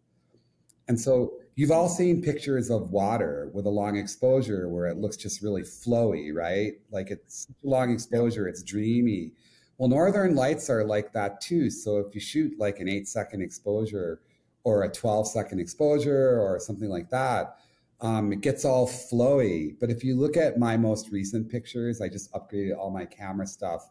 And 0.87 0.99
so 0.99 1.33
you've 1.57 1.73
all 1.73 1.89
seen 1.89 2.23
pictures 2.23 2.71
of 2.71 2.93
water 2.93 3.51
with 3.53 3.67
a 3.67 3.71
long 3.71 3.97
exposure 3.97 4.69
where 4.69 4.87
it 4.87 4.99
looks 4.99 5.17
just 5.17 5.43
really 5.43 5.63
flowy, 5.63 6.33
right? 6.33 6.75
Like 6.93 7.11
it's 7.11 7.49
long 7.65 7.91
exposure, 7.91 8.47
it's 8.47 8.63
dreamy. 8.63 9.33
Well, 9.79 9.89
northern 9.89 10.37
lights 10.37 10.71
are 10.71 10.85
like 10.85 11.13
that 11.15 11.41
too. 11.41 11.71
So 11.71 11.99
if 11.99 12.15
you 12.15 12.21
shoot 12.21 12.57
like 12.57 12.79
an 12.79 12.89
eight 12.89 13.09
second 13.09 13.43
exposure 13.43 14.21
or 14.63 14.85
a 14.85 14.89
12 14.89 15.27
second 15.27 15.59
exposure 15.59 16.41
or 16.41 16.61
something 16.61 16.89
like 16.89 17.11
that, 17.11 17.57
um, 18.01 18.33
it 18.33 18.41
gets 18.41 18.65
all 18.65 18.87
flowy. 18.87 19.77
But 19.81 19.91
if 19.91 20.05
you 20.05 20.17
look 20.17 20.37
at 20.37 20.59
my 20.59 20.77
most 20.77 21.11
recent 21.11 21.51
pictures, 21.51 22.01
I 22.01 22.09
just 22.09 22.33
upgraded 22.33 22.77
all 22.77 22.91
my 22.91 23.05
camera 23.05 23.47
stuff 23.47 23.89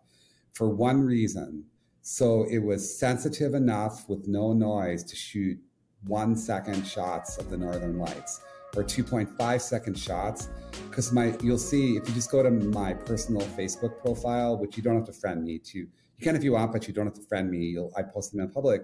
for 0.53 0.69
one 0.69 1.01
reason. 1.01 1.65
So 2.01 2.45
it 2.49 2.59
was 2.59 2.97
sensitive 2.99 3.53
enough 3.53 4.07
with 4.09 4.27
no 4.27 4.53
noise 4.53 5.03
to 5.05 5.15
shoot 5.15 5.57
one 6.05 6.35
second 6.35 6.85
shots 6.85 7.37
of 7.37 7.49
the 7.49 7.57
northern 7.57 7.97
lights 7.97 8.41
or 8.75 8.83
2.5 8.83 9.61
second 9.61 9.97
shots 9.97 10.49
because 10.89 11.11
my 11.13 11.35
you'll 11.41 11.57
see 11.57 11.95
if 11.95 12.07
you 12.07 12.13
just 12.13 12.31
go 12.31 12.41
to 12.41 12.49
my 12.49 12.93
personal 12.93 13.41
facebook 13.41 13.99
profile 13.99 14.57
which 14.57 14.75
you 14.75 14.83
don't 14.83 14.95
have 14.95 15.05
to 15.05 15.13
friend 15.13 15.43
me 15.43 15.59
to 15.59 15.79
you 15.79 15.87
can 16.21 16.35
if 16.35 16.43
you 16.43 16.53
want 16.53 16.71
but 16.71 16.87
you 16.87 16.93
don't 16.93 17.05
have 17.05 17.13
to 17.13 17.21
friend 17.21 17.49
me 17.49 17.59
you'll 17.59 17.93
i 17.95 18.01
post 18.01 18.31
them 18.31 18.41
in 18.41 18.49
public 18.49 18.81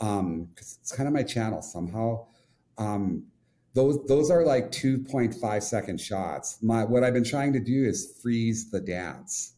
um 0.00 0.48
because 0.54 0.78
it's 0.80 0.92
kind 0.92 1.08
of 1.08 1.12
my 1.12 1.22
channel 1.22 1.60
somehow 1.60 2.24
um 2.78 3.24
those 3.76 4.02
those 4.06 4.30
are 4.30 4.42
like 4.42 4.72
2.5 4.72 5.62
second 5.62 6.00
shots. 6.00 6.58
My 6.62 6.82
what 6.84 7.04
i've 7.04 7.12
been 7.12 7.22
trying 7.22 7.52
to 7.52 7.60
do 7.60 7.84
is 7.84 8.18
freeze 8.22 8.70
the 8.70 8.80
dance. 8.80 9.52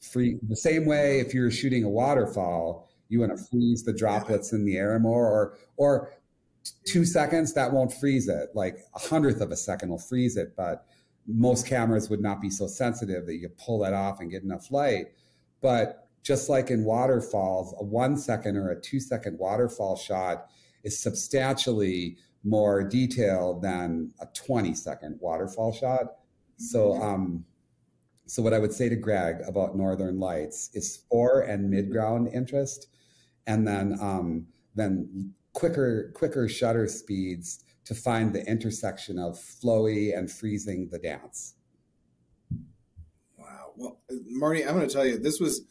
Free 0.00 0.38
the 0.48 0.56
same 0.56 0.86
way 0.86 1.20
if 1.20 1.34
you're 1.34 1.50
shooting 1.50 1.84
a 1.84 1.88
waterfall 1.88 2.88
you 3.10 3.20
want 3.20 3.36
to 3.36 3.44
freeze 3.44 3.84
the 3.84 3.92
droplets 3.92 4.52
in 4.52 4.64
the 4.64 4.78
air 4.78 4.98
more 4.98 5.26
or 5.26 5.58
or 5.76 6.10
two 6.86 7.04
seconds 7.04 7.52
that 7.52 7.70
won't 7.70 7.92
freeze 7.92 8.28
it. 8.28 8.48
Like 8.54 8.78
a 8.94 8.98
hundredth 8.98 9.42
of 9.42 9.52
a 9.52 9.56
second 9.56 9.90
will 9.90 9.98
freeze 9.98 10.38
it 10.38 10.54
but 10.56 10.86
most 11.26 11.66
cameras 11.66 12.08
would 12.08 12.22
not 12.22 12.40
be 12.40 12.48
so 12.48 12.66
sensitive 12.66 13.26
that 13.26 13.36
you 13.36 13.50
pull 13.50 13.80
that 13.80 13.92
off 13.92 14.20
and 14.20 14.30
get 14.30 14.42
enough 14.42 14.70
light. 14.70 15.08
But 15.60 16.08
just 16.22 16.48
like 16.48 16.70
in 16.70 16.84
waterfalls 16.84 17.74
a 17.78 17.84
one 17.84 18.16
second 18.16 18.56
or 18.56 18.70
a 18.70 18.80
two 18.80 19.00
second 19.00 19.38
waterfall 19.38 19.96
shot 19.96 20.46
is 20.82 20.98
substantially 20.98 22.16
more 22.44 22.82
detail 22.82 23.58
than 23.60 24.12
a 24.20 24.26
20 24.34 24.74
second 24.74 25.18
waterfall 25.20 25.72
shot 25.72 26.16
so 26.56 27.00
um 27.02 27.44
so 28.26 28.42
what 28.42 28.52
i 28.52 28.58
would 28.58 28.72
say 28.72 28.88
to 28.88 28.96
greg 28.96 29.36
about 29.46 29.76
northern 29.76 30.20
lights 30.20 30.70
is 30.74 31.04
fore 31.08 31.40
and 31.40 31.68
mid-ground 31.68 32.28
interest 32.32 32.88
and 33.46 33.66
then 33.66 33.98
um 34.00 34.46
then 34.74 35.32
quicker 35.52 36.12
quicker 36.14 36.48
shutter 36.48 36.86
speeds 36.86 37.64
to 37.84 37.94
find 37.94 38.32
the 38.32 38.44
intersection 38.46 39.18
of 39.18 39.34
flowy 39.34 40.16
and 40.16 40.30
freezing 40.30 40.88
the 40.90 40.98
dance. 40.98 41.54
Wow. 43.38 43.72
Well, 43.76 44.00
Marty, 44.28 44.64
I'm 44.64 44.74
going 44.74 44.88
to 44.88 44.92
tell 44.92 45.06
you, 45.06 45.18
this 45.18 45.38
was 45.38 45.62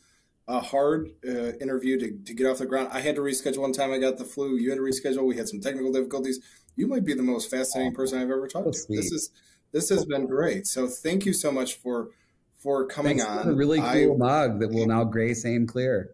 a 0.47 0.59
hard 0.59 1.09
uh, 1.27 1.53
interview 1.59 1.97
to, 1.99 2.11
to 2.25 2.33
get 2.33 2.45
off 2.45 2.59
the 2.59 2.65
ground. 2.65 2.89
I 2.91 2.99
had 2.99 3.15
to 3.15 3.21
reschedule 3.21 3.59
one 3.59 3.73
time. 3.73 3.91
I 3.91 3.97
got 3.97 4.17
the 4.17 4.25
flu. 4.25 4.57
You 4.57 4.69
had 4.69 4.77
to 4.77 4.81
reschedule. 4.81 5.25
We 5.25 5.37
had 5.37 5.47
some 5.47 5.61
technical 5.61 5.91
difficulties. 5.91 6.39
You 6.75 6.87
might 6.87 7.05
be 7.05 7.13
the 7.13 7.23
most 7.23 7.51
fascinating 7.51 7.93
person 7.93 8.19
I've 8.19 8.31
ever 8.31 8.47
talked 8.47 8.73
to. 8.73 8.85
This 8.89 9.11
is 9.11 9.31
this 9.71 9.89
has 9.89 10.05
been 10.05 10.27
great. 10.27 10.67
So 10.67 10.87
thank 10.87 11.25
you 11.25 11.33
so 11.33 11.51
much 11.51 11.75
for 11.75 12.09
for 12.59 12.85
coming 12.87 13.19
Thanks 13.19 13.45
on. 13.45 13.49
a 13.49 13.53
really 13.53 13.79
cool 13.79 14.13
I, 14.13 14.17
mug 14.17 14.59
that 14.61 14.71
will 14.71 14.87
now 14.87 15.03
grace 15.03 15.45
AimClear. 15.45 16.05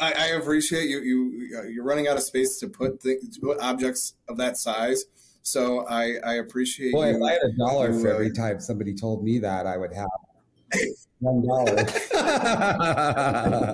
I, 0.00 0.12
I 0.12 0.26
appreciate 0.28 0.88
you. 0.88 1.00
You 1.00 1.66
you're 1.68 1.84
running 1.84 2.06
out 2.06 2.16
of 2.16 2.22
space 2.22 2.58
to 2.60 2.68
put 2.68 3.02
things, 3.02 3.36
to 3.36 3.40
put 3.40 3.58
objects 3.60 4.14
of 4.28 4.36
that 4.36 4.56
size. 4.56 5.04
So 5.42 5.86
I, 5.88 6.14
I 6.24 6.34
appreciate. 6.34 6.92
Boy, 6.92 7.10
you, 7.10 7.16
if 7.16 7.22
I 7.22 7.32
had 7.32 7.40
a 7.42 7.52
dollar 7.56 7.92
for 7.92 8.08
every 8.08 8.30
uh, 8.30 8.34
time 8.34 8.60
somebody 8.60 8.94
told 8.94 9.24
me 9.24 9.38
that, 9.40 9.66
I 9.66 9.76
would 9.76 9.92
have 9.94 10.06
one 11.18 11.46
dollar. 11.46 11.84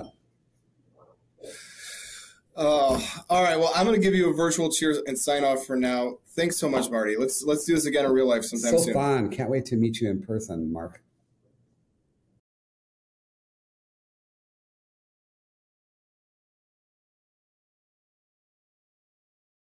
Oh, 2.57 3.05
all 3.29 3.43
right. 3.43 3.57
Well, 3.57 3.71
I'm 3.75 3.85
going 3.85 3.99
to 3.99 4.03
give 4.03 4.15
you 4.15 4.29
a 4.29 4.33
virtual 4.33 4.71
cheers 4.71 4.97
and 5.05 5.19
sign 5.19 5.43
off 5.43 5.65
for 5.65 5.75
now. 5.75 6.19
Thanks 6.35 6.57
so 6.57 6.69
much, 6.69 6.89
Marty. 6.89 7.15
Let's 7.17 7.43
let's 7.45 7.65
do 7.65 7.75
this 7.75 7.85
again 7.85 8.05
in 8.05 8.11
real 8.11 8.27
life 8.27 8.43
sometime 8.43 8.77
so 8.77 8.85
soon. 8.85 8.93
fun! 8.93 9.29
Can't 9.29 9.49
wait 9.49 9.65
to 9.65 9.75
meet 9.75 9.99
you 9.99 10.09
in 10.09 10.21
person, 10.21 10.71
Mark. 10.71 11.01